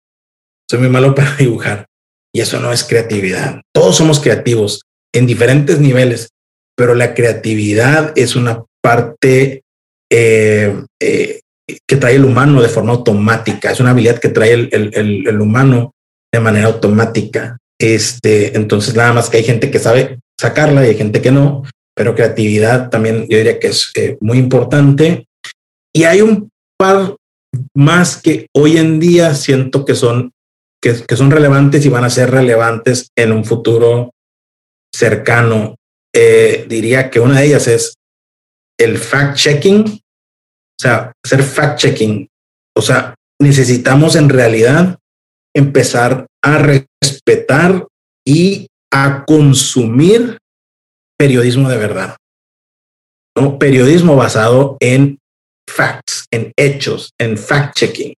Soy 0.69 0.79
muy 0.79 0.89
malo 0.89 1.13
para 1.15 1.35
dibujar. 1.35 1.87
Y 2.33 2.41
eso 2.41 2.59
no 2.59 2.71
es 2.71 2.83
creatividad. 2.83 3.61
Todos 3.73 3.97
somos 3.97 4.19
creativos 4.19 4.81
en 5.13 5.25
diferentes 5.25 5.79
niveles, 5.79 6.29
pero 6.77 6.93
la 6.95 7.13
creatividad 7.13 8.13
es 8.15 8.35
una 8.35 8.63
parte 8.81 9.63
eh, 10.11 10.83
eh, 11.01 11.41
que 11.87 11.95
trae 11.97 12.15
el 12.15 12.25
humano 12.25 12.61
de 12.61 12.69
forma 12.69 12.93
automática. 12.93 13.71
Es 13.71 13.79
una 13.79 13.91
habilidad 13.91 14.19
que 14.19 14.29
trae 14.29 14.53
el, 14.53 14.69
el, 14.71 15.27
el, 15.27 15.41
humano 15.41 15.93
de 16.31 16.39
manera 16.39 16.67
automática. 16.67 17.57
Este, 17.79 18.55
entonces, 18.57 18.95
nada 18.95 19.13
más 19.13 19.29
que 19.29 19.37
hay 19.37 19.43
gente 19.43 19.69
que 19.69 19.79
sabe 19.79 20.19
sacarla 20.39 20.85
y 20.85 20.89
hay 20.89 20.97
gente 20.97 21.21
que 21.21 21.31
no, 21.31 21.63
pero 21.95 22.15
creatividad 22.15 22.89
también 22.89 23.27
yo 23.27 23.37
diría 23.37 23.59
que 23.59 23.67
es 23.67 23.91
eh, 23.95 24.17
muy 24.21 24.37
importante. 24.37 25.27
Y 25.93 26.03
hay 26.03 26.21
un 26.21 26.49
par 26.77 27.15
más 27.75 28.21
que 28.21 28.47
hoy 28.53 28.77
en 28.77 28.99
día 28.99 29.33
siento 29.33 29.85
que 29.85 29.95
son, 29.95 30.31
que, 30.81 30.93
son 31.15 31.31
relevantes 31.31 31.85
y 31.85 31.89
van 31.89 32.03
a 32.03 32.09
ser 32.09 32.31
relevantes 32.31 33.09
en 33.15 33.31
un 33.31 33.45
futuro 33.45 34.11
cercano. 34.93 35.75
Eh, 36.13 36.65
diría 36.67 37.09
que 37.09 37.19
una 37.19 37.39
de 37.39 37.47
ellas 37.47 37.67
es 37.67 37.95
el 38.79 38.99
fact-checking, 38.99 39.87
o 39.87 40.81
sea, 40.81 41.11
hacer 41.23 41.41
fact-checking. 41.41 42.27
O 42.75 42.81
sea, 42.81 43.15
necesitamos 43.41 44.15
en 44.15 44.29
realidad 44.29 44.99
empezar 45.55 46.27
a 46.47 46.59
respetar 46.59 47.85
y 48.25 48.67
a 48.91 49.25
consumir 49.25 50.37
periodismo 51.17 51.69
de 51.69 51.77
verdad. 51.77 52.15
¿no? 53.35 53.59
Periodismo 53.59 54.15
basado 54.15 54.77
en 54.79 55.19
facts, 55.69 56.25
en 56.31 56.53
hechos, 56.55 57.11
en 57.19 57.37
fact-checking. 57.37 58.13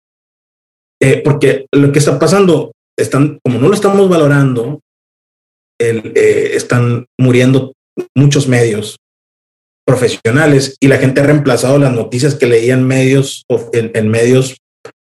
Eh, 1.01 1.21
porque 1.23 1.67
lo 1.73 1.91
que 1.91 1.99
está 1.99 2.19
pasando, 2.19 2.73
están, 2.97 3.39
como 3.43 3.59
no 3.59 3.69
lo 3.69 3.73
estamos 3.73 4.09
valorando, 4.09 4.81
el, 5.79 6.11
eh, 6.15 6.51
están 6.55 7.05
muriendo 7.17 7.73
muchos 8.15 8.47
medios 8.47 8.97
profesionales 9.85 10.75
y 10.81 10.87
la 10.87 10.97
gente 10.97 11.21
ha 11.21 11.25
reemplazado 11.25 11.79
las 11.79 11.93
noticias 11.93 12.35
que 12.35 12.47
leían 12.47 12.85
medios 12.85 13.43
en, 13.71 13.91
en 13.93 14.09
medios 14.09 14.57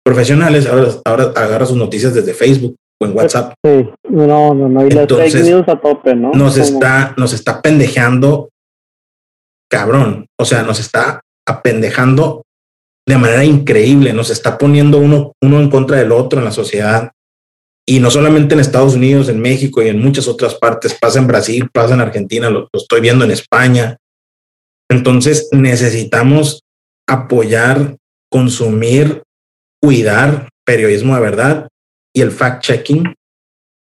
profesionales. 0.03 0.65
Ahora, 0.65 0.89
ahora 1.05 1.23
agarra 1.35 1.65
sus 1.65 1.77
noticias 1.77 2.13
desde 2.13 2.33
Facebook 2.33 2.75
o 2.99 3.05
en 3.05 3.15
WhatsApp. 3.15 3.53
Sí, 3.63 3.89
no, 4.09 4.53
no, 4.53 4.69
no, 4.69 4.87
y 4.87 4.91
Entonces, 4.91 5.33
fake 5.33 5.45
news 5.45 5.67
a 5.67 5.79
tope, 5.79 6.15
¿no? 6.15 6.31
Nos 6.31 6.57
está, 6.57 7.13
nos 7.17 7.33
está 7.33 7.61
pendejeando 7.61 8.49
cabrón. 9.69 10.27
O 10.39 10.45
sea, 10.45 10.63
nos 10.63 10.79
está 10.79 11.21
apendejando 11.47 12.43
de 13.07 13.17
manera 13.17 13.43
increíble, 13.43 14.13
nos 14.13 14.29
está 14.29 14.57
poniendo 14.57 14.97
uno, 14.97 15.33
uno 15.41 15.59
en 15.59 15.69
contra 15.69 15.97
del 15.97 16.11
otro 16.11 16.39
en 16.39 16.45
la 16.45 16.51
sociedad. 16.51 17.11
Y 17.87 17.99
no 17.99 18.09
solamente 18.09 18.55
en 18.55 18.61
Estados 18.61 18.95
Unidos, 18.95 19.29
en 19.29 19.39
México 19.39 19.81
y 19.81 19.89
en 19.89 20.01
muchas 20.01 20.27
otras 20.27 20.55
partes, 20.55 20.95
pasa 20.95 21.19
en 21.19 21.27
Brasil, 21.27 21.69
pasa 21.71 21.93
en 21.93 22.01
Argentina, 22.01 22.49
lo, 22.49 22.61
lo 22.61 22.79
estoy 22.79 23.01
viendo 23.01 23.25
en 23.25 23.31
España. 23.31 23.97
Entonces 24.89 25.49
necesitamos 25.51 26.61
apoyar, 27.07 27.97
consumir, 28.31 29.21
cuidar 29.81 30.49
periodismo 30.65 31.13
de 31.13 31.21
verdad 31.21 31.67
y 32.15 32.21
el 32.21 32.31
fact-checking. 32.31 33.13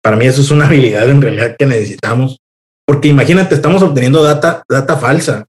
Para 0.02 0.16
mí 0.16 0.26
eso 0.26 0.40
es 0.42 0.50
una 0.52 0.66
habilidad 0.68 1.08
en 1.08 1.20
realidad 1.20 1.56
que 1.58 1.66
necesitamos, 1.66 2.38
porque 2.86 3.08
imagínate, 3.08 3.54
estamos 3.54 3.82
obteniendo 3.82 4.22
data, 4.22 4.62
data 4.68 4.96
falsa. 4.96 5.44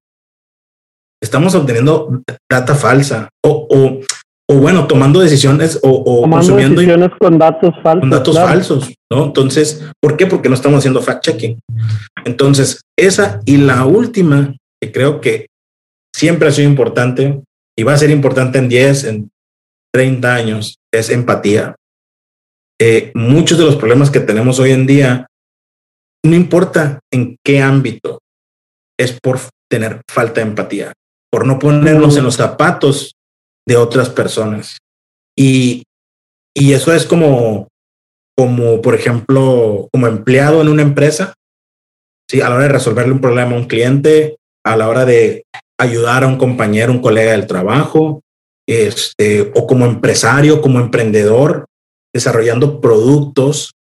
Estamos 1.22 1.54
obteniendo 1.54 2.22
data 2.50 2.76
falsa 2.76 3.30
o, 3.44 3.68
o, 3.70 4.00
o 4.50 4.56
bueno, 4.56 4.88
tomando 4.88 5.20
decisiones 5.20 5.78
o, 5.84 5.90
o 5.90 6.22
tomando 6.22 6.38
consumiendo 6.38 6.80
decisiones 6.82 7.12
con 7.20 7.38
datos 7.38 7.76
falsos. 7.84 8.00
Con 8.00 8.10
datos 8.10 8.36
claro. 8.36 8.48
falsos, 8.48 8.94
¿no? 9.12 9.26
Entonces, 9.26 9.86
¿por 10.02 10.16
qué? 10.16 10.28
Porque 10.28 10.48
no 10.48 10.56
estamos 10.56 10.80
haciendo 10.80 11.02
fact-checking. 11.02 11.60
Entonces, 12.24 12.82
esa 12.98 13.42
y 13.46 13.58
la 13.58 13.86
última, 13.86 14.56
que 14.82 14.92
creo 14.94 15.20
que 15.20 15.48
siempre 16.16 16.48
ha 16.48 16.52
sido 16.52 16.70
importante 16.70 17.42
y 17.78 17.84
va 17.84 17.94
a 17.94 17.98
ser 17.98 18.12
importante 18.12 18.60
en 18.60 18.70
10, 18.70 19.04
en 19.04 19.30
30 19.94 20.34
años, 20.34 20.78
es 20.94 21.10
empatía 21.10 21.76
eh, 22.80 23.12
muchos 23.14 23.58
de 23.58 23.66
los 23.66 23.76
problemas 23.76 24.10
que 24.10 24.20
tenemos 24.20 24.60
hoy 24.60 24.72
en 24.72 24.88
día, 24.88 25.28
no 26.26 26.36
importa 26.36 27.00
en 27.12 27.38
qué 27.44 27.62
ámbito, 27.62 28.20
es 28.98 29.18
por 29.22 29.40
tener 29.70 30.02
falta 30.10 30.42
de 30.42 30.48
empatía, 30.48 30.94
por 31.32 31.46
no 31.46 31.60
ponernos 31.60 32.18
en 32.18 32.24
los 32.24 32.36
zapatos 32.36 33.14
de 33.68 33.78
otras 33.78 34.10
personas. 34.10 34.78
Y, 35.38 35.84
y 36.56 36.74
eso 36.74 36.94
es 36.94 37.06
como, 37.06 37.68
como, 38.38 38.82
por 38.82 38.96
ejemplo, 38.96 39.88
como 39.92 40.08
empleado 40.08 40.62
en 40.62 40.70
una 40.70 40.82
empresa, 40.82 41.34
¿sí? 42.30 42.42
a 42.42 42.50
la 42.50 42.56
hora 42.56 42.64
de 42.66 42.74
resolverle 42.74 43.14
un 43.14 43.22
problema 43.22 43.52
a 43.52 43.60
un 43.60 43.68
cliente, 43.68 44.38
a 44.66 44.76
la 44.76 44.88
hora 44.90 45.06
de 45.06 45.44
ayudar 45.80 46.24
a 46.24 46.28
un 46.28 46.38
compañero, 46.38 46.92
un 46.92 47.02
colega 47.02 47.32
del 47.32 47.48
trabajo, 47.48 48.22
este, 48.68 49.52
o 49.56 49.66
como 49.66 49.86
empresario, 49.86 50.62
como 50.62 50.80
emprendedor, 50.80 51.66
desarrollando 52.14 52.82
productos 52.82 53.74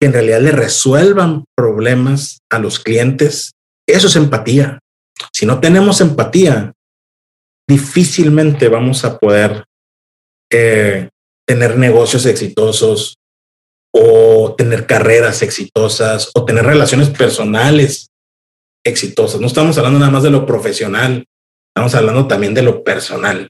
que 0.00 0.06
en 0.06 0.12
realidad 0.12 0.40
le 0.40 0.52
resuelvan 0.52 1.44
problemas 1.56 2.40
a 2.50 2.58
los 2.58 2.78
clientes. 2.78 3.52
Eso 3.86 4.08
es 4.08 4.16
empatía. 4.16 4.78
Si 5.32 5.46
no 5.46 5.60
tenemos 5.60 6.00
empatía, 6.00 6.72
difícilmente 7.68 8.68
vamos 8.68 9.04
a 9.04 9.18
poder 9.18 9.64
eh, 10.52 11.08
tener 11.46 11.78
negocios 11.78 12.26
exitosos 12.26 13.16
o 13.92 14.54
tener 14.56 14.86
carreras 14.86 15.42
exitosas 15.42 16.30
o 16.34 16.44
tener 16.44 16.64
relaciones 16.64 17.08
personales 17.10 18.08
exitosas. 18.84 19.40
No 19.40 19.46
estamos 19.46 19.76
hablando 19.78 19.98
nada 19.98 20.12
más 20.12 20.22
de 20.22 20.30
lo 20.30 20.46
profesional, 20.46 21.24
estamos 21.74 21.94
hablando 21.94 22.26
también 22.26 22.54
de 22.54 22.62
lo 22.62 22.84
personal. 22.84 23.48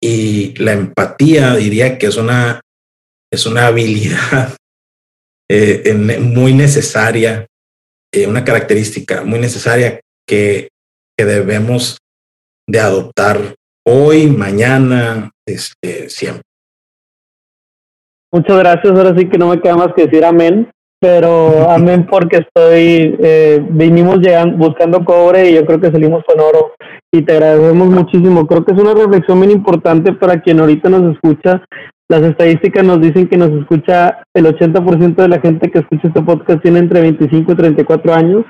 Y 0.00 0.54
la 0.56 0.72
empatía 0.72 1.54
diría 1.56 1.98
que 1.98 2.06
es 2.06 2.16
una, 2.16 2.60
es 3.32 3.46
una 3.46 3.66
habilidad 3.66 4.56
eh, 5.50 5.94
muy 6.20 6.52
necesaria, 6.54 7.46
eh, 8.12 8.26
una 8.26 8.44
característica 8.44 9.24
muy 9.24 9.38
necesaria 9.38 10.00
que, 10.26 10.68
que 11.16 11.24
debemos 11.24 11.98
de 12.68 12.80
adoptar 12.80 13.54
hoy, 13.86 14.26
mañana, 14.26 15.30
este, 15.46 16.10
siempre. 16.10 16.42
Muchas 18.30 18.58
gracias. 18.58 18.92
Ahora 18.92 19.16
sí 19.16 19.28
que 19.28 19.38
no 19.38 19.48
me 19.48 19.60
queda 19.60 19.76
más 19.76 19.94
que 19.94 20.06
decir 20.06 20.24
amén, 20.24 20.70
pero 21.00 21.70
amén 21.70 22.06
porque 22.08 22.38
estoy, 22.38 23.16
eh, 23.20 23.64
vinimos 23.70 24.18
llegando, 24.18 24.56
buscando 24.58 25.04
cobre 25.04 25.50
y 25.50 25.54
yo 25.54 25.64
creo 25.64 25.80
que 25.80 25.90
salimos 25.90 26.22
con 26.24 26.38
oro 26.40 26.72
y 27.12 27.22
te 27.22 27.32
agradecemos 27.32 27.88
muchísimo. 27.88 28.46
Creo 28.46 28.64
que 28.64 28.72
es 28.72 28.78
una 28.78 28.94
reflexión 28.94 29.38
muy 29.38 29.50
importante 29.50 30.12
para 30.12 30.40
quien 30.40 30.60
ahorita 30.60 30.90
nos 30.90 31.14
escucha. 31.14 31.64
Las 32.10 32.22
estadísticas 32.22 32.84
nos 32.84 33.00
dicen 33.00 33.28
que 33.28 33.36
nos 33.36 33.50
escucha 33.50 34.22
el 34.34 34.46
80% 34.46 35.14
de 35.16 35.28
la 35.28 35.40
gente 35.40 35.70
que 35.70 35.80
escucha 35.80 36.08
este 36.08 36.22
podcast 36.22 36.62
tiene 36.62 36.78
entre 36.78 37.02
25 37.02 37.52
y 37.52 37.54
34 37.54 38.14
años 38.14 38.44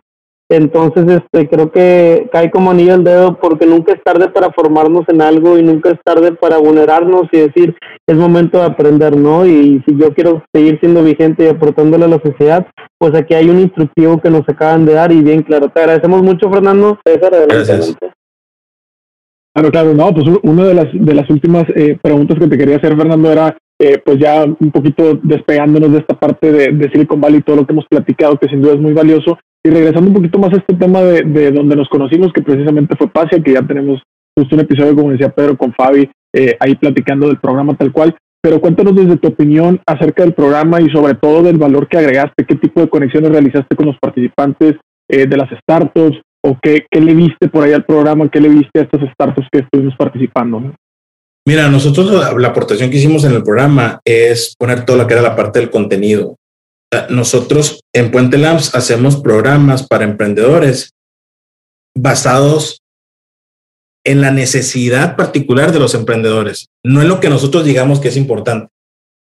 entonces, 0.50 1.04
este, 1.06 1.46
creo 1.48 1.70
que 1.70 2.28
cae 2.32 2.50
como 2.50 2.70
anillo 2.70 2.94
el 2.94 3.04
dedo 3.04 3.38
porque 3.38 3.66
nunca 3.66 3.92
es 3.92 4.02
tarde 4.02 4.28
para 4.28 4.50
formarnos 4.50 5.04
en 5.09 5.20
algo 5.20 5.59
y 5.59 5.62
nunca 5.62 5.90
es 5.90 5.98
tarde 6.02 6.32
para 6.32 6.56
vulnerarnos 6.56 7.24
y 7.32 7.38
decir, 7.38 7.76
es 8.06 8.16
momento 8.16 8.59
de 8.59 8.64
aprender, 8.64 9.14
¿no? 9.14 9.44
Y 9.44 9.82
si 9.86 9.94
yo 9.98 10.14
quiero 10.14 10.42
seguir 10.54 10.80
siendo 10.80 11.04
vigente 11.04 11.44
y 11.44 11.48
aportándole 11.48 12.06
a 12.06 12.09
la 12.09 12.20
sociedad, 12.20 12.66
pues 12.96 13.14
aquí 13.14 13.34
hay 13.34 13.50
un 13.50 13.61
instructivo 13.61 14.20
que 14.22 14.30
nos 14.30 14.48
acaban 14.48 14.86
de 14.86 14.94
dar 14.94 15.12
y 15.12 15.20
bien 15.20 15.42
claro. 15.42 15.68
Te 15.68 15.80
agradecemos 15.80 16.22
mucho, 16.22 16.50
Fernando. 16.50 16.98
Gracias. 17.46 17.94
Claro, 19.59 19.72
claro, 19.72 19.92
no, 19.92 20.14
pues 20.14 20.24
una 20.44 20.66
de 20.66 20.74
las, 20.74 20.86
de 20.92 21.14
las 21.14 21.28
últimas 21.28 21.64
eh, 21.74 21.98
preguntas 22.00 22.38
que 22.38 22.46
te 22.46 22.56
quería 22.56 22.76
hacer, 22.76 22.96
Fernando, 22.96 23.32
era 23.32 23.59
eh, 23.80 24.00
pues 24.04 24.16
ya 24.20 24.44
un 24.44 24.70
poquito 24.70 25.18
despegándonos 25.20 25.90
de 25.90 25.98
esta 25.98 26.16
parte 26.16 26.52
de, 26.52 26.68
de 26.68 26.88
Silicon 26.92 27.20
Valley 27.20 27.40
y 27.40 27.42
todo 27.42 27.56
lo 27.56 27.66
que 27.66 27.72
hemos 27.72 27.86
platicado, 27.90 28.38
que 28.38 28.46
sin 28.48 28.62
duda 28.62 28.74
es 28.74 28.80
muy 28.80 28.92
valioso. 28.92 29.36
Y 29.64 29.70
regresando 29.70 30.11
un 30.11 30.14
poquito 30.14 30.38
más 30.38 30.52
a 30.52 30.59
este 30.59 30.74
tema 30.74 31.02
de, 31.02 31.22
de 31.22 31.50
donde 31.50 31.74
nos 31.74 31.88
conocimos, 31.88 32.32
que 32.32 32.42
precisamente 32.42 32.94
fue 32.96 33.09
Pasia, 33.09 33.42
que 33.42 33.54
ya 33.54 33.62
tenemos 33.62 34.00
justo 34.38 34.54
un 34.54 34.61
episodio, 34.61 34.94
como 34.94 35.11
decía 35.11 35.30
Pedro, 35.30 35.56
con 35.56 35.72
Fabi, 35.72 36.09
eh, 36.36 36.56
ahí 36.61 36.76
platicando 36.76 37.26
del 37.26 37.40
programa 37.40 37.74
tal 37.74 37.90
cual. 37.90 38.14
Pero 38.40 38.61
cuéntanos 38.61 38.94
desde 38.94 39.16
tu 39.16 39.26
opinión 39.26 39.80
acerca 39.88 40.22
del 40.22 40.34
programa 40.34 40.80
y 40.80 40.88
sobre 40.90 41.14
todo 41.14 41.42
del 41.42 41.59
valor 41.59 41.88
que 41.88 41.98
agregaste, 41.98 42.44
qué 42.44 42.54
tipo 42.54 42.80
de 42.80 42.88
conexiones 42.88 43.32
realizaste 43.32 43.74
con 43.74 43.86
los 43.86 43.98
participantes 43.98 44.76
eh, 45.09 45.26
de 45.26 45.36
las 45.36 45.50
startups 45.50 46.20
o 46.45 46.59
qué, 46.62 46.86
qué, 46.91 47.01
le 47.01 47.14
viste 47.14 47.49
por 47.49 47.64
ahí 47.64 47.72
al 47.72 47.84
programa, 47.84 48.28
qué 48.30 48.41
le 48.41 48.49
viste 48.49 48.80
a 48.80 48.82
estas 48.82 49.01
startups 49.12 49.49
que 49.51 49.61
estuvimos 49.61 49.95
participando. 49.97 50.72
Mira, 51.47 51.68
nosotros 51.68 52.11
la 52.36 52.49
aportación 52.49 52.91
que 52.91 52.99
hicimos 52.99 53.24
en 53.24 53.32
el 53.32 53.43
programa 53.43 54.01
es 54.05 54.55
poner 54.59 54.84
todo 54.84 54.97
lo 54.97 55.07
que 55.07 55.14
era 55.14 55.22
la 55.22 55.36
parte 55.36 55.59
del 55.59 55.70
contenido. 55.70 56.36
Nosotros 57.11 57.80
en 57.95 58.11
Puente 58.11 58.39
Labs 58.39 58.74
hacemos 58.74 59.16
programas 59.16 59.86
para 59.86 60.05
emprendedores 60.05 60.93
basados 61.97 62.80
en 64.05 64.20
la 64.20 64.30
necesidad 64.30 65.16
particular 65.16 65.72
de 65.72 65.78
los 65.78 65.95
emprendedores, 65.95 66.68
no 66.84 67.03
en 67.03 67.09
lo 67.09 67.20
que 67.20 67.28
nosotros 67.28 67.64
digamos 67.64 68.01
que 68.01 68.09
es 68.09 68.16
importante. 68.16 68.68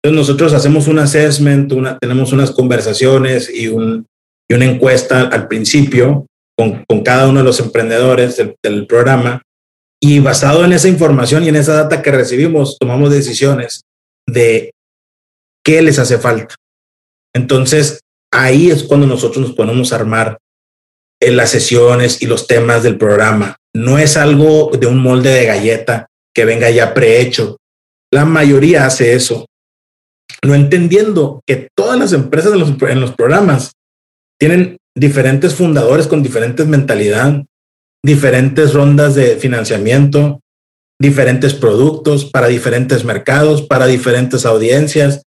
Entonces 0.02 0.28
nosotros 0.28 0.52
hacemos 0.54 0.88
un 0.88 0.98
assessment, 0.98 1.72
una, 1.72 1.98
tenemos 1.98 2.32
unas 2.32 2.50
conversaciones 2.50 3.50
y, 3.54 3.68
un, 3.68 4.06
y 4.48 4.54
una 4.54 4.64
encuesta 4.64 5.22
al 5.28 5.48
principio 5.48 6.26
con, 6.56 6.84
cada 7.02 7.28
uno 7.28 7.40
de 7.40 7.44
los 7.44 7.60
emprendedores 7.60 8.36
del, 8.62 8.86
programa 8.86 9.42
y 10.00 10.20
basado 10.20 10.64
en 10.64 10.72
esa 10.72 10.88
información 10.88 11.44
y 11.44 11.48
en 11.48 11.56
esa 11.56 11.74
data 11.74 12.02
que 12.02 12.10
recibimos, 12.10 12.78
tomamos 12.78 13.10
decisiones 13.10 13.82
de 14.26 14.72
qué 15.64 15.82
les 15.82 15.98
hace 15.98 16.18
falta. 16.18 16.54
Entonces, 17.34 18.00
ahí 18.32 18.70
es 18.70 18.84
cuando 18.84 19.06
nosotros 19.06 19.46
nos 19.46 19.56
ponemos 19.56 19.92
a 19.92 19.96
armar 19.96 20.38
en 21.20 21.36
las 21.36 21.50
sesiones 21.50 22.22
y 22.22 22.26
los 22.26 22.46
temas 22.46 22.82
del 22.82 22.96
programa. 22.96 23.56
No 23.74 23.98
es 23.98 24.16
algo 24.16 24.70
de 24.72 24.86
un 24.86 24.98
molde 24.98 25.30
de 25.30 25.46
galleta 25.46 26.08
que 26.34 26.44
venga 26.44 26.70
ya 26.70 26.94
prehecho. 26.94 27.58
La 28.10 28.24
mayoría 28.24 28.86
hace 28.86 29.14
eso, 29.14 29.46
no 30.42 30.54
entendiendo 30.54 31.42
que 31.46 31.68
todas 31.76 31.98
las 31.98 32.12
empresas 32.12 32.52
en 32.52 33.00
los 33.00 33.14
programas 33.14 33.72
tienen 34.38 34.78
diferentes 34.96 35.54
fundadores 35.54 36.06
con 36.06 36.22
diferentes 36.22 36.66
mentalidad, 36.66 37.44
diferentes 38.04 38.72
rondas 38.72 39.14
de 39.14 39.36
financiamiento, 39.36 40.40
diferentes 41.00 41.54
productos 41.54 42.24
para 42.26 42.48
diferentes 42.48 43.04
mercados, 43.04 43.62
para 43.62 43.86
diferentes 43.86 44.44
audiencias, 44.44 45.22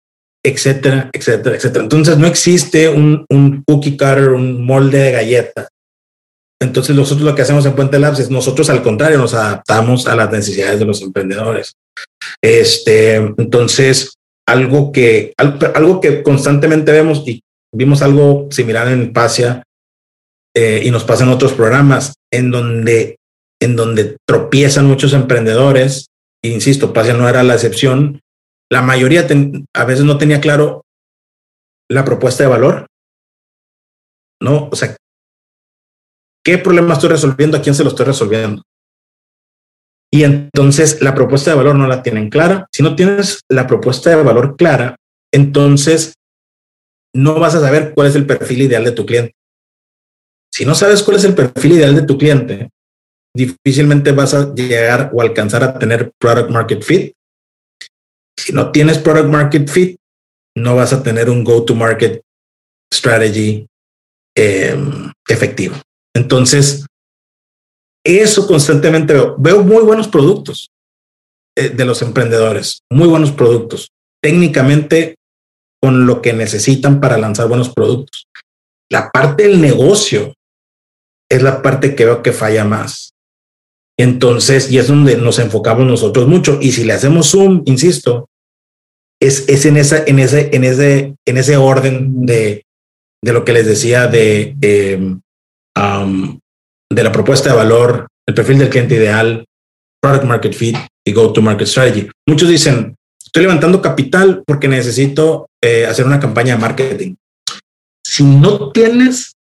etcétera, 0.43 1.09
etcétera, 1.14 1.55
etcétera. 1.55 1.84
Entonces 1.84 2.18
no 2.18 2.28
existe 2.28 2.89
un, 2.89 3.26
un 3.30 3.64
cookie 3.66 3.97
cutter, 3.97 4.30
un 4.30 4.66
molde 4.66 4.97
de 4.97 5.12
galleta. 5.12 5.68
Entonces 6.62 6.95
nosotros 6.95 7.26
lo 7.26 7.34
que 7.34 7.41
hacemos 7.41 7.66
en 7.66 7.74
Puente 7.74 7.99
Labs 7.99 8.20
es 8.20 8.30
nosotros 8.30 8.70
al 8.70 8.84
contrario 8.84 9.18
nos 9.18 9.34
adaptamos 9.34 10.07
a 10.07 10.16
las 10.16 10.32
necesidades 10.32 10.80
de 10.80 10.86
los 10.86 11.01
emprendedores. 11.01 11.74
Este, 12.41 13.16
entonces 13.16 14.14
algo 14.47 14.91
que 14.91 15.34
algo 15.38 16.01
que 16.01 16.22
constantemente 16.22 16.91
vemos 16.91 17.24
y 17.26 17.41
vimos 17.74 18.01
algo 18.01 18.47
similar 18.51 18.88
en 18.88 19.13
Pasia 19.13 19.63
eh, 20.55 20.82
y 20.84 20.91
nos 20.91 21.03
pasa 21.03 21.24
en 21.24 21.30
otros 21.30 21.53
programas 21.53 22.13
en 22.32 22.51
donde 22.51 23.17
en 23.61 23.76
donde 23.76 24.17
tropiezan 24.28 24.88
muchos 24.88 25.13
emprendedores. 25.13 26.07
Insisto, 26.43 26.93
Pasia 26.93 27.13
no 27.13 27.30
era 27.30 27.43
la 27.43 27.53
excepción 27.53 28.22
la 28.72 28.82
mayoría 28.82 29.28
a 29.76 29.86
veces 29.86 30.05
no 30.05 30.17
tenía 30.17 30.39
claro 30.39 30.86
la 31.89 32.05
propuesta 32.05 32.43
de 32.43 32.49
valor. 32.49 32.88
¿No? 34.41 34.69
O 34.72 34.76
sea, 34.78 34.95
¿qué 36.43 36.57
problema 36.57 36.93
estoy 36.93 37.09
resolviendo? 37.09 37.57
¿A 37.57 37.61
quién 37.61 37.76
se 37.76 37.84
lo 37.84 37.89
estoy 37.89 38.05
resolviendo? 38.05 38.63
Y 40.09 40.24
entonces 40.24 41.01
la 41.01 41.13
propuesta 41.13 41.51
de 41.51 41.57
valor 41.57 41.76
no 41.76 41.86
la 41.86 42.01
tienen 42.01 42.30
clara. 42.30 42.65
Si 42.72 42.82
no 42.82 42.95
tienes 42.95 43.41
la 43.49 43.67
propuesta 43.67 44.09
de 44.09 44.24
valor 44.24 44.55
clara, 44.55 44.95
entonces 45.34 46.13
no 47.14 47.39
vas 47.39 47.55
a 47.55 47.62
saber 47.62 47.93
cuál 47.93 48.07
es 48.07 48.16
el 48.16 48.26
perfil 48.26 48.64
ideal 48.64 48.84
de 48.84 48.91
tu 48.91 49.05
cliente. 49.05 49.36
Si 50.53 50.66
no 50.66 50.76
sabes 50.76 51.03
cuál 51.03 51.18
es 51.18 51.24
el 51.24 51.36
perfil 51.36 51.74
ideal 51.74 51.95
de 51.95 52.03
tu 52.03 52.18
cliente, 52.18 52.70
difícilmente 53.34 54.12
vas 54.12 54.34
a 54.34 54.53
llegar 54.53 55.12
o 55.14 55.22
alcanzar 55.22 55.64
a 55.64 55.80
tener 55.80 56.12
product 56.20 56.49
market 56.49 56.84
fit 56.84 57.14
si 58.41 58.53
no 58.53 58.72
tienes 58.72 58.97
product 58.97 59.30
market 59.30 59.70
fit, 59.70 59.97
no 60.57 60.76
vas 60.76 60.93
a 60.93 61.03
tener 61.03 61.30
un 61.30 61.43
go-to-market 61.43 62.22
strategy 62.91 63.68
em, 64.36 65.12
efectivo. 65.28 65.76
Entonces, 66.16 66.86
eso 68.03 68.47
constantemente 68.47 69.14
veo. 69.14 69.36
Veo 69.38 69.64
muy 69.64 69.84
buenos 69.84 70.07
productos 70.07 70.72
eh, 71.55 71.70
de 71.70 71.86
los 71.86 72.01
emprendedores, 72.01 72.82
muy 72.89 73.07
buenos 73.07 73.32
productos, 73.32 73.89
técnicamente 74.22 75.16
con 75.82 76.06
lo 76.06 76.22
que 76.22 76.34
necesitan 76.34 77.00
para 77.00 77.18
lanzar 77.18 77.48
buenos 77.48 77.70
productos. 77.70 78.28
La 78.90 79.10
parte 79.10 79.44
del 79.44 79.62
negocio 79.62 80.34
es 81.30 81.42
la 81.42 81.62
parte 81.62 81.96
que 81.96 82.06
veo 82.06 82.22
que 82.22 82.34
falla 82.34 82.66
más. 82.66 83.14
Entonces, 83.98 84.72
y 84.72 84.78
es 84.78 84.88
donde 84.88 85.18
nos 85.18 85.40
enfocamos 85.40 85.86
nosotros 85.86 86.28
mucho. 86.28 86.60
Y 86.62 86.72
si 86.72 86.84
le 86.84 86.94
hacemos 86.94 87.32
zoom, 87.32 87.64
insisto, 87.66 88.28
es, 89.22 89.48
es 89.48 89.66
en, 89.66 89.78
esa, 89.78 90.04
en, 90.06 90.20
ese, 90.20 90.50
en, 90.54 90.64
ese, 90.64 91.16
en 91.26 91.38
ese 91.38 91.58
orden 91.58 92.26
de, 92.26 92.66
de 93.24 93.34
lo 93.34 93.46
que 93.46 93.54
les 93.54 93.66
decía 93.66 94.08
de, 94.08 94.56
em, 94.62 95.22
de 96.92 97.04
la 97.04 97.12
propuesta 97.12 97.52
de 97.52 97.56
valor, 97.56 98.08
el 98.28 98.36
perfil 98.36 98.60
del 98.60 98.70
cliente 98.70 98.96
ideal, 98.96 99.46
product 100.02 100.26
market 100.26 100.54
fit 100.54 100.78
y 101.08 101.14
go 101.14 101.32
to 101.32 101.42
market 101.42 101.68
strategy. 101.68 102.10
Muchos 102.28 102.50
dicen, 102.50 102.96
estoy 103.32 103.44
levantando 103.44 103.82
capital 103.82 104.44
porque 104.46 104.68
necesito 104.68 105.48
eh, 105.64 105.86
hacer 105.86 106.06
una 106.06 106.20
campaña 106.20 106.56
de 106.56 106.62
marketing. 106.62 107.16
Si 108.06 108.26
no 108.26 108.74
tienes 108.74 109.32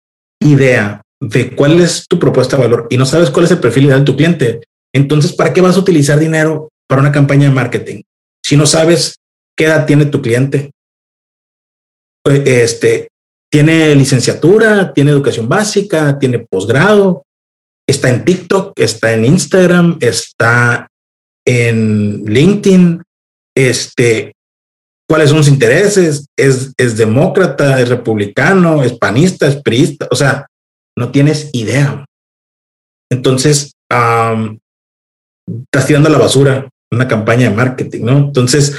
idea 0.40 1.02
de 1.20 1.56
cuál 1.56 1.80
es 1.80 2.06
tu 2.08 2.20
propuesta 2.20 2.56
de 2.56 2.62
valor 2.62 2.86
y 2.88 2.96
no 2.96 3.04
sabes 3.04 3.30
cuál 3.30 3.46
es 3.46 3.50
el 3.50 3.58
perfil 3.58 3.86
ideal 3.86 4.00
de 4.00 4.04
tu 4.04 4.16
cliente, 4.16 4.60
entonces, 4.94 5.32
¿para 5.32 5.52
qué 5.52 5.60
vas 5.60 5.76
a 5.76 5.80
utilizar 5.80 6.20
dinero 6.20 6.68
para 6.88 7.00
una 7.00 7.10
campaña 7.10 7.48
de 7.48 7.54
marketing? 7.54 8.02
Si 8.44 8.56
no 8.56 8.64
sabes 8.64 9.16
qué 9.56 9.64
edad 9.64 9.86
tiene 9.86 10.06
tu 10.06 10.22
cliente, 10.22 10.70
eh, 12.28 12.62
este, 12.62 13.08
tiene 13.50 13.96
licenciatura, 13.96 14.92
tiene 14.92 15.10
educación 15.10 15.48
básica, 15.48 16.16
tiene 16.20 16.46
posgrado, 16.48 17.24
está 17.88 18.08
en 18.08 18.24
TikTok, 18.24 18.78
está 18.78 19.14
en 19.14 19.24
Instagram, 19.24 19.98
está 20.00 20.86
en 21.44 22.24
LinkedIn, 22.24 23.02
este, 23.68 24.32
cuáles 25.08 25.30
son 25.30 25.38
sus 25.38 25.52
intereses, 25.52 26.26
es, 26.36 26.72
es 26.76 26.96
demócrata, 26.96 27.80
es 27.80 27.88
republicano, 27.88 28.82
es 28.82 28.92
panista, 28.92 29.46
es 29.46 29.60
priista, 29.60 30.06
o 30.10 30.16
sea, 30.16 30.46
no 30.96 31.10
tienes 31.10 31.50
idea. 31.52 32.04
Entonces, 33.10 33.72
estás 35.64 35.86
tirando 35.86 36.08
a 36.08 36.12
la 36.12 36.18
basura 36.18 36.68
una 36.92 37.08
campaña 37.08 37.48
de 37.48 37.56
marketing, 37.56 38.04
¿no? 38.04 38.18
Entonces, 38.18 38.76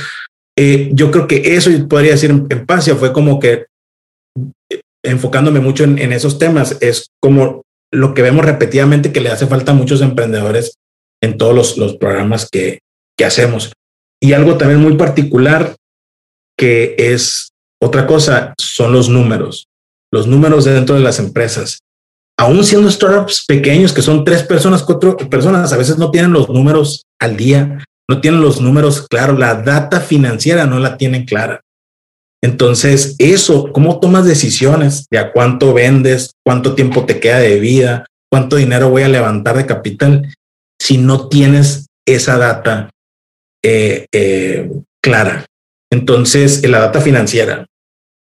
eh, 0.57 0.89
yo 0.93 1.11
creo 1.11 1.27
que 1.27 1.55
eso 1.55 1.69
podría 1.88 2.11
decir 2.11 2.29
en, 2.29 2.45
en 2.49 2.65
Pasia 2.65 2.95
fue 2.95 3.13
como 3.13 3.39
que 3.39 3.65
eh, 4.69 4.82
enfocándome 5.03 5.59
mucho 5.59 5.84
en, 5.84 6.11
esos 6.11 6.38
temas, 6.38 6.77
es 6.82 7.07
como 7.21 7.63
lo 7.91 8.13
que 8.13 8.21
vemos 8.21 8.45
repetidamente 8.45 9.11
que 9.11 9.21
le 9.21 9.29
hace 9.29 9.47
falta 9.47 9.71
a 9.71 9.75
muchos 9.75 10.01
emprendedores 10.01 10.75
en 11.21 11.38
todos 11.38 11.55
los, 11.55 11.77
los 11.77 11.97
programas 11.97 12.49
que, 12.49 12.79
que 13.17 13.25
hacemos. 13.25 13.73
Y 14.22 14.34
algo 14.34 14.57
también 14.57 14.82
muy 14.82 14.95
particular 14.95 15.76
que 16.57 16.95
es 16.97 17.49
otra 17.82 18.05
cosa, 18.05 18.53
son 18.59 18.93
los 18.93 19.09
números, 19.09 19.67
los 20.13 20.28
números 20.28 20.65
dentro 20.65 20.95
de 20.95 21.01
las 21.01 21.17
empresas. 21.17 21.80
Aún 22.38 22.63
siendo 22.63 22.89
startups 22.89 23.45
pequeños, 23.47 23.93
que 23.93 24.03
son 24.03 24.24
tres 24.24 24.43
personas, 24.43 24.84
cuatro 24.84 25.17
personas, 25.17 25.74
a 25.74 25.78
veces 25.78 25.97
no 25.97 26.11
tienen 26.11 26.34
los 26.34 26.49
números 26.49 27.03
al 27.19 27.36
día, 27.36 27.84
no 28.07 28.22
tienen 28.22 28.41
los 28.41 28.61
números 28.61 29.07
claros, 29.07 29.39
la 29.39 29.55
data 29.55 29.99
financiera 29.99 30.65
no 30.67 30.80
la 30.80 30.97
tienen 30.97 31.26
clara. 31.26 31.61
Entonces, 32.43 33.15
eso, 33.19 33.72
¿cómo 33.72 33.99
tomas 33.99 34.26
decisiones 34.26 35.05
de 35.09 35.32
cuánto 35.32 35.74
vendes, 35.74 36.32
cuánto 36.43 36.76
tiempo 36.76 37.05
te 37.05 37.19
queda 37.19 37.39
de 37.39 37.59
vida, 37.59 38.05
cuánto 38.32 38.55
dinero 38.55 38.89
voy 38.89 39.03
a 39.03 39.09
levantar 39.09 39.57
de 39.57 39.65
capital? 39.65 40.34
Si 40.80 40.97
no 40.97 41.28
tienes 41.28 41.88
esa 42.07 42.38
data 42.38 42.89
eh, 43.64 44.05
eh, 44.12 44.70
clara. 45.01 45.45
Entonces, 45.91 46.68
la 46.68 46.80
data 46.80 47.01
financiera. 47.01 47.66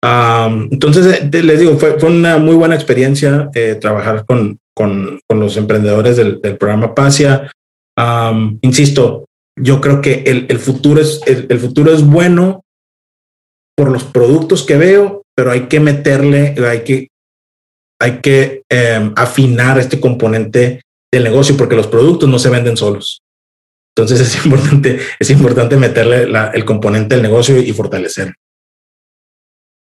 entonces, 0.02 1.22
eh, 1.22 1.44
les 1.44 1.60
digo, 1.60 1.78
fue, 1.78 1.96
una 2.04 2.38
muy 2.38 2.56
buena 2.56 2.76
experiencia 2.76 3.50
trabajar 3.82 4.26
con, 4.26 4.58
con, 4.74 5.20
los 5.30 5.58
emprendedores 5.58 6.16
del, 6.18 6.40
programa 6.58 6.96
Pasia. 6.96 7.52
insisto, 8.62 9.26
yo 9.62 9.82
creo 9.82 10.02
que 10.02 10.24
el, 10.26 10.46
el 10.50 10.60
futuro 10.60 11.02
es 11.02 11.22
el, 11.26 11.60
futuro 11.60 11.92
es 11.92 12.06
bueno 12.06 12.64
por 13.76 13.92
los 13.92 14.04
productos 14.04 14.64
que 14.64 14.78
veo, 14.78 15.24
pero 15.36 15.52
hay 15.52 15.68
que 15.68 15.80
meterle, 15.80 16.56
hay 16.68 16.84
que, 16.84 17.08
hay 18.02 18.20
que 18.20 18.64
eh, 18.70 19.12
afinar 19.16 19.80
este 19.80 20.00
componente 20.00 20.82
del 21.12 21.24
negocio 21.24 21.56
porque 21.56 21.76
los 21.76 21.88
productos 21.88 22.28
no 22.28 22.40
se 22.40 22.50
venden 22.50 22.76
solos. 22.76 23.22
Entonces 23.96 24.22
es 24.36 24.46
importante, 24.46 25.00
es 25.20 25.30
importante 25.30 25.78
meterle 25.78 26.28
la, 26.28 26.48
el 26.48 26.66
componente 26.66 27.16
del 27.16 27.24
negocio 27.24 27.58
y 27.58 27.72
fortalecer. 27.74 28.34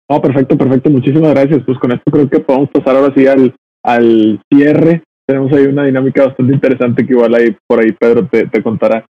Oh, 0.10 0.22
perfecto, 0.22 0.58
perfecto. 0.58 0.89
Muchísimas 0.89 1.32
gracias. 1.32 1.64
Pues 1.66 1.78
con 1.80 1.91
esto 1.91 2.12
creo 2.12 2.30
que 2.30 2.39
podemos 2.39 2.70
pasar 2.70 2.96
ahora 2.96 3.14
sí 3.16 3.26
al, 3.26 3.56
al 3.84 4.41
cierre. 4.52 5.04
Tenemos 5.26 5.52
ahí 5.54 5.66
una 5.66 5.86
dinámica 5.86 6.26
bastante 6.26 6.54
interesante 6.54 7.06
que 7.06 7.14
igual 7.14 7.34
ahí 7.34 7.56
por 7.66 7.80
ahí 7.80 7.94
Pedro 7.94 8.28
te, 8.28 8.48
te 8.48 8.62
contará. 8.62 9.06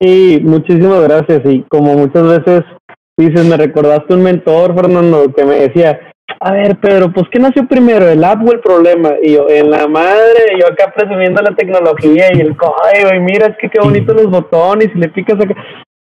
Sí, 0.00 0.40
muchísimas 0.42 1.02
gracias. 1.02 1.42
Y 1.44 1.62
como 1.68 1.94
muchas 1.94 2.26
veces 2.26 2.64
dices, 3.16 3.46
me 3.46 3.56
recordaste 3.56 4.14
un 4.14 4.22
mentor, 4.22 4.74
Fernando, 4.74 5.32
que 5.32 5.44
me 5.44 5.54
decía, 5.54 6.11
a 6.44 6.52
ver, 6.52 6.76
Pedro, 6.80 7.12
pues 7.12 7.26
¿qué 7.30 7.38
nació 7.38 7.68
primero, 7.68 8.08
el 8.08 8.24
app 8.24 8.44
o 8.44 8.52
el 8.52 8.60
problema? 8.60 9.12
Y 9.22 9.34
yo, 9.34 9.48
en 9.48 9.70
la 9.70 9.86
madre, 9.86 10.58
yo 10.58 10.66
acá 10.66 10.92
presumiendo 10.92 11.40
la 11.40 11.54
tecnología 11.54 12.34
y 12.34 12.40
el 12.40 12.56
código, 12.56 13.14
y 13.14 13.20
mira, 13.20 13.46
es 13.46 13.56
que 13.58 13.70
qué 13.70 13.78
bonitos 13.80 14.16
los 14.16 14.28
botones, 14.28 14.90
y 14.92 14.98
le 14.98 15.08
picas 15.08 15.40
acá. 15.40 15.54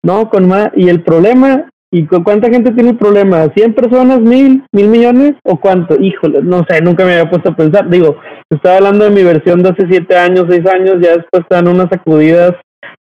No, 0.02 0.28
con 0.28 0.48
más, 0.48 0.70
y 0.74 0.88
el 0.88 1.04
problema, 1.04 1.70
¿y 1.92 2.06
con 2.06 2.24
cuánta 2.24 2.50
gente 2.50 2.72
tiene 2.72 2.90
el 2.90 2.96
problema? 2.96 3.44
¿100 3.44 3.74
personas, 3.74 4.20
mil, 4.20 4.64
mil 4.72 4.88
millones 4.88 5.34
o 5.44 5.60
cuánto? 5.60 5.94
Híjole, 6.00 6.42
no 6.42 6.64
sé, 6.68 6.80
nunca 6.82 7.04
me 7.04 7.12
había 7.12 7.30
puesto 7.30 7.50
a 7.50 7.56
pensar. 7.56 7.88
Digo, 7.88 8.16
estaba 8.50 8.78
hablando 8.78 9.04
de 9.04 9.10
mi 9.12 9.22
versión 9.22 9.62
de 9.62 9.68
hace 9.68 9.86
siete 9.88 10.16
años, 10.16 10.46
seis 10.50 10.66
años, 10.66 10.96
ya 11.00 11.16
después 11.16 11.42
están 11.42 11.68
unas 11.68 11.88
sacudidas 11.90 12.54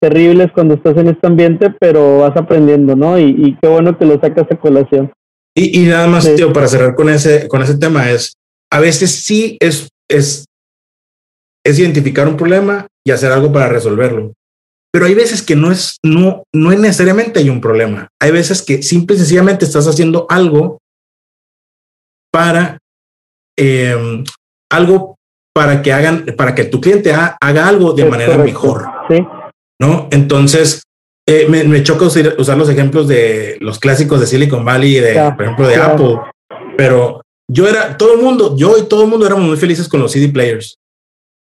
terribles 0.01 0.47
cuando 0.55 0.73
estás 0.73 0.97
en 0.97 1.09
este 1.09 1.27
ambiente, 1.27 1.71
pero 1.79 2.19
vas 2.19 2.35
aprendiendo, 2.35 2.95
¿no? 2.95 3.19
Y, 3.19 3.35
y 3.37 3.57
qué 3.61 3.69
bueno 3.69 3.95
que 3.95 4.05
lo 4.05 4.19
sacas 4.19 4.47
a 4.49 4.55
colación. 4.55 5.11
Y, 5.55 5.81
y 5.81 5.85
nada 5.87 6.07
más, 6.07 6.23
sí. 6.23 6.35
tío, 6.35 6.53
para 6.53 6.67
cerrar 6.67 6.95
con 6.95 7.09
ese, 7.09 7.47
con 7.47 7.61
ese 7.61 7.77
tema, 7.77 8.09
es 8.09 8.33
a 8.71 8.79
veces 8.79 9.11
sí 9.11 9.57
es, 9.59 9.89
es, 10.09 10.45
es 11.65 11.79
identificar 11.79 12.27
un 12.27 12.37
problema 12.37 12.87
y 13.05 13.11
hacer 13.11 13.31
algo 13.31 13.51
para 13.51 13.67
resolverlo. 13.67 14.33
Pero 14.93 15.05
hay 15.05 15.13
veces 15.13 15.41
que 15.41 15.55
no 15.55 15.71
es, 15.71 15.97
no, 16.03 16.43
no 16.53 16.71
es 16.71 16.79
necesariamente 16.79 17.39
hay 17.39 17.49
un 17.49 17.61
problema. 17.61 18.09
Hay 18.21 18.31
veces 18.31 18.61
que 18.61 18.81
simple 18.81 19.15
y 19.15 19.19
sencillamente 19.19 19.65
estás 19.65 19.87
haciendo 19.87 20.25
algo 20.29 20.79
para 22.31 22.77
eh, 23.57 24.23
algo 24.69 25.15
para 25.53 25.81
que 25.81 25.91
hagan, 25.91 26.25
para 26.37 26.55
que 26.55 26.63
tu 26.65 26.79
cliente 26.79 27.13
ha, 27.13 27.37
haga 27.41 27.67
algo 27.67 27.93
de 27.93 28.03
es 28.03 28.09
manera 28.09 28.37
correcto. 28.37 28.53
mejor. 28.53 28.85
Sí. 29.09 29.27
¿no? 29.81 30.07
Entonces, 30.11 30.83
eh, 31.27 31.45
me, 31.47 31.63
me, 31.63 31.83
choca 31.83 32.05
usar, 32.05 32.35
usar, 32.37 32.57
los 32.57 32.69
ejemplos 32.69 33.07
de 33.07 33.57
los 33.59 33.79
clásicos 33.79 34.19
de 34.19 34.27
Silicon 34.27 34.65
Valley, 34.65 34.95
de, 34.95 35.13
por 35.35 35.43
ejemplo, 35.43 35.67
de. 35.67 35.75
Apple, 35.75 36.19
pero 36.75 37.21
yo 37.49 37.67
era, 37.67 37.97
todo 37.97 38.15
el 38.15 38.21
mundo, 38.21 38.55
yo 38.57 38.77
y 38.77 38.83
todo 38.83 39.03
el 39.03 39.09
mundo 39.09 39.25
éramos 39.25 39.47
muy 39.47 39.57
felices 39.57 39.87
con 39.87 39.99
los 39.99 40.11
CD 40.11 40.29
players, 40.29 40.77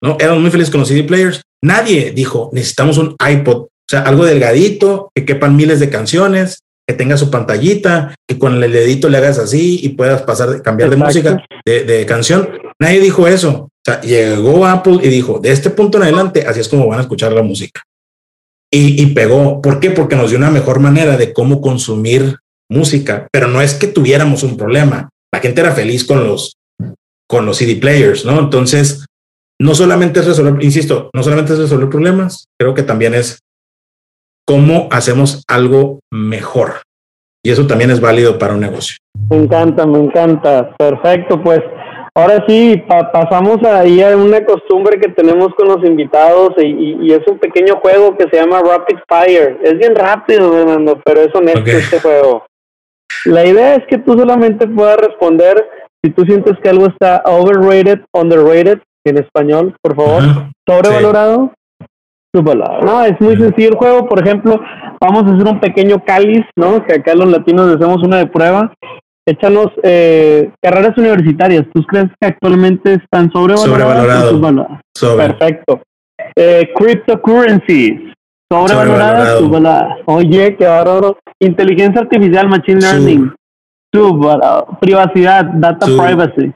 ¿no? 0.03 0.17
Éramos 0.19 0.43
muy 0.43 0.51
felices 0.51 0.71
con 0.71 0.81
los 0.81 0.89
CD 0.89 1.05
players. 1.05 1.43
Nadie 1.63 2.11
dijo, 2.11 2.51
necesitamos 2.53 2.99
un 2.99 3.15
iPod, 3.25 3.57
o 3.57 3.69
sea, 3.89 4.01
algo 4.01 4.25
delgadito, 4.25 5.11
que 5.15 5.25
quepan 5.25 5.55
miles 5.55 5.79
de 5.79 5.91
canciones, 5.91 6.61
que 6.89 6.95
tenga 6.95 7.17
su 7.17 7.31
pantallita, 7.31 8.17
que 8.29 8.39
con 8.39 8.63
el 8.63 8.73
dedito 8.73 9.09
le 9.09 9.19
hagas 9.19 9.39
así 9.39 9.79
y 9.81 9.91
puedas 9.91 10.23
pasar, 10.23 10.61
cambiar 10.63 10.91
de 10.91 10.97
música, 10.97 11.45
de, 11.65 11.85
de 11.85 12.05
canción. 12.05 12.49
Nadie 12.81 12.99
dijo 12.99 13.29
eso. 13.29 13.51
O 13.51 13.71
sea, 13.85 14.01
llegó 14.01 14.67
Apple 14.67 14.99
y 15.03 15.09
dijo, 15.09 15.39
de 15.39 15.53
este 15.53 15.71
punto 15.71 15.99
en 15.99 16.05
adelante, 16.05 16.47
así 16.47 16.61
es 16.61 16.69
como 16.69 16.89
van 16.89 16.99
a 16.99 17.03
escuchar 17.03 17.33
la 17.33 17.43
música 17.43 17.83
y, 18.75 19.07
pegó. 19.15 19.61
¿Por 19.61 19.81
qué? 19.81 19.91
Porque 19.91 20.17
nos 20.17 20.31
dio 20.31 20.39
una 20.39 20.51
mejor 20.51 20.81
manera 20.81 21.17
de 21.17 21.33
cómo 21.33 21.61
consumir 21.61 22.39
música, 22.71 23.29
pero 23.31 23.47
no 23.47 23.61
es 23.61 23.75
que 23.75 23.87
tuviéramos 23.87 24.43
un 24.43 24.57
problema. 24.57 25.11
La 25.33 25.41
gente 25.41 25.61
era 25.61 25.73
feliz 25.73 26.05
con 26.05 26.25
los, 26.25 26.57
con 27.29 27.45
los 27.45 27.59
CD 27.59 27.77
players, 27.77 28.25
¿no? 28.25 28.39
Entonces, 28.39 29.05
no 29.61 29.75
solamente 29.75 30.21
es 30.21 30.27
resolver, 30.27 30.63
insisto, 30.65 31.11
no 31.15 31.23
solamente 31.23 31.53
es 31.53 31.59
resolver 31.59 31.91
problemas, 31.91 32.47
creo 32.59 32.75
que 32.75 32.83
también 32.83 33.15
es 33.15 33.41
cómo 34.47 34.89
hacemos 34.91 35.45
algo 35.47 36.01
mejor. 36.11 36.83
Y 37.45 37.51
eso 37.51 37.67
también 37.67 37.91
es 37.91 38.01
válido 38.01 38.39
para 38.39 38.55
un 38.55 38.61
negocio. 38.61 38.97
Me 39.29 39.37
encanta, 39.37 39.85
me 39.85 39.99
encanta. 39.99 40.75
Perfecto, 40.79 41.43
pues 41.43 41.61
Ahora 42.15 42.45
sí, 42.47 42.77
pa 42.87 43.11
pasamos 43.11 43.63
ahí 43.65 44.03
a 44.03 44.15
una 44.17 44.45
costumbre 44.45 45.01
que 45.01 45.09
tenemos 45.09 45.55
con 45.55 45.69
los 45.69 45.83
invitados 45.83 46.51
y, 46.59 46.67
y, 46.67 46.99
y, 47.01 47.13
es 47.13 47.27
un 47.27 47.39
pequeño 47.39 47.77
juego 47.77 48.17
que 48.19 48.29
se 48.31 48.37
llama 48.37 48.61
Rapid 48.61 48.99
Fire. 49.09 49.59
Es 49.63 49.79
bien 49.79 49.95
rápido, 49.95 50.53
Fernando, 50.53 51.01
pero 51.03 51.23
es 51.23 51.35
honesto 51.35 51.61
okay. 51.63 51.75
este 51.75 52.01
juego. 52.01 52.45
La 53.25 53.47
idea 53.47 53.77
es 53.77 53.87
que 53.87 53.97
tú 53.97 54.19
solamente 54.19 54.67
puedas 54.67 54.99
responder 54.99 55.67
si 56.05 56.11
tú 56.11 56.25
sientes 56.25 56.55
que 56.63 56.69
algo 56.69 56.87
está 56.87 57.23
overrated, 57.25 58.01
underrated, 58.13 58.81
en 59.05 59.19
español, 59.19 59.75
por 59.83 59.97
favor, 59.97 60.23
uh 60.23 60.27
-huh. 60.27 60.53
sobrevalorado, 60.69 61.51
sí. 61.81 61.87
subvalorado. 62.35 62.83
No, 62.83 63.05
es 63.05 63.21
muy 63.21 63.37
sencillo 63.37 63.71
el 63.71 63.77
juego. 63.77 64.09
Por 64.09 64.21
ejemplo, 64.25 64.61
vamos 65.01 65.25
a 65.25 65.35
hacer 65.35 65.47
un 65.47 65.61
pequeño 65.61 66.05
cáliz, 66.05 66.45
¿no? 66.57 66.85
Que 66.85 66.95
acá 66.95 67.15
los 67.15 67.29
latinos 67.29 67.75
hacemos 67.75 68.03
una 68.03 68.19
de 68.19 68.27
prueba 68.27 68.73
échanos 69.27 69.69
eh, 69.83 70.51
carreras 70.61 70.97
universitarias. 70.97 71.67
¿Tú 71.73 71.83
crees 71.85 72.11
que 72.21 72.29
actualmente 72.29 72.95
están 72.95 73.31
sobrevaloradas? 73.33 74.31
Sobrevalorado. 74.31 74.81
Sobre. 74.95 75.27
Perfecto. 75.29 75.83
Eh, 76.37 76.71
cryptocurrencies. 76.75 78.13
Sobrevalorada, 78.51 79.39
subvalorada. 79.39 79.97
Oye, 80.07 80.57
qué 80.57 80.67
bárbaro. 80.67 81.19
Inteligencia 81.41 82.03
artificial, 82.03 82.49
machine 82.49 82.81
learning. 82.81 83.33
Subvalorado. 83.93 84.79
Privacidad, 84.81 85.45
data 85.55 85.87
privacy. 85.87 86.53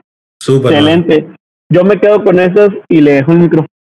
Excelente. 0.47 1.29
Yo 1.73 1.85
me 1.85 1.99
quedo 1.99 2.23
con 2.23 2.39
esas 2.39 2.71
y 2.89 3.01
le 3.01 3.12
dejo 3.14 3.33
el 3.33 3.39
micrófono. 3.39 3.69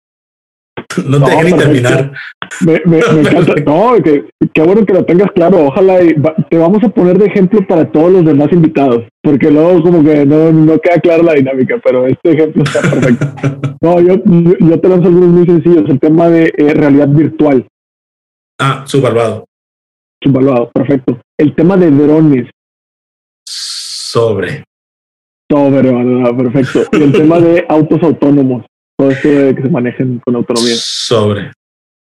No 1.06 1.24
te 1.24 1.30
dejen 1.30 1.46
ni 1.46 1.58
terminar. 1.58 2.12
Me, 2.60 2.80
me, 2.84 2.98
encanta. 3.20 3.54
No, 3.64 3.94
que, 4.02 4.24
qué 4.52 4.62
bueno 4.62 4.84
que 4.84 4.92
lo 4.92 5.04
tengas 5.04 5.30
claro. 5.32 5.66
Ojalá 5.66 5.98
te 6.50 6.58
vamos 6.58 6.82
a 6.84 6.88
poner 6.88 7.18
de 7.18 7.26
ejemplo 7.26 7.66
para 7.66 7.90
todos 7.90 8.12
los 8.12 8.24
demás 8.24 8.52
invitados, 8.52 9.04
porque 9.22 9.50
luego 9.50 9.82
como 9.82 10.04
que 10.04 10.24
no, 10.26 10.52
no 10.52 10.78
queda 10.78 11.00
clara 11.00 11.22
la 11.22 11.34
dinámica, 11.34 11.80
pero 11.84 12.06
este 12.06 12.32
ejemplo 12.32 12.62
está 12.62 12.80
perfecto. 12.80 13.26
No, 13.82 14.00
yo, 14.00 14.14
yo 14.60 14.80
te 14.80 14.88
lanzo 14.88 15.08
algunos 15.08 15.30
muy 15.30 15.44
sencillos. 15.44 15.90
El 15.90 15.98
tema 15.98 16.28
de 16.28 16.52
eh, 16.56 16.72
realidad 16.72 17.08
virtual. 17.08 17.66
Ah, 18.60 18.84
subvaluado. 18.86 19.44
Subvaluado, 20.22 20.70
perfecto. 20.70 21.18
El 21.36 21.52
tema 21.56 21.76
de 21.76 21.90
drones. 21.90 22.48
Sobre. 23.44 24.62
Sobrevalorado, 25.50 26.36
perfecto. 26.36 26.84
Y 26.92 27.02
el 27.02 27.12
tema 27.12 27.40
de 27.40 27.66
autos 27.68 28.00
autónomos. 28.04 28.64
Todo 28.96 29.10
esto 29.10 29.28
de 29.28 29.54
que 29.56 29.62
se 29.62 29.68
manejen 29.68 30.20
con 30.24 30.36
autonomía. 30.36 30.74
Sobre. 30.76 31.50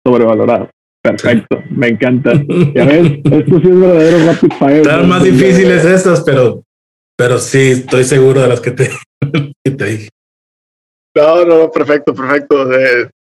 Sobrevalorado. 0.05 0.69
Perfecto, 1.03 1.61
me 1.69 1.89
encanta. 1.89 2.31
Ya 2.73 2.85
ves, 2.85 3.11
esto 3.23 3.59
sí 3.59 3.67
es 3.67 3.79
verdadero 3.79 4.25
rapid 4.25 4.53
fire. 4.57 4.81
Están 4.81 5.09
más 5.09 5.23
difíciles 5.23 5.83
estas, 5.83 6.21
pero, 6.21 6.63
pero 7.17 7.39
sí, 7.39 7.71
estoy 7.71 8.05
seguro 8.05 8.41
de 8.41 8.47
las 8.47 8.61
que 8.61 8.71
te, 8.71 8.89
que 9.65 9.71
te 9.71 9.85
dije. 9.85 10.09
No, 11.15 11.45
no, 11.45 11.69
perfecto, 11.69 12.13
perfecto. 12.13 12.67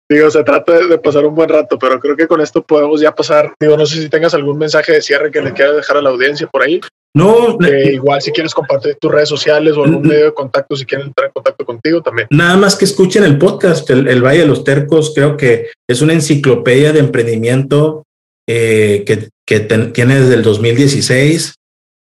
digo, 0.09 0.31
se 0.31 0.45
trata 0.45 0.87
de, 0.87 0.99
pasar 0.99 1.27
un 1.27 1.35
buen 1.35 1.49
rato, 1.49 1.79
pero 1.79 1.99
creo 1.99 2.17
que 2.17 2.29
con 2.29 2.41
esto 2.41 2.63
podemos 2.63 3.01
ya 3.01 3.15
pasar. 3.15 3.53
Digo, 3.61 3.77
no 3.77 3.85
sé 3.85 4.01
si 4.01 4.09
tengas 4.09 4.33
algún 4.33 4.59
mensaje 4.59 4.93
de 4.93 5.03
cierre 5.03 5.31
que 5.31 5.43
le 5.43 5.53
quieras 5.53 5.77
dejar 5.77 5.97
a 5.97 6.03
la 6.03 6.11
audiencia 6.11 6.47
por 6.47 6.63
ahí. 6.63 6.81
No, 7.15 7.59
eh, 7.61 7.93
igual 7.93 8.23
si 8.23 8.33
quieres 8.33 8.55
compartir 8.55 8.97
tus 8.99 9.13
redes 9.13 9.29
sociales 9.29 9.77
o 9.77 9.85
algún 9.85 10.03
medio 10.03 10.27
de 10.27 10.35
contacto, 10.35 10.75
si 10.77 10.87
quieren 10.87 11.09
entrar 11.09 11.27
en 11.27 11.33
contacto 11.33 11.65
contigo 11.67 12.01
también. 12.01 12.27
Nada 12.31 12.57
más 12.57 12.75
que 12.75 12.87
escuchen 12.87 13.23
el 13.25 13.37
podcast, 13.37 13.89
el, 13.91 14.23
Valle 14.23 14.41
de 14.41 14.47
los 14.47 14.65
Tercos, 14.65 15.13
creo 15.15 15.37
que 15.37 15.71
es 15.89 16.01
una 16.01 16.15
enciclopedia 16.15 16.93
de 16.93 17.01
emprendimiento 17.01 18.05
eh, 18.49 19.05
que, 19.07 19.29
que 19.47 19.61
tiene 19.61 20.21
desde 20.21 20.35
el 20.35 20.43
2016. 20.43 21.55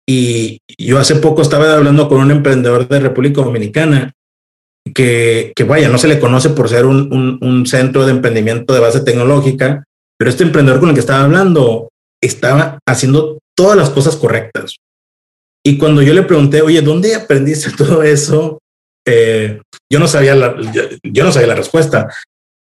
Y 0.07 0.59
yo 0.77 0.97
hace 0.97 1.15
poco 1.15 1.41
estaba 1.41 1.73
hablando 1.73 2.07
con 2.07 2.19
un 2.19 2.31
emprendedor 2.31 2.87
de 2.87 2.99
República 2.99 3.41
Dominicana 3.41 4.13
que, 4.93 5.51
que 5.55 5.63
vaya, 5.63 5.89
no 5.89 5.97
se 5.97 6.07
le 6.07 6.19
conoce 6.19 6.49
por 6.49 6.69
ser 6.69 6.85
un, 6.85 7.37
un, 7.41 7.65
centro 7.65 8.05
de 8.05 8.11
emprendimiento 8.11 8.73
de 8.73 8.79
base 8.79 9.01
tecnológica, 9.01 9.83
pero 10.17 10.29
este 10.29 10.43
emprendedor 10.43 10.79
con 10.79 10.89
el 10.89 10.95
que 10.95 11.01
estaba 11.01 11.23
hablando 11.23 11.89
estaba 12.21 12.79
haciendo 12.87 13.39
todas 13.55 13.77
las 13.77 13.89
cosas 13.89 14.15
correctas. 14.15 14.77
Y 15.65 15.77
cuando 15.77 16.01
yo 16.01 16.13
le 16.13 16.23
pregunté, 16.23 16.61
oye, 16.61 16.81
¿dónde 16.81 17.15
aprendiste 17.15 17.71
todo 17.77 18.03
eso? 18.03 18.59
Eh, 19.07 19.61
yo 19.91 19.99
no 19.99 20.07
sabía 20.07 20.35
la, 20.35 20.55
yo, 21.03 21.23
no 21.23 21.31
sabía 21.31 21.47
la 21.47 21.55
respuesta. 21.55 22.09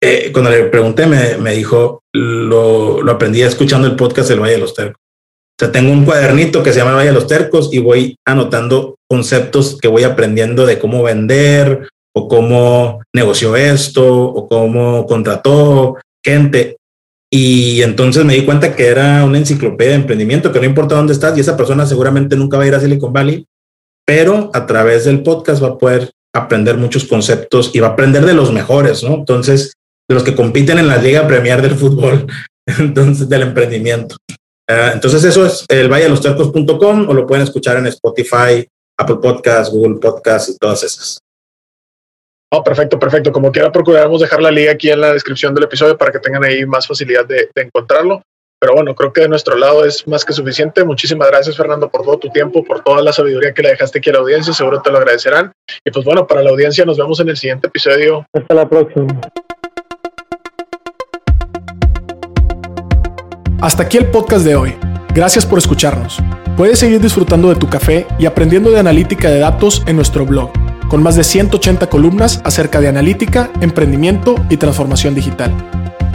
Eh, 0.01 0.31
cuando 0.31 0.49
le 0.49 0.65
pregunté, 0.65 1.07
me, 1.07 1.37
me 1.37 1.53
dijo, 1.53 2.01
lo, 2.13 3.01
lo, 3.01 3.11
aprendí 3.11 3.41
escuchando 3.41 3.87
el 3.87 3.95
podcast 3.95 4.31
El 4.31 4.39
Valle 4.39 4.53
de 4.53 4.59
los 4.59 4.73
Tercos. 4.73 5.01
O 5.59 5.65
sea, 5.65 5.71
tengo 5.73 5.91
un 5.91 6.05
cuadernito 6.05 6.63
que 6.63 6.71
se 6.71 6.79
llama 6.79 6.93
Valle 6.93 7.09
de 7.09 7.15
los 7.15 7.27
Tercos 7.27 7.69
y 7.73 7.79
voy 7.79 8.15
anotando 8.25 8.95
conceptos 9.09 9.77
que 9.77 9.89
voy 9.89 10.03
aprendiendo 10.03 10.65
de 10.65 10.79
cómo 10.79 11.03
vender, 11.03 11.89
o 12.15 12.27
cómo 12.27 13.01
negoció 13.13 13.55
esto, 13.55 14.05
o 14.07 14.47
cómo 14.47 15.05
contrató 15.05 15.97
gente. 16.23 16.77
Y 17.31 17.81
entonces 17.83 18.25
me 18.25 18.33
di 18.33 18.43
cuenta 18.43 18.75
que 18.75 18.87
era 18.87 19.23
una 19.23 19.37
enciclopedia 19.37 19.91
de 19.91 19.99
emprendimiento, 19.99 20.51
que 20.51 20.59
no 20.59 20.65
importa 20.65 20.95
dónde 20.95 21.13
estás, 21.13 21.37
y 21.37 21.41
esa 21.41 21.55
persona 21.55 21.85
seguramente 21.85 22.35
nunca 22.35 22.57
va 22.57 22.63
a 22.63 22.67
ir 22.67 22.75
a 22.75 22.79
Silicon 22.79 23.13
Valley, 23.13 23.45
pero 24.05 24.49
a 24.53 24.65
través 24.65 25.05
del 25.05 25.21
podcast 25.21 25.61
va 25.61 25.67
a 25.67 25.77
poder 25.77 26.09
aprender 26.33 26.77
muchos 26.77 27.05
conceptos 27.05 27.71
y 27.73 27.79
va 27.79 27.89
a 27.89 27.91
aprender 27.91 28.25
de 28.25 28.33
los 28.33 28.51
mejores, 28.51 29.03
¿no? 29.03 29.15
Entonces, 29.15 29.73
de 30.07 30.15
los 30.15 30.23
que 30.23 30.35
compiten 30.35 30.79
en 30.79 30.87
la 30.87 30.97
Liga 30.97 31.27
Premier 31.27 31.61
del 31.61 31.75
fútbol, 31.75 32.25
entonces 32.79 33.29
del 33.29 33.43
emprendimiento. 33.43 34.15
Uh, 34.69 34.93
entonces, 34.93 35.23
eso 35.23 35.45
es 35.45 35.65
el 35.67 35.89
tercos.com 36.19 37.09
o 37.09 37.13
lo 37.13 37.27
pueden 37.27 37.43
escuchar 37.43 37.77
en 37.77 37.87
Spotify, 37.87 38.67
Apple 38.99 39.17
Podcasts, 39.21 39.71
Google 39.71 39.99
Podcasts 39.99 40.49
y 40.49 40.57
todas 40.57 40.83
esas. 40.83 41.19
Oh, 42.51 42.63
perfecto, 42.63 42.97
perfecto. 42.97 43.31
Como 43.31 43.51
quiera, 43.51 43.71
procuraremos 43.71 44.21
dejar 44.21 44.41
la 44.41 44.49
liga 44.49 44.71
aquí 44.71 44.89
en 44.89 45.01
la 45.01 45.13
descripción 45.13 45.53
del 45.53 45.65
episodio 45.65 45.97
para 45.97 46.11
que 46.11 46.19
tengan 46.19 46.43
ahí 46.43 46.65
más 46.65 46.87
facilidad 46.87 47.25
de, 47.25 47.49
encontrarlo. 47.55 48.23
Pero 48.59 48.73
bueno, 48.73 48.93
creo 48.95 49.13
que 49.13 49.21
de 49.21 49.29
nuestro 49.29 49.55
lado 49.55 49.85
es 49.85 50.05
más 50.07 50.25
que 50.25 50.33
suficiente. 50.33 50.83
Muchísimas 50.83 51.29
gracias, 51.29 51.55
Fernando, 51.55 51.89
por 51.89 52.01
todo 52.01 52.17
tu 52.17 52.29
tiempo, 52.29 52.63
por 52.65 52.83
toda 52.83 53.01
la 53.03 53.13
sabiduría 53.13 53.53
que 53.53 53.61
le 53.61 53.69
dejaste 53.69 53.99
aquí 53.99 54.09
a 54.09 54.13
la 54.13 54.19
audiencia. 54.19 54.51
Seguro 54.51 54.81
te 54.81 54.91
lo 54.91 54.97
agradecerán. 54.97 55.51
Y 55.85 55.91
pues 55.91 56.03
bueno, 56.03 56.25
para 56.25 56.41
la 56.41 56.49
audiencia 56.49 56.83
nos 56.85 56.97
vemos 56.97 57.19
en 57.19 57.29
el 57.29 57.37
siguiente 57.37 57.67
episodio. 57.67 58.25
Hasta 58.33 58.53
la 58.55 58.67
próxima. 58.67 59.21
Hasta 63.61 63.83
aquí 63.83 63.97
el 63.97 64.07
podcast 64.07 64.43
de 64.43 64.55
hoy. 64.55 64.75
Gracias 65.13 65.45
por 65.45 65.59
escucharnos. 65.59 66.17
Puedes 66.57 66.79
seguir 66.79 66.99
disfrutando 66.99 67.49
de 67.49 67.55
tu 67.55 67.69
café 67.69 68.07
y 68.17 68.25
aprendiendo 68.25 68.71
de 68.71 68.79
analítica 68.79 69.29
de 69.29 69.39
datos 69.39 69.83
en 69.85 69.95
nuestro 69.95 70.25
blog 70.25 70.51
con 70.89 71.01
más 71.01 71.15
de 71.15 71.23
180 71.23 71.87
columnas 71.87 72.41
acerca 72.43 72.81
de 72.81 72.89
analítica, 72.89 73.49
emprendimiento 73.61 74.35
y 74.49 74.57
transformación 74.57 75.15
digital. 75.15 75.53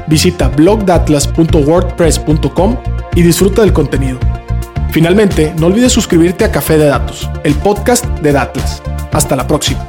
Visita 0.06 0.48
blogdatlas.wordpress.com 0.48 2.76
y 3.14 3.22
disfruta 3.22 3.62
del 3.62 3.72
contenido. 3.72 4.18
Finalmente, 4.90 5.54
no 5.58 5.68
olvides 5.68 5.92
suscribirte 5.92 6.44
a 6.44 6.52
Café 6.52 6.76
de 6.76 6.84
Datos, 6.86 7.30
el 7.42 7.54
podcast 7.54 8.04
de 8.20 8.32
Datlas. 8.32 8.82
Hasta 9.12 9.34
la 9.34 9.46
próxima. 9.46 9.88